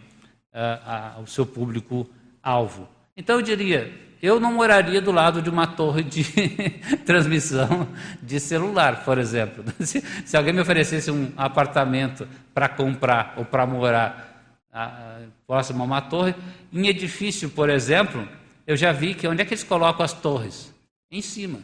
[0.53, 2.89] uh, uh, o seu público-alvo.
[3.15, 6.23] Então, eu diria, eu não moraria do lado de uma torre de
[7.05, 7.87] transmissão
[8.21, 9.63] de celular, por exemplo.
[9.79, 15.83] Se, se alguém me oferecesse um apartamento para comprar ou para morar a, a, próximo
[15.83, 16.35] a uma torre,
[16.71, 18.27] em edifício, por exemplo,
[18.65, 20.73] eu já vi que onde é que eles colocam as torres?
[21.11, 21.59] Em cima.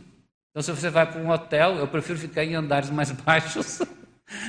[0.52, 3.82] Então, se você vai para um hotel, eu prefiro ficar em andares mais baixos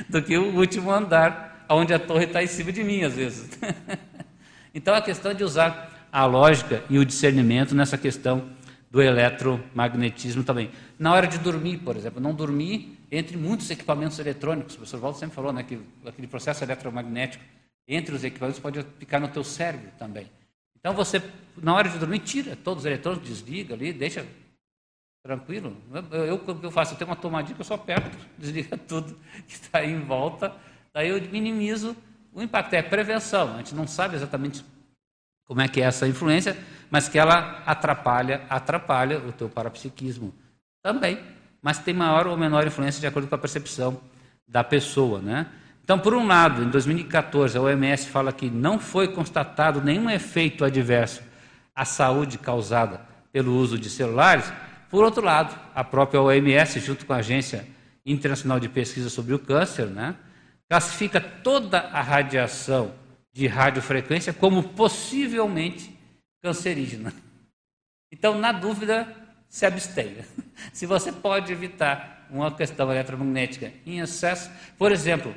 [0.09, 3.49] do que o último andar, onde a torre está em cima de mim, às vezes.
[4.73, 8.47] então, a questão de usar a lógica e o discernimento nessa questão
[8.91, 10.69] do eletromagnetismo também.
[10.99, 14.75] Na hora de dormir, por exemplo, não dormir entre muitos equipamentos eletrônicos.
[14.75, 17.43] O professor Waldo sempre falou né, que aquele processo eletromagnético
[17.87, 20.29] entre os equipamentos pode ficar no teu cérebro também.
[20.79, 21.19] Então você,
[21.57, 24.23] na hora de dormir, tira todos os eletrônicos, desliga ali, deixa
[25.23, 25.75] tranquilo.
[26.11, 26.93] Eu, que eu faço?
[26.93, 29.17] Eu tenho uma tomadinha que eu só aperto, desliga tudo
[29.47, 30.55] que está aí em volta,
[30.93, 31.97] daí eu minimizo
[32.31, 32.75] o impacto.
[32.75, 34.63] É prevenção, a gente não sabe exatamente
[35.45, 36.57] como é que é essa influência,
[36.89, 40.33] mas que ela atrapalha, atrapalha o teu parapsiquismo
[40.81, 41.19] também,
[41.61, 43.99] mas tem maior ou menor influência de acordo com a percepção
[44.47, 45.47] da pessoa, né?
[45.83, 50.63] Então, por um lado, em 2014, a OMS fala que não foi constatado nenhum efeito
[50.63, 51.21] adverso
[51.75, 53.01] à saúde causada
[53.33, 54.51] pelo uso de celulares.
[54.89, 57.67] Por outro lado, a própria OMS, junto com a Agência
[58.05, 60.15] Internacional de Pesquisa sobre o Câncer, né,
[60.69, 62.91] classifica toda a radiação
[63.33, 65.91] de radiofrequência como possivelmente
[66.41, 67.11] cancerígena.
[68.11, 69.07] Então, na dúvida,
[69.49, 70.25] se abstenha.
[70.71, 75.33] Se você pode evitar uma questão eletromagnética em excesso, por exemplo,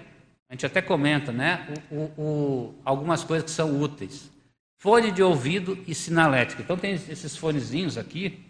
[0.49, 1.67] a gente até comenta, né?
[1.91, 4.31] O, o, o, algumas coisas que são úteis.
[4.79, 6.63] Fone de ouvido e sinalética.
[6.63, 8.45] Então tem esses fonezinhos aqui,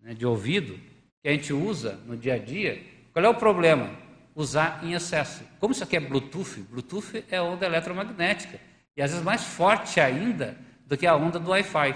[0.00, 0.78] né, de ouvido,
[1.22, 2.82] que a gente usa no dia a dia.
[3.12, 3.90] Qual é o problema?
[4.34, 5.42] Usar em excesso.
[5.60, 8.58] Como isso aqui é Bluetooth, Bluetooth é onda eletromagnética.
[8.96, 10.56] E às vezes mais forte ainda
[10.86, 11.94] do que a onda do Wi-Fi.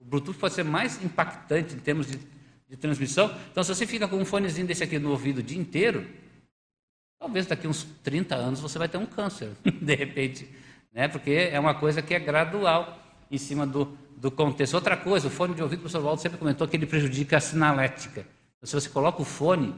[0.00, 2.18] O Bluetooth pode ser mais impactante em termos de,
[2.68, 3.34] de transmissão.
[3.50, 6.06] Então, se você fica com um fonezinho desse aqui no ouvido o dia inteiro,
[7.18, 9.50] Talvez daqui uns 30 anos você vai ter um câncer,
[9.82, 10.48] de repente,
[10.92, 11.08] né?
[11.08, 12.96] porque é uma coisa que é gradual
[13.28, 14.74] em cima do, do contexto.
[14.74, 17.40] Outra coisa, o fone de ouvido, o professor Waldo sempre comentou que ele prejudica a
[17.40, 18.20] sinalética.
[18.56, 19.74] Então, se você coloca o fone,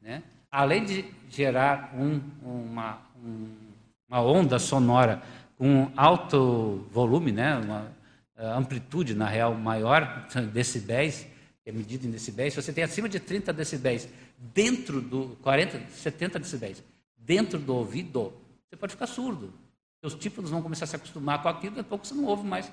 [0.00, 0.22] né?
[0.50, 3.54] além de gerar um, uma, um,
[4.08, 5.22] uma onda sonora
[5.58, 7.56] com alto volume, né?
[7.58, 7.92] uma
[8.36, 11.26] eh, amplitude, na real, maior, decibéis,
[11.64, 14.08] que é medido em decibéis, se você tem acima de 30 decibéis
[14.38, 16.82] dentro do 40, 70 decibéis,
[17.16, 18.32] dentro do ouvido,
[18.70, 19.52] você pode ficar surdo.
[20.00, 22.46] Seus tímpanos vão começar a se acostumar com aquilo, daqui a pouco você não ouve
[22.46, 22.70] mais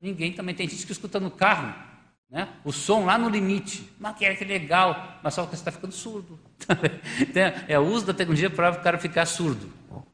[0.00, 0.32] ninguém.
[0.32, 1.74] Também tem gente que escuta no carro,
[2.28, 2.48] né?
[2.62, 3.90] o som lá no limite.
[3.98, 6.38] Mas que legal, mas só que você está ficando surdo.
[7.66, 9.72] é o uso da tecnologia para o cara ficar surdo.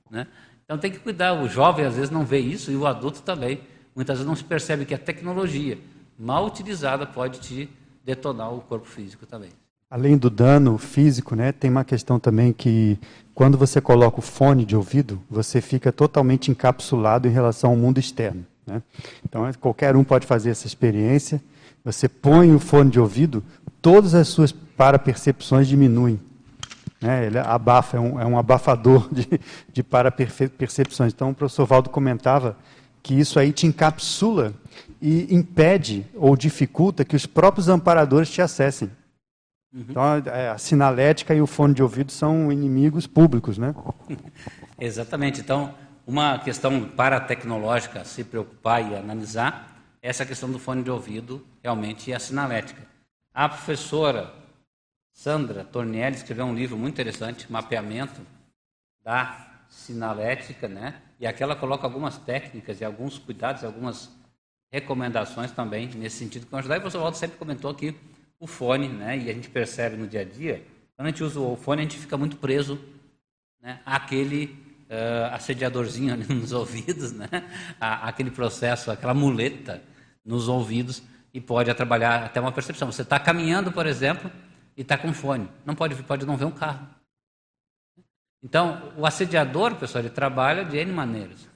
[0.08, 0.28] Né?
[0.64, 1.34] Então tem que cuidar.
[1.34, 3.60] O jovem às vezes não vê isso e o adulto também.
[3.94, 5.78] Muitas vezes não se percebe que a tecnologia
[6.18, 7.68] mal utilizada pode te
[8.04, 9.50] detonar o corpo físico também.
[9.90, 12.98] Além do dano físico, né, tem uma questão também que
[13.34, 18.00] quando você coloca o fone de ouvido, você fica totalmente encapsulado em relação ao mundo
[18.00, 18.46] externo.
[18.66, 18.82] Né?
[19.22, 21.42] Então, qualquer um pode fazer essa experiência.
[21.84, 23.42] Você põe o fone de ouvido,
[23.82, 26.18] todas as suas parapercepções diminuem.
[27.02, 27.26] Né?
[27.26, 29.28] Ele abafa, é um, é um abafador de,
[29.72, 31.12] de parapercepções.
[31.12, 32.56] Então, o professor Valdo comentava
[33.02, 34.54] que isso aí te encapsula
[35.00, 38.88] e impede ou dificulta que os próprios amparadores te acessem.
[39.74, 39.84] Uhum.
[39.88, 43.74] Então, é, a sinalética e o fone de ouvido são inimigos públicos, né?
[44.78, 45.40] Exatamente.
[45.40, 45.74] Então,
[46.06, 49.72] uma questão paratecnológica a se preocupar e analisar
[50.02, 52.82] é essa questão do fone de ouvido realmente e a sinalética.
[53.34, 54.32] A professora
[55.12, 58.20] Sandra Tornielli escreveu um livro muito interessante, Mapeamento
[59.04, 61.00] da Sinalética, né?
[61.20, 64.10] E aqui ela coloca algumas técnicas e alguns cuidados, algumas
[64.70, 66.76] recomendações também nesse sentido que vão ajudar.
[66.76, 67.94] E o professor Waldo sempre comentou que
[68.40, 69.16] o fone, né?
[69.18, 70.64] E a gente percebe no dia a dia,
[70.96, 72.80] quando a gente usa o fone, a gente fica muito preso
[73.60, 74.46] né, àquele
[74.90, 77.28] uh, assediadorzinho nos ouvidos, né?
[77.80, 79.82] À, aquele processo, aquela muleta
[80.24, 81.02] nos ouvidos
[81.32, 82.90] e pode atrapalhar até uma percepção.
[82.90, 84.30] Você está caminhando, por exemplo,
[84.76, 85.48] e está com fone.
[85.64, 86.86] Não pode, pode não ver um carro.
[88.42, 91.48] Então, o assediador, pessoal, ele trabalha de N maneiras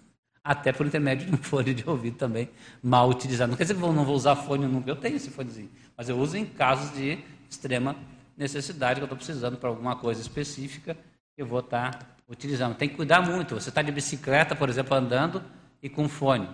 [0.46, 2.48] até por intermédio de um fone de ouvido também
[2.82, 3.50] mal utilizado.
[3.50, 6.08] Não quer dizer que eu não vou usar fone nunca, eu tenho esse fonezinho, mas
[6.08, 7.18] eu uso em casos de
[7.50, 7.96] extrema
[8.36, 10.96] necessidade, que eu estou precisando para alguma coisa específica,
[11.36, 12.76] eu vou estar tá utilizando.
[12.76, 13.54] Tem que cuidar muito.
[13.54, 15.42] Você está de bicicleta, por exemplo, andando
[15.82, 16.48] e com fone.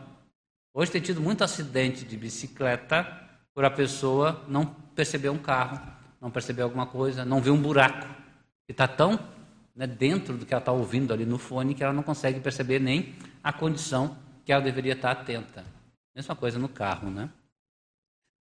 [0.74, 3.06] Hoje tem tido muito acidente de bicicleta
[3.54, 5.80] por a pessoa não perceber um carro,
[6.22, 8.06] não perceber alguma coisa, não ver um buraco.
[8.68, 9.18] E está tão
[9.74, 12.78] né, dentro do que ela está ouvindo ali no fone que ela não consegue perceber
[12.78, 15.64] nem a condição que ela deveria estar atenta.
[16.14, 17.28] Mesma coisa no carro, né?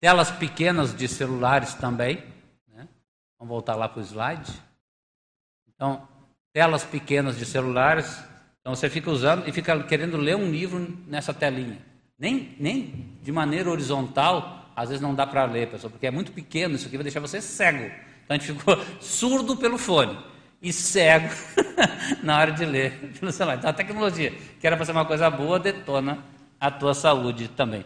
[0.01, 2.17] Telas pequenas de celulares também.
[2.67, 2.85] Né?
[3.39, 4.51] Vamos voltar lá para o slide.
[5.73, 6.05] Então,
[6.51, 8.21] telas pequenas de celulares.
[8.59, 11.79] Então, você fica usando e fica querendo ler um livro nessa telinha.
[12.17, 16.31] Nem, nem de maneira horizontal, às vezes não dá para ler, pessoal, porque é muito
[16.31, 17.83] pequeno, isso aqui vai deixar você cego.
[18.23, 20.17] Então a gente ficou surdo pelo fone
[20.61, 21.27] e cego
[22.23, 23.57] na hora de ler pelo celular.
[23.57, 26.19] Então a tecnologia, que era para ser uma coisa boa, detona
[26.57, 27.83] a tua saúde também.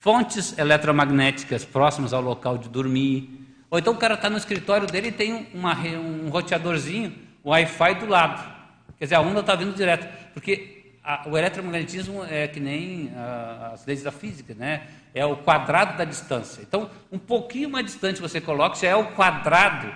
[0.00, 3.46] Fontes eletromagnéticas próximas ao local de dormir.
[3.70, 7.14] Ou então o cara está no escritório dele e tem uma, um roteadorzinho,
[7.44, 8.52] Wi-Fi do lado.
[8.98, 10.08] Quer dizer, a onda está vindo direto.
[10.34, 14.86] Porque a, o eletromagnetismo é que nem a, as leis da física, né?
[15.14, 16.62] É o quadrado da distância.
[16.62, 19.92] Então, um pouquinho mais distante você coloca, já é o quadrado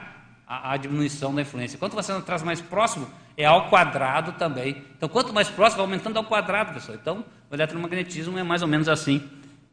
[0.46, 1.78] a, a diminuição da influência.
[1.78, 4.82] Quanto você traz mais próximo, é ao quadrado também.
[4.96, 6.98] Então, quanto mais próximo, vai aumentando ao quadrado, pessoal.
[7.00, 9.22] Então, o eletromagnetismo é mais ou menos assim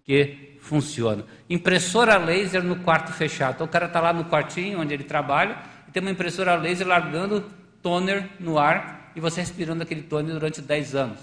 [0.03, 1.25] que funciona.
[1.49, 3.55] Impressora laser no quarto fechado.
[3.55, 5.57] Então, o cara está lá no quartinho onde ele trabalha
[5.87, 7.41] e tem uma impressora laser largando
[7.81, 11.19] toner no ar e você respirando aquele toner durante 10 anos.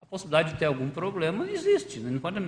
[0.00, 2.00] A possibilidade de ter algum problema existe.
[2.00, 2.10] Né?
[2.10, 2.38] Não pode,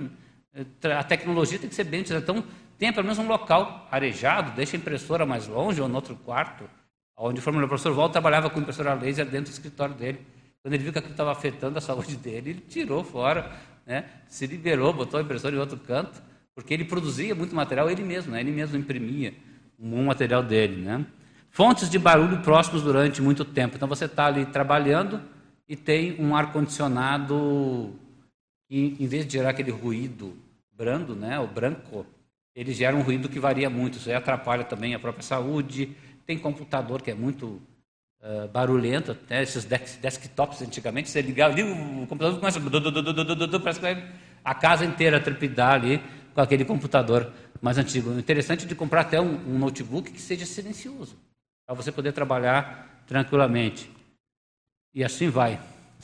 [0.53, 2.31] eh, a tecnologia tem que ser bem utilizada.
[2.31, 2.43] Então,
[2.77, 6.69] tenha pelo menos um local arejado, deixa a impressora mais longe ou no outro quarto.
[7.15, 10.19] Onde o professor Walter trabalhava com impressora laser dentro do escritório dele.
[10.61, 13.51] Quando ele viu que aquilo estava afetando a saúde dele, ele tirou fora,
[13.85, 14.05] né?
[14.27, 16.21] se liberou, botou a impressora em outro canto,
[16.55, 18.39] porque ele produzia muito material ele mesmo, né?
[18.39, 19.33] ele mesmo imprimia
[19.77, 20.81] um material dele.
[20.81, 21.05] Né?
[21.55, 23.75] Fontes de barulho próximos durante muito tempo.
[23.75, 25.21] Então você está ali trabalhando
[25.69, 27.93] e tem um ar-condicionado
[28.67, 30.35] que, em vez de gerar aquele ruído
[30.75, 32.07] brando, né, o branco,
[32.55, 33.99] ele gera um ruído que varia muito.
[33.99, 35.95] Isso aí atrapalha também a própria saúde.
[36.25, 37.61] Tem computador que é muito
[38.19, 43.59] uh, barulhento, até esses desktops antigamente, você ligava ali, o computador começa a...
[43.59, 44.11] Parece que vai
[44.43, 46.01] a casa inteira trepidar ali
[46.33, 47.31] com aquele computador
[47.61, 48.09] mais antigo.
[48.09, 51.15] O interessante de comprar até um, um notebook que seja silencioso,
[51.65, 53.89] para você poder trabalhar tranquilamente.
[54.93, 55.59] E assim vai.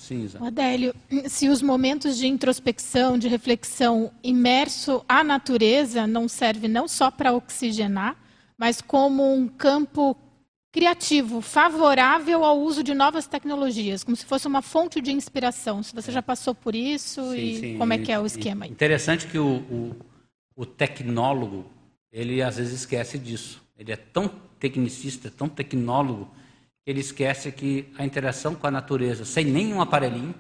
[0.10, 0.40] Isa.
[0.42, 0.96] Adélio,
[1.28, 7.34] se os momentos de introspecção, de reflexão imerso à natureza não serve não só para
[7.34, 8.16] oxigenar,
[8.58, 10.16] mas como um campo
[10.72, 15.84] criativo, favorável ao uso de novas tecnologias, como se fosse uma fonte de inspiração.
[15.84, 17.78] Se você já passou por isso sim, e sim.
[17.78, 18.66] como é que é o esquema?
[18.66, 18.72] Aí?
[18.72, 19.96] Interessante que o, o,
[20.56, 21.66] o tecnólogo,
[22.12, 23.62] ele às vezes esquece disso.
[23.78, 26.30] Ele é tão tecnicista, tão tecnólogo,
[26.84, 30.36] que ele esquece que a interação com a natureza, sem nenhum aparelhinho,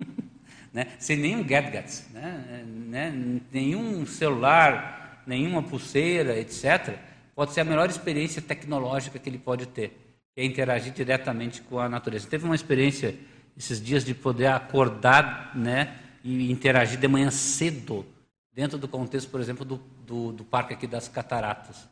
[0.72, 6.96] né, sem nenhum gadget, né, né, nenhum celular, nenhuma pulseira, etc.,
[7.34, 9.88] pode ser a melhor experiência tecnológica que ele pode ter,
[10.34, 12.28] que é interagir diretamente com a natureza.
[12.28, 13.16] Teve uma experiência
[13.56, 18.04] esses dias de poder acordar né, e interagir de manhã cedo,
[18.52, 19.76] dentro do contexto, por exemplo, do,
[20.06, 21.88] do, do parque aqui das cataratas.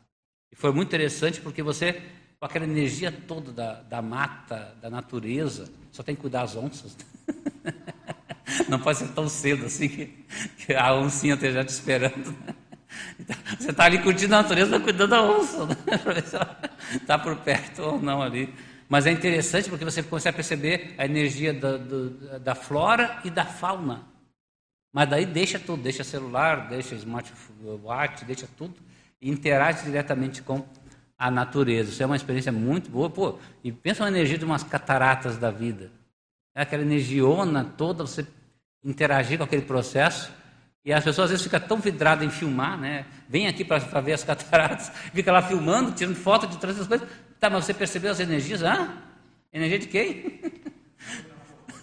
[0.51, 1.93] E foi muito interessante porque você,
[2.39, 6.97] com aquela energia toda da, da mata, da natureza, só tem que cuidar das onças.
[8.67, 10.25] Não pode ser tão cedo assim que,
[10.57, 12.35] que a oncinha esteja te esperando.
[13.17, 15.75] Então, você está ali curtindo a natureza, mas cuidando da onça, né?
[16.03, 16.59] para ver se ela
[16.93, 18.53] está por perto ou não ali.
[18.89, 23.45] Mas é interessante porque você a perceber a energia da, da, da flora e da
[23.45, 24.05] fauna.
[24.91, 28.75] Mas daí deixa tudo, deixa celular, deixa smartwatch, deixa tudo
[29.21, 30.65] interage diretamente com
[31.17, 31.91] a natureza.
[31.91, 33.09] Isso é uma experiência muito boa.
[33.09, 35.91] Pô, e pensa na energia de umas cataratas da vida.
[36.55, 38.25] É aquela energiona toda, você
[38.83, 40.31] interagir com aquele processo
[40.83, 43.05] e as pessoas às vezes ficam tão vidradas em filmar, né?
[43.29, 47.07] Vem aqui para ver as cataratas, fica lá filmando, tirando foto de todas essas coisas.
[47.39, 48.63] Tá, mas você percebeu as energias?
[48.63, 48.91] Ah,
[49.53, 50.41] energia de quem?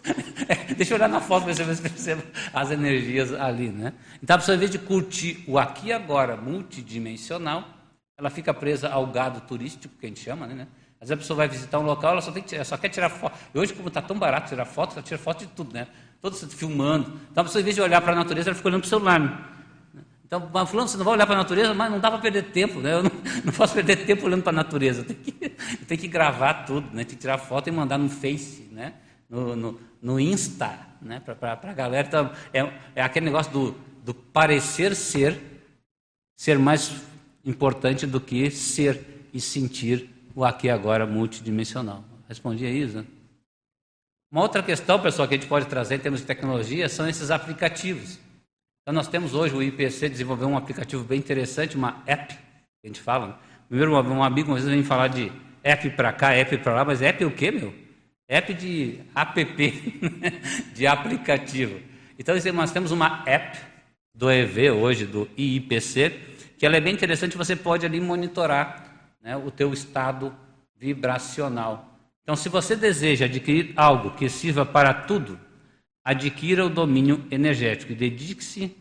[0.49, 2.23] é, deixa eu olhar na foto para ver se percebe
[2.53, 3.93] as energias ali, né?
[4.23, 7.65] Então a pessoa, em vez de curtir o aqui e agora multidimensional,
[8.17, 10.67] ela fica presa ao gado turístico, que a gente chama, né?
[11.01, 13.09] Às vezes a pessoa vai visitar um local, ela só, tem que, só quer tirar
[13.09, 13.39] foto.
[13.55, 15.87] E hoje, como está tão barato tirar foto, ela tira foto de tudo, né?
[16.21, 17.21] Todos filmando.
[17.31, 18.91] Então a pessoa, em vez de olhar para a natureza, ela fica olhando para o
[18.91, 19.21] celular.
[19.21, 19.39] Né?
[20.27, 22.81] Então, fulano, você não vai olhar para a natureza, mas não dá para perder tempo,
[22.81, 22.95] né?
[22.95, 23.11] Eu não,
[23.47, 25.05] não posso perder tempo olhando para a natureza.
[25.05, 25.33] Tem que,
[25.87, 27.05] tem que gravar tudo, né?
[27.05, 28.95] Tem que tirar foto e mandar no Face, né?
[29.29, 31.21] No, no, no Insta, né?
[31.21, 32.07] Para a galera.
[32.07, 32.61] Então, é,
[32.95, 33.73] é aquele negócio do,
[34.05, 35.39] do parecer ser,
[36.37, 37.03] ser mais
[37.45, 42.05] importante do que ser e sentir o aqui e agora multidimensional.
[42.29, 43.07] Respondi a Isa?
[44.31, 47.31] Uma outra questão, pessoal, que a gente pode trazer em termos de tecnologia são esses
[47.31, 48.19] aplicativos.
[48.83, 52.41] Então, nós temos hoje o IPC desenvolveu um aplicativo bem interessante, uma app, que
[52.85, 53.29] a gente fala.
[53.29, 53.35] Né?
[53.69, 55.33] Primeiro, um amigo às vezes vem falar de
[55.63, 57.88] app para cá, app para lá, mas app é o quê, meu?
[58.29, 59.47] App de app,
[60.75, 61.81] de aplicativo.
[62.19, 63.59] Então, nós temos uma app
[64.15, 66.11] do EV hoje, do IIPC,
[66.59, 70.37] que ela é bem interessante, você pode ali monitorar né, o teu estado
[70.77, 71.99] vibracional.
[72.23, 75.41] Então, se você deseja adquirir algo que sirva para tudo,
[76.05, 78.77] adquira o domínio energético e dedique-se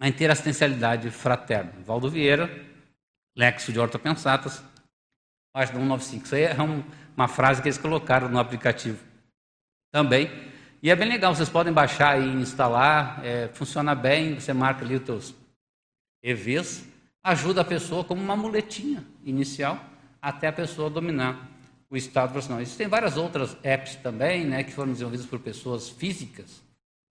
[0.00, 1.72] a interassistencialidade fraterna.
[1.84, 2.50] Valdo Vieira,
[3.36, 4.64] Lexo de Ortopensatas,
[5.52, 6.24] página 195.
[6.24, 6.82] Isso aí é um,
[7.16, 8.98] uma frase que eles colocaram no aplicativo
[9.90, 10.30] também.
[10.82, 14.96] E é bem legal, vocês podem baixar e instalar, é, funciona bem, você marca ali
[14.96, 15.34] os teus
[16.22, 16.84] EVs,
[17.22, 19.78] ajuda a pessoa como uma muletinha inicial
[20.20, 21.48] até a pessoa dominar
[21.88, 22.62] o estado profissional.
[22.62, 26.62] Existem várias outras apps também, né, que foram desenvolvidas por pessoas físicas,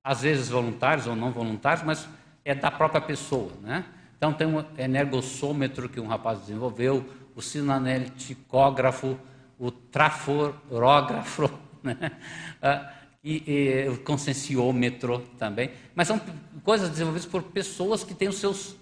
[0.04, 2.10] às vezes voluntários ou não voluntários, mas
[2.44, 3.86] é da própria pessoa, né?
[4.18, 7.06] Então tem um energossômetro que um rapaz desenvolveu,
[7.36, 9.18] o sinanelticógrafo,
[9.62, 11.48] o traforógrafo,
[11.84, 12.12] né?
[12.60, 12.92] Ah,
[13.24, 15.70] e, e, o conscienciômetro também.
[15.94, 16.20] Mas são
[16.64, 18.76] coisas desenvolvidas por pessoas que têm os seus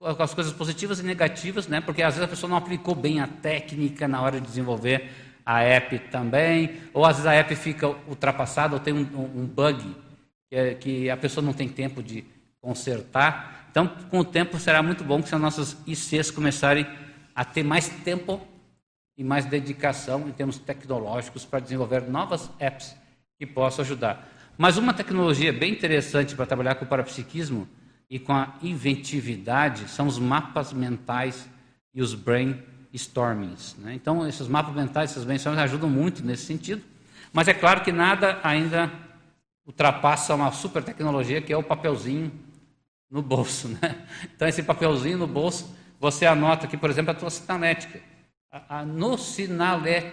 [0.00, 1.80] as coisas positivas e negativas, né?
[1.80, 5.10] Porque às vezes a pessoa não aplicou bem a técnica na hora de desenvolver
[5.46, 9.82] a app também, ou às vezes a app fica ultrapassada ou tem um, um bug
[10.50, 12.24] que, é, que a pessoa não tem tempo de
[12.60, 13.66] consertar.
[13.70, 16.86] Então, com o tempo, será muito bom que as nossas ICs começarem
[17.34, 18.40] a ter mais tempo
[19.16, 22.96] e mais dedicação em termos tecnológicos para desenvolver novas apps
[23.38, 24.28] que possam ajudar.
[24.56, 27.68] Mas uma tecnologia bem interessante para trabalhar com o parapsiquismo
[28.08, 31.48] e com a inventividade são os mapas mentais
[31.92, 33.76] e os brainstormings.
[33.78, 33.94] Né?
[33.94, 36.82] Então, esses mapas mentais, esses brainstormings ajudam muito nesse sentido.
[37.32, 38.92] Mas é claro que nada ainda
[39.66, 42.30] ultrapassa uma super tecnologia que é o papelzinho
[43.10, 43.68] no bolso.
[43.80, 44.06] Né?
[44.34, 47.30] Então, esse papelzinho no bolso, você anota aqui, por exemplo, a tua
[48.54, 48.84] sinalética.
[48.84, 50.12] no sinale,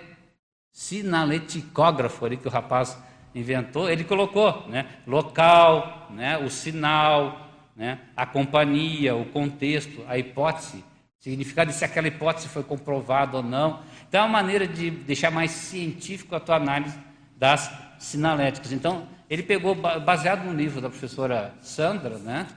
[0.72, 2.98] sinaleticógrafo ali que o rapaz
[3.36, 4.88] inventou, ele colocou né?
[5.06, 6.38] local, né?
[6.38, 8.00] o sinal, né?
[8.16, 10.84] a companhia, o contexto, a hipótese,
[11.20, 13.82] significado se aquela hipótese foi comprovada ou não.
[14.08, 16.98] Então, é uma maneira de deixar mais científico a tua análise
[17.38, 18.72] das sinaléticas.
[18.72, 22.48] Então, ele pegou, baseado no livro da professora Sandra, né?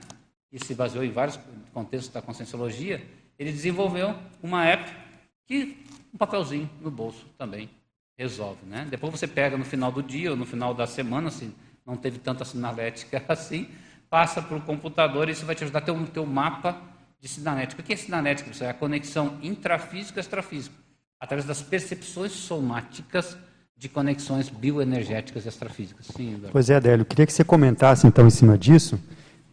[0.51, 1.39] que se baseou em vários
[1.73, 3.05] contextos da conscienciologia,
[3.39, 5.04] ele desenvolveu uma app
[5.47, 7.69] que um papelzinho no bolso também
[8.17, 8.65] resolve.
[8.67, 8.87] Né?
[8.89, 11.53] Depois você pega no final do dia ou no final da semana, se
[11.85, 13.69] não teve tanta sinalética assim,
[14.09, 16.81] passa para o computador e isso vai te ajudar a ter um teu mapa
[17.21, 17.83] de sinalética.
[17.83, 18.65] O que é sinalética?
[18.65, 20.77] É a conexão intrafísica e extrafísica,
[21.19, 23.37] através das percepções somáticas
[23.77, 26.07] de conexões bioenergéticas extrafísicas.
[26.07, 29.01] Sim, pois é, Adélio, queria que você comentasse então em cima disso,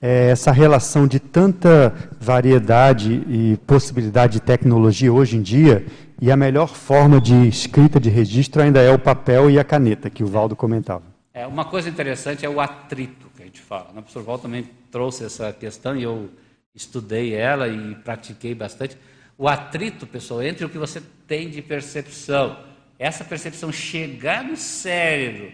[0.02, 5.86] é, essa relação de tanta variedade e possibilidade de tecnologia hoje em dia,
[6.20, 10.10] e a melhor forma de escrita de registro ainda é o papel e a caneta,
[10.10, 11.04] que o Valdo comentava.
[11.34, 13.86] É, uma coisa interessante é o atrito que a gente fala.
[13.86, 14.00] Né?
[14.00, 16.30] O professor Valdo também trouxe essa questão e eu
[16.76, 18.98] estudei ela e pratiquei bastante.
[19.38, 22.58] O atrito, pessoal, entre o que você tem de percepção,
[23.00, 25.52] essa percepção chegar no cérebro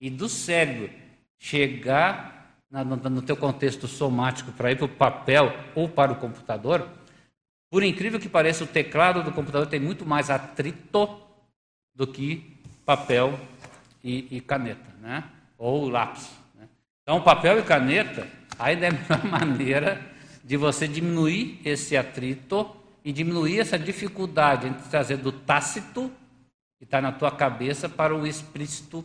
[0.00, 0.88] e do cérebro
[1.38, 2.35] chegar
[2.70, 6.88] no, no teu contexto somático para ir para o papel ou para o computador,
[7.70, 11.20] por incrível que pareça, o teclado do computador tem muito mais atrito
[11.94, 13.38] do que papel
[14.02, 15.24] e, e caneta, né?
[15.58, 16.30] ou lápis.
[16.54, 16.68] Né?
[17.02, 18.26] Então, papel e caneta
[18.58, 20.00] ainda é a melhor maneira
[20.44, 22.74] de você diminuir esse atrito
[23.04, 26.10] e diminuir essa dificuldade entre trazer do tácito,
[26.78, 29.04] que está na tua cabeça, para o explícito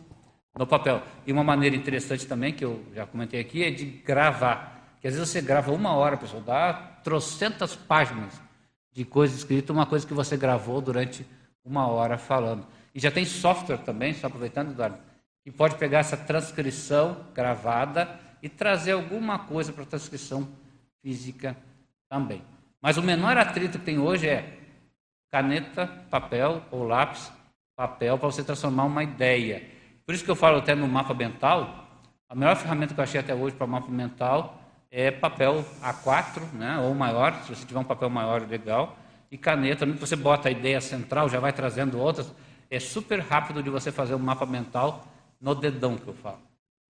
[0.58, 1.02] no papel.
[1.26, 4.96] E uma maneira interessante também, que eu já comentei aqui, é de gravar.
[5.00, 6.72] Que às vezes você grava uma hora, pessoal, dá
[7.02, 8.40] trocentas páginas
[8.92, 11.26] de coisa escrita, uma coisa que você gravou durante
[11.64, 12.66] uma hora falando.
[12.94, 14.98] E já tem software também, só aproveitando, Eduardo,
[15.42, 20.46] que pode pegar essa transcrição gravada e trazer alguma coisa para a transcrição
[21.00, 21.56] física
[22.08, 22.42] também.
[22.80, 24.58] Mas o menor atrito que tem hoje é
[25.30, 27.32] caneta, papel ou lápis,
[27.74, 29.71] papel, para você transformar uma ideia.
[30.04, 31.86] Por isso que eu falo até no mapa mental,
[32.28, 34.60] a melhor ferramenta que eu achei até hoje para mapa mental
[34.90, 38.96] é papel A4, né, ou maior, se você tiver um papel maior, legal,
[39.30, 42.32] e caneta, você bota a ideia central, já vai trazendo outras,
[42.70, 45.06] é super rápido de você fazer um mapa mental
[45.40, 46.38] no dedão que eu falo.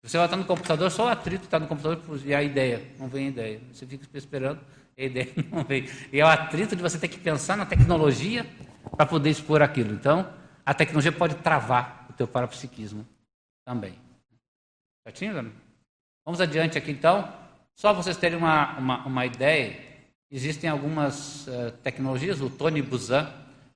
[0.02, 3.06] Você vai estar no computador, só o atrito está no computador e a ideia, não
[3.06, 3.60] vem a ideia.
[3.72, 4.58] Você fica esperando,
[4.98, 5.88] a ideia não vem.
[6.12, 8.44] E é o atrito de você ter que pensar na tecnologia
[8.96, 9.92] para poder expor aquilo.
[9.92, 10.28] Então,
[10.66, 13.06] a tecnologia pode travar o teu parapsiquismo
[13.64, 13.94] também.
[15.06, 15.52] Certinho, Dani?
[16.24, 17.32] Vamos adiante aqui então.
[17.74, 19.80] Só vocês terem uma, uma, uma ideia,
[20.30, 23.32] existem algumas uh, tecnologias, o Tony Buzan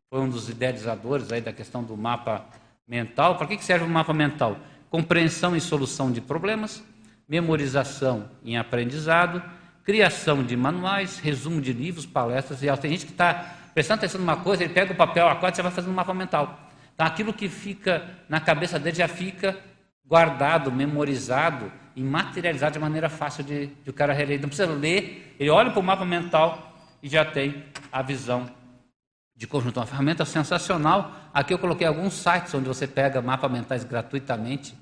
[0.08, 2.46] foi um dos idealizadores aí da questão do mapa
[2.86, 3.36] mental.
[3.36, 4.56] Para que, que serve o mapa mental?
[4.88, 6.84] Compreensão e solução de problemas,
[7.28, 9.42] memorização em aprendizado,
[9.82, 14.36] criação de manuais, resumo de livros, palestras e Tem gente que está prestando atenção numa
[14.36, 16.65] coisa, ele pega o papel A4 e você vai fazendo um mapa mental.
[16.96, 19.54] Então, aquilo que fica na cabeça dele já fica
[20.02, 24.40] guardado, memorizado e materializado de maneira fácil de, de o cara reler.
[24.40, 28.48] Não precisa ler, ele olha para o mapa mental e já tem a visão
[29.36, 29.78] de conjunto.
[29.78, 31.14] Uma ferramenta sensacional.
[31.34, 34.74] Aqui eu coloquei alguns sites onde você pega mapas mentais gratuitamente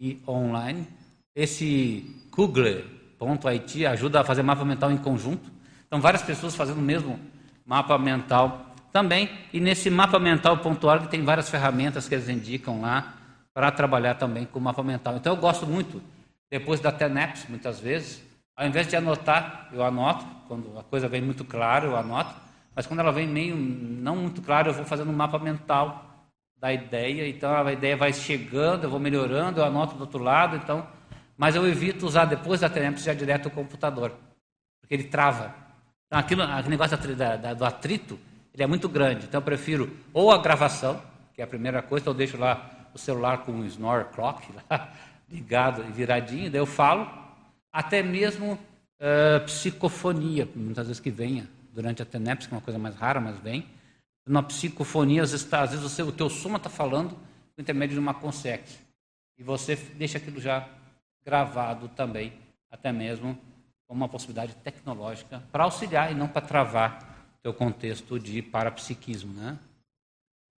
[0.00, 0.88] e online.
[1.36, 5.52] Esse Kugler.it ajuda a fazer mapa mental em conjunto.
[5.86, 7.20] Então, várias pessoas fazendo o mesmo
[7.66, 8.67] mapa mental
[8.98, 9.30] também.
[9.52, 13.14] E nesse mapa mental.org tem várias ferramentas que eles indicam lá
[13.54, 15.16] para trabalhar também com o mapa mental.
[15.16, 16.02] Então, eu gosto muito,
[16.50, 18.22] depois da TENEPS, muitas vezes,
[18.56, 20.24] ao invés de anotar, eu anoto.
[20.48, 22.34] Quando a coisa vem muito clara, eu anoto.
[22.74, 26.04] Mas quando ela vem meio não muito clara, eu vou fazendo um mapa mental
[26.56, 27.28] da ideia.
[27.28, 30.56] Então, a ideia vai chegando, eu vou melhorando, eu anoto do outro lado.
[30.56, 30.86] Então,
[31.36, 34.12] mas eu evito usar depois da TENEPS já direto o computador,
[34.80, 35.54] porque ele trava.
[36.06, 38.18] Então, aquilo, aquele negócio da, da, do atrito,
[38.58, 39.26] ele é muito grande.
[39.26, 41.00] Então, eu prefiro ou a gravação,
[41.32, 44.48] que é a primeira coisa, então eu deixo lá o celular com um snore clock
[44.68, 44.92] lá,
[45.30, 47.08] ligado e viradinho, daí eu falo,
[47.72, 52.80] até mesmo uh, psicofonia, muitas vezes que venha durante a TENEPS, que é uma coisa
[52.80, 53.64] mais rara, mas vem.
[54.26, 57.10] Na psicofonia, às vezes, tá, às vezes você, o teu soma está falando
[57.54, 58.76] por intermédio de uma consex.
[59.38, 60.68] E você deixa aquilo já
[61.24, 62.32] gravado também,
[62.72, 63.38] até mesmo
[63.86, 67.07] como uma possibilidade tecnológica para auxiliar e não para travar
[67.48, 69.32] o teu contexto de parapsiquismo.
[69.32, 69.58] Né?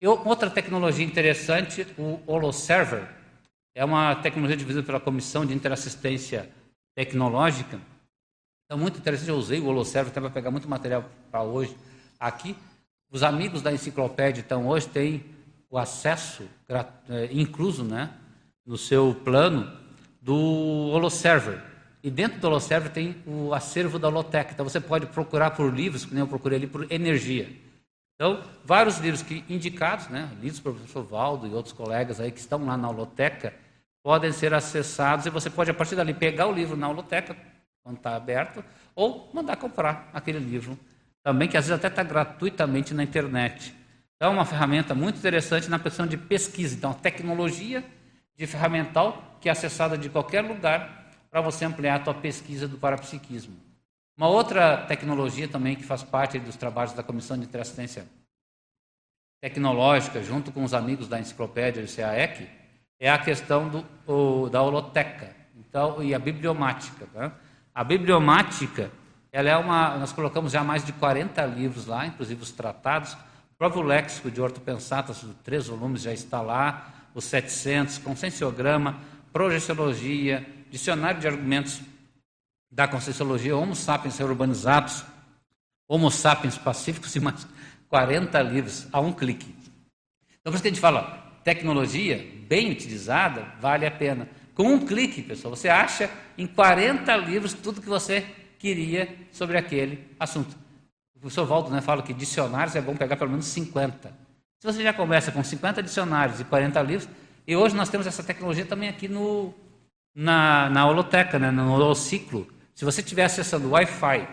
[0.02, 3.07] E outra tecnologia interessante, o HoloServer,
[3.76, 6.49] é uma tecnologia desenvolvida pela Comissão de Interassistência
[6.95, 7.80] Tecnológica.
[8.66, 11.76] Então, muito interessante, eu usei o HoloServer até para pegar muito material para hoje
[12.20, 12.56] aqui.
[13.11, 15.24] Os amigos da enciclopédia, então, hoje têm
[15.70, 16.48] o acesso
[17.10, 18.11] é, incluso né,
[18.66, 19.72] no seu plano
[20.22, 21.68] do HoloServer.
[22.01, 24.51] E dentro do HoloServer tem o acervo da Holoteca.
[24.53, 27.49] Então você pode procurar por livros, como eu procurei ali, por energia.
[28.15, 32.39] Então, vários livros que indicados, né, lidos pelo professor Valdo e outros colegas aí que
[32.39, 33.53] estão lá na Holoteca,
[34.03, 37.35] podem ser acessados e você pode, a partir dali, pegar o livro na Holoteca,
[37.81, 38.63] quando está aberto,
[38.93, 40.77] ou mandar comprar aquele livro
[41.23, 43.73] também, que às vezes até está gratuitamente na internet.
[44.17, 46.76] Então, é uma ferramenta muito interessante na questão de pesquisa.
[46.76, 47.85] Então, tecnologia
[48.38, 50.98] de ferramental que é acessada de qualquer lugar
[51.30, 53.56] para você ampliar a tua pesquisa do parapsiquismo.
[54.18, 58.06] Uma outra tecnologia também que faz parte dos trabalhos da Comissão de Assistência
[59.41, 62.49] Tecnológica, junto com os amigos da Enciclopédia do CAEC,
[62.99, 67.07] é a questão do, o, da holoteca então, e a bibliomática.
[67.14, 67.31] Tá?
[67.73, 68.91] A bibliomática,
[69.31, 73.14] ela é uma, nós colocamos já mais de 40 livros lá, inclusive os tratados.
[73.14, 78.99] O próprio léxico de Ortopensatas, três volumes já está lá, os 700, conscienciograma,
[79.31, 81.81] projeciologia, dicionário de argumentos
[82.71, 85.03] da Conscienciologia, Homo sapiens urbanizados,
[85.87, 87.47] Homo sapiens pacíficos e mais
[87.87, 89.55] 40 livros a um clique.
[90.39, 94.29] Então, por isso que a gente fala, tecnologia bem utilizada vale a pena.
[94.53, 98.25] Com um clique, pessoal, você acha em 40 livros tudo que você
[98.59, 100.55] queria sobre aquele assunto.
[101.15, 104.09] O professor Valdo né, fala que dicionários é bom pegar pelo menos 50.
[104.59, 107.09] Se você já começa com 50 dicionários e 40 livros,
[107.47, 109.53] e hoje nós temos essa tecnologia também aqui no,
[110.14, 112.48] na, na holoteca, né, no holociclo.
[112.73, 114.27] Se você estiver acessando o Wi-Fi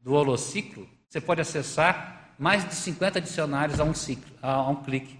[0.00, 5.18] do holociclo, você pode acessar mais de 50 dicionários a um ciclo, a um clique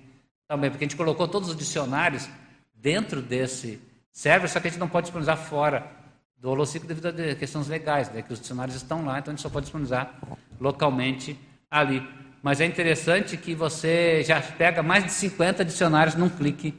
[0.48, 2.28] também, porque a gente colocou todos os dicionários
[2.74, 3.80] dentro desse
[4.10, 5.86] server, só que a gente não pode disponibilizar fora
[6.36, 9.42] do holociclo devido a questões legais, né, que os dicionários estão lá, então a gente
[9.42, 10.12] só pode disponibilizar
[10.60, 11.38] localmente
[11.70, 12.06] ali.
[12.42, 16.74] Mas é interessante que você já pega mais de 50 dicionários num clique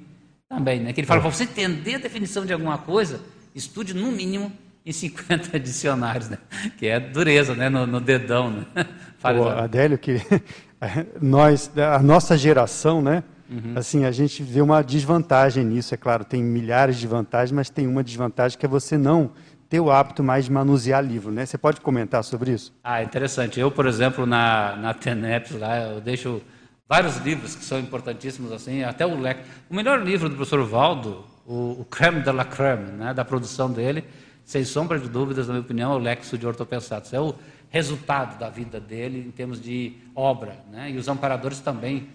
[0.54, 0.94] também, né?
[0.94, 3.20] Que ele fala, para você entender a definição de alguma coisa,
[3.56, 4.52] estude no mínimo
[4.86, 6.38] em 50 dicionários, né?
[6.78, 7.70] Que é dureza, né?
[7.70, 8.66] No, no dedão, né?
[9.18, 10.22] Fala, Pô, Adélio, que
[11.22, 13.24] nós, a nossa geração, né?
[13.50, 13.74] Uhum.
[13.76, 17.88] Assim, a gente vê uma desvantagem nisso, é claro, tem milhares de vantagens, mas tem
[17.88, 19.32] uma desvantagem que é você não
[19.70, 21.46] ter o hábito mais de manusear livro, né?
[21.46, 22.74] Você pode comentar sobre isso?
[22.84, 23.60] Ah, interessante.
[23.60, 26.42] Eu, por exemplo, na, na TENEPS lá, eu deixo
[26.88, 29.44] vários livros que são importantíssimos assim, até o leque.
[29.70, 33.72] O melhor livro do professor Valdo, o, o Creme de la Creme, né, da produção
[33.72, 34.04] dele,
[34.44, 37.14] sem sombra de dúvidas, na minha opinião, é o Lexo de Ortopensatos.
[37.14, 37.34] É o
[37.70, 40.60] resultado da vida dele em termos de obra.
[40.70, 40.92] Né?
[40.92, 42.10] E os amparadores também,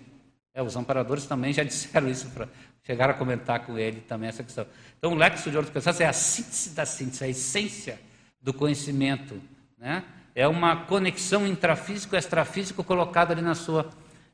[0.55, 2.49] é, os amparadores também já disseram isso, para
[2.83, 4.67] chegar a comentar com ele também essa questão.
[4.99, 8.01] Então, o Lexo de Ortopensatos é a síntese da síntese, a essência
[8.41, 9.41] do conhecimento.
[9.79, 10.05] Né?
[10.35, 13.89] É uma conexão intrafísico e extrafísico colocada ali na sua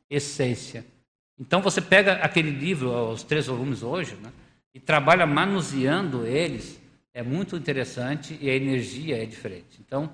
[0.09, 0.85] essência.
[1.39, 4.31] Então você pega aquele livro, os três volumes hoje, né,
[4.75, 6.81] e trabalha manuseando eles,
[7.13, 9.81] é muito interessante e a energia é diferente.
[9.81, 10.11] Então,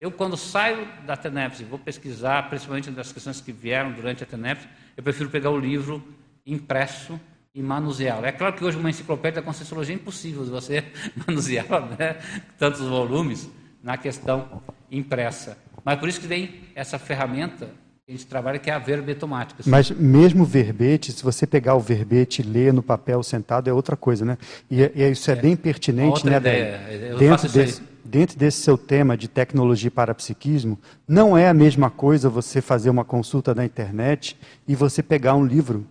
[0.00, 4.26] eu quando saio da TENEPS e vou pesquisar, principalmente das questões que vieram durante a
[4.26, 6.02] TENEPS, eu prefiro pegar o livro
[6.44, 7.18] impresso
[7.54, 8.26] e manuseá-lo.
[8.26, 10.84] É claro que hoje uma enciclopédia da Conscienciologia é impossível de você
[11.26, 12.20] manuseá-la, né?
[12.58, 13.48] tantos volumes,
[13.82, 15.58] na questão impressa.
[15.84, 17.70] Mas por isso que vem essa ferramenta
[18.08, 19.62] a gente trabalha, que é a verbetomática.
[19.64, 23.96] Mas mesmo verbete, se você pegar o verbete e ler no papel sentado, é outra
[23.96, 24.36] coisa, né?
[24.68, 27.16] E, e isso é, é bem pertinente, outra né, ideia.
[27.16, 30.76] Dentro desse, dentro desse seu tema de tecnologia e parapsiquismo,
[31.06, 35.44] não é a mesma coisa você fazer uma consulta na internet e você pegar um
[35.44, 35.86] livro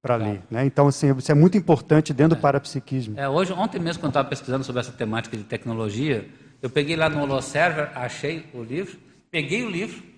[0.00, 0.32] para claro.
[0.32, 0.42] ler.
[0.50, 0.64] Né?
[0.64, 2.38] Então, assim, isso é muito importante dentro é.
[2.38, 3.20] do parapsiquismo.
[3.20, 6.26] É, hoje, ontem mesmo, quando estava pesquisando sobre essa temática de tecnologia,
[6.62, 8.96] eu peguei lá no Holoserver, achei o livro,
[9.30, 10.11] peguei o livro,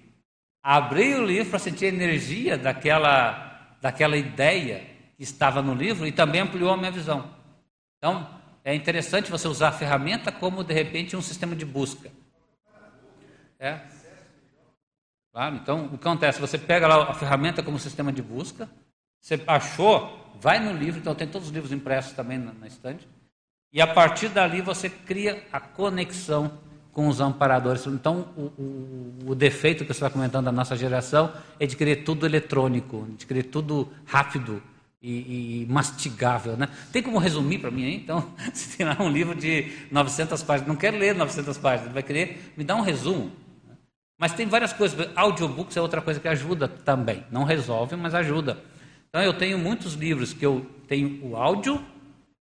[0.65, 4.82] abri o livro para sentir a energia daquela, daquela ideia
[5.15, 7.31] que estava no livro e também ampliou a minha visão.
[7.99, 8.27] Então,
[8.65, 12.11] é interessante você usar a ferramenta como, de repente, um sistema de busca.
[13.59, 13.81] É.
[15.31, 16.41] Claro, então, o que acontece?
[16.41, 18.69] Você pega lá a ferramenta como sistema de busca,
[19.20, 23.07] você achou, vai no livro, então tem todos os livros impressos também na, na estante,
[23.73, 26.59] e a partir dali você cria a conexão
[26.95, 27.85] com os amparadores.
[27.87, 31.97] Então, o, o, o, defeito que você está comentando da nossa geração é de querer
[31.97, 34.62] tudo eletrônico, de querer tudo rápido
[35.03, 36.57] e, e mastigável.
[36.57, 36.69] Né?
[36.93, 37.97] Tem como resumir para mim aí?
[37.97, 42.53] Então, se lá um livro de 900 páginas, não quero ler 900 páginas, vai querer
[42.57, 43.33] me dar um resumo.
[44.16, 45.09] Mas tem várias coisas.
[45.16, 47.25] Audiobooks é outra coisa que ajuda também.
[47.29, 48.62] Não resolve, mas ajuda.
[49.09, 51.85] Então, eu tenho muitos livros que eu tenho o áudio,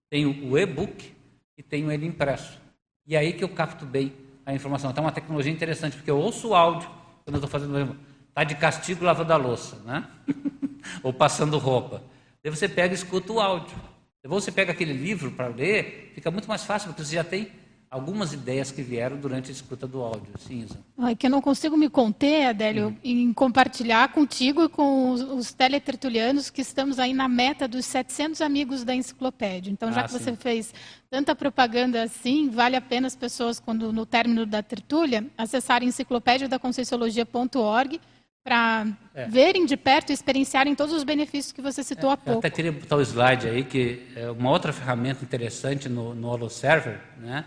[0.08, 1.12] tenho o e-book
[1.58, 2.62] e tenho ele impresso.
[3.04, 4.12] E é aí que eu capto bem
[4.46, 4.90] a informação.
[4.90, 6.88] Então, é uma tecnologia interessante, porque eu ouço o áudio
[7.24, 7.96] quando eu estou fazendo.
[8.28, 10.06] Está de castigo lavando a louça, né?
[11.02, 12.02] Ou passando roupa.
[12.42, 13.76] Daí você pega e escuta o áudio.
[14.22, 17.50] Depois você pega aquele livro para ler, fica muito mais fácil, porque você já tem
[17.90, 20.32] algumas ideias que vieram durante a escuta do áudio.
[20.38, 20.78] Sim, Isa.
[21.10, 22.96] É que eu não consigo me conter, Adélio, hum.
[23.04, 28.40] em compartilhar contigo e com os, os teletertulianos que estamos aí na meta dos 700
[28.40, 29.70] amigos da enciclopédia.
[29.70, 30.18] Então, já ah, que sim.
[30.18, 30.74] você fez
[31.08, 36.48] tanta propaganda assim, vale a pena as pessoas, quando no término da tertúlia, acessarem enciclopédia
[36.48, 38.00] da conscienciologia.org
[38.44, 39.26] para é.
[39.26, 42.32] verem de perto e experienciarem todos os benefícios que você citou é, há pouco.
[42.32, 46.28] Eu até queria botar o slide aí, que é uma outra ferramenta interessante no, no
[46.28, 47.46] HoloServer, né?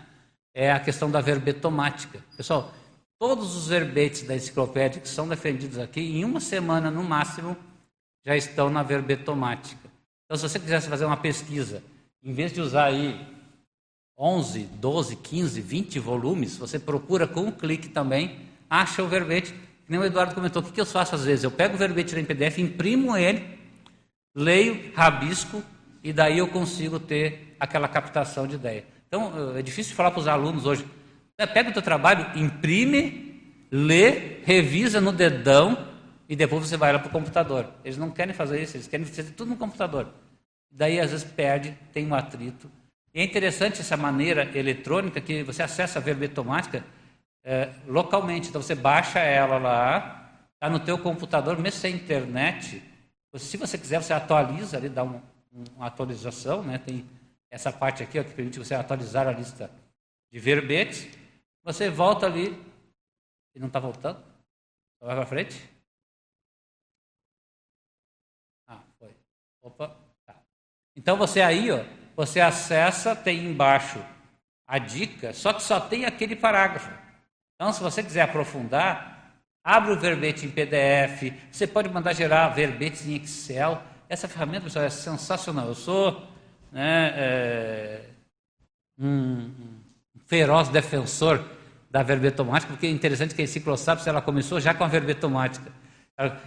[0.58, 2.18] É a questão da verbetomática.
[2.36, 2.74] Pessoal,
[3.16, 7.56] todos os verbetes da enciclopédia que são defendidos aqui, em uma semana no máximo,
[8.26, 9.88] já estão na verbetomática.
[10.24, 11.80] Então, se você quisesse fazer uma pesquisa,
[12.24, 13.24] em vez de usar aí
[14.18, 19.54] 11, 12, 15, 20 volumes, você procura com um clique também, acha o verbete.
[19.88, 21.44] Nem o Eduardo comentou, o que eu faço às vezes?
[21.44, 23.46] Eu pego o verbete em PDF, imprimo ele,
[24.34, 25.62] leio, rabisco,
[26.02, 28.97] e daí eu consigo ter aquela captação de ideia.
[29.08, 30.86] Então, é difícil falar para os alunos hoje.
[31.38, 35.88] É, pega o teu trabalho, imprime, lê, revisa no dedão
[36.28, 37.72] e depois você vai lá para o computador.
[37.82, 40.08] Eles não querem fazer isso, eles querem fazer tudo no computador.
[40.70, 42.70] Daí, às vezes, perde, tem um atrito.
[43.14, 46.84] E é interessante essa maneira eletrônica que você acessa a verbetomática
[47.42, 48.50] é, localmente.
[48.50, 52.82] Então, você baixa ela lá, está no teu computador, mesmo sem internet.
[53.36, 55.18] Se você quiser, você atualiza ali, dá um,
[55.76, 56.76] uma atualização, né?
[56.76, 57.06] Tem
[57.50, 59.70] essa parte aqui ó, que permite você atualizar a lista
[60.30, 61.08] de verbetes,
[61.62, 62.60] você volta ali
[63.54, 64.22] e não está voltando.
[65.00, 65.70] Vai para frente.
[68.66, 69.14] Ah, foi.
[69.62, 69.96] Opa.
[70.26, 70.36] Tá.
[70.96, 71.84] Então você aí, ó,
[72.16, 74.04] você acessa, tem embaixo
[74.66, 76.90] a dica, só que só tem aquele parágrafo.
[77.54, 79.32] Então, se você quiser aprofundar,
[79.64, 83.82] abre o verbete em PDF, você pode mandar gerar verbetes em Excel.
[84.08, 85.66] Essa ferramenta, pessoal, é sensacional.
[85.66, 86.28] Eu sou
[86.72, 88.04] né, é,
[88.98, 89.50] um,
[90.26, 91.42] feroz defensor
[91.90, 95.72] da verbetomática, porque é interessante que a enciclosapis ela começou já com a verbetomática.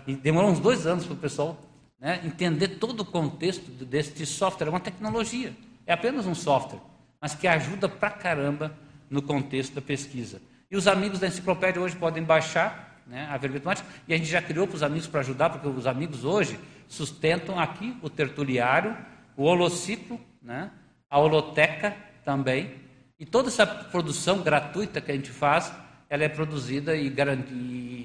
[0.06, 1.58] E demorou uns dois anos para o pessoal
[2.00, 4.68] né, entender todo o contexto deste software.
[4.68, 5.54] É uma tecnologia,
[5.86, 6.80] é apenas um software,
[7.20, 8.76] mas que ajuda pra caramba
[9.10, 10.42] no contexto da pesquisa.
[10.70, 14.42] E os amigos da enciclopédia hoje podem baixar né, a verbetomática, e a gente já
[14.42, 18.96] criou para os amigos para ajudar, porque os amigos hoje sustentam aqui o tertuliário
[19.42, 20.70] o holociclo, né?
[21.10, 22.76] a holoteca também.
[23.20, 25.74] E toda essa produção gratuita que a gente faz,
[26.08, 27.12] ela é produzida e,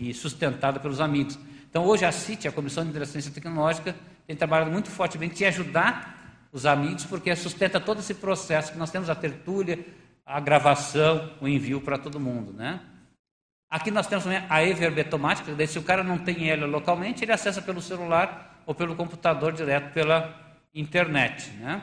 [0.09, 1.39] e sustentada pelos amigos.
[1.69, 3.95] Então, hoje a CIT, a Comissão de Inteligência Tecnológica,
[4.27, 8.91] tem trabalhado muito fortemente em ajudar os amigos, porque sustenta todo esse processo que nós
[8.91, 9.85] temos a tertúlia,
[10.25, 12.81] a gravação, o envio para todo mundo, né?
[13.69, 17.33] Aqui nós temos também a everbetomática, daí se o cara não tem ela localmente, ele
[17.33, 20.46] acessa pelo celular ou pelo computador direto pela
[20.77, 21.51] internet.
[21.53, 21.83] Né?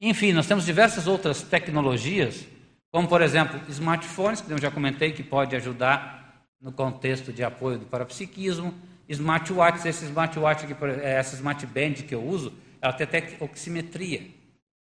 [0.00, 2.46] Enfim, nós temos diversas outras tecnologias,
[2.90, 7.78] como por exemplo smartphones, que eu já comentei que pode ajudar no contexto de apoio
[7.78, 8.74] do parapsiquismo,
[9.08, 14.30] smartwatches, esse smartwatch, aqui, essa smartband que eu uso, ela tem até oximetria.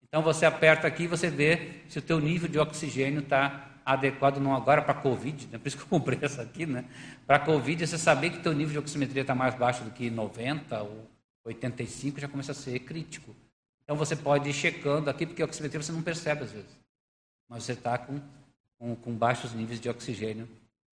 [0.09, 4.39] Então você aperta aqui e você vê se o teu nível de oxigênio está adequado,
[4.39, 5.59] não agora para Covid, né?
[5.59, 6.85] por isso que eu comprei essa aqui, né?
[7.27, 10.83] Para Covid, você saber que teu nível de oximetria está mais baixo do que 90
[10.83, 11.07] ou
[11.47, 13.35] 85 já começa a ser crítico.
[13.85, 16.71] Então você pode ir checando aqui, porque a oximetria você não percebe às vezes.
[17.49, 18.21] Mas você está com,
[18.79, 20.49] com, com, baixos níveis de oxigênio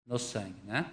[0.06, 0.60] no sangue.
[0.66, 0.86] Né?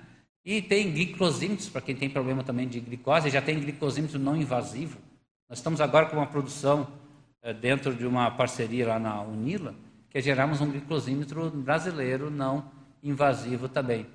[0.45, 4.99] E tem glicosímetros, para quem tem problema também de glicose, já tem glicosímetro não invasivo.
[5.49, 6.87] Nós estamos agora com uma produção
[7.41, 9.75] é, dentro de uma parceria lá na Unila,
[10.11, 12.71] que é gerarmos um glicosímetro brasileiro não
[13.03, 14.07] invasivo também.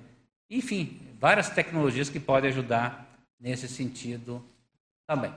[0.48, 3.08] Enfim, várias tecnologias que podem ajudar
[3.40, 4.44] nesse sentido
[5.06, 5.32] também.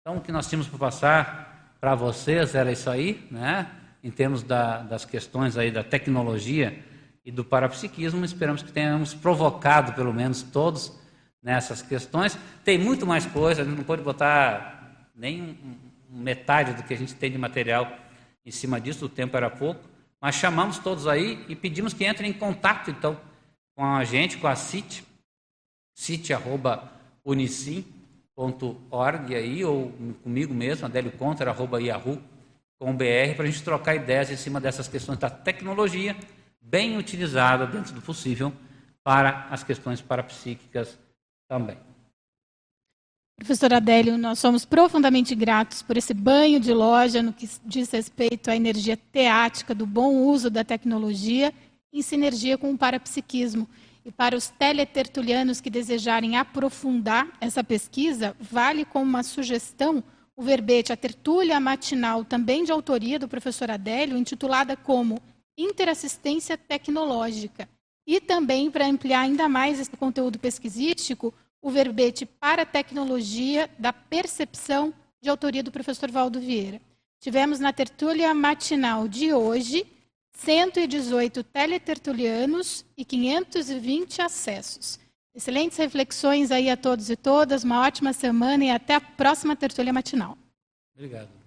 [0.00, 3.70] Então, o que nós tínhamos para passar para vocês era isso aí, né?
[4.02, 6.82] em termos da, das questões aí da tecnologia
[7.24, 10.98] e do parapsiquismo, esperamos que tenhamos provocado, pelo menos todos,
[11.42, 12.38] nessas questões.
[12.64, 15.58] Tem muito mais coisa, a gente não pode botar nem
[16.08, 17.92] metade do que a gente tem de material
[18.46, 19.80] em cima disso, o tempo era pouco,
[20.20, 23.20] mas chamamos todos aí e pedimos que entrem em contato, então,
[23.76, 25.04] com a gente, com a CIT,
[28.38, 29.92] cit.unicim.org aí, ou
[30.22, 32.38] comigo mesmo, adéliocontra.yahoo.com
[32.78, 36.16] com o BR para a gente trocar ideias em cima dessas questões da tecnologia,
[36.60, 38.52] bem utilizada dentro do possível
[39.02, 40.96] para as questões parapsíquicas
[41.48, 41.76] também.
[43.36, 48.50] Professor Adélio, nós somos profundamente gratos por esse banho de loja no que diz respeito
[48.50, 51.52] à energia teática do bom uso da tecnologia
[51.92, 53.68] em sinergia com o parapsiquismo.
[54.04, 60.02] E para os teletertulianos que desejarem aprofundar essa pesquisa, vale como uma sugestão
[60.38, 65.20] o verbete A Tertúlia Matinal, também de autoria do professor Adélio, intitulada como
[65.56, 67.68] Interassistência Tecnológica.
[68.06, 74.94] E também, para ampliar ainda mais esse conteúdo pesquisístico, o verbete Para Tecnologia da Percepção,
[75.20, 76.80] de autoria do professor Valdo Vieira.
[77.20, 79.84] Tivemos na tertúlia matinal de hoje
[80.38, 84.98] 118 teletertulianos e 520 acessos.
[85.34, 89.92] Excelentes reflexões aí a todos e todas, uma ótima semana e até a próxima tertúlia
[89.92, 90.38] matinal.
[90.94, 91.37] Obrigado.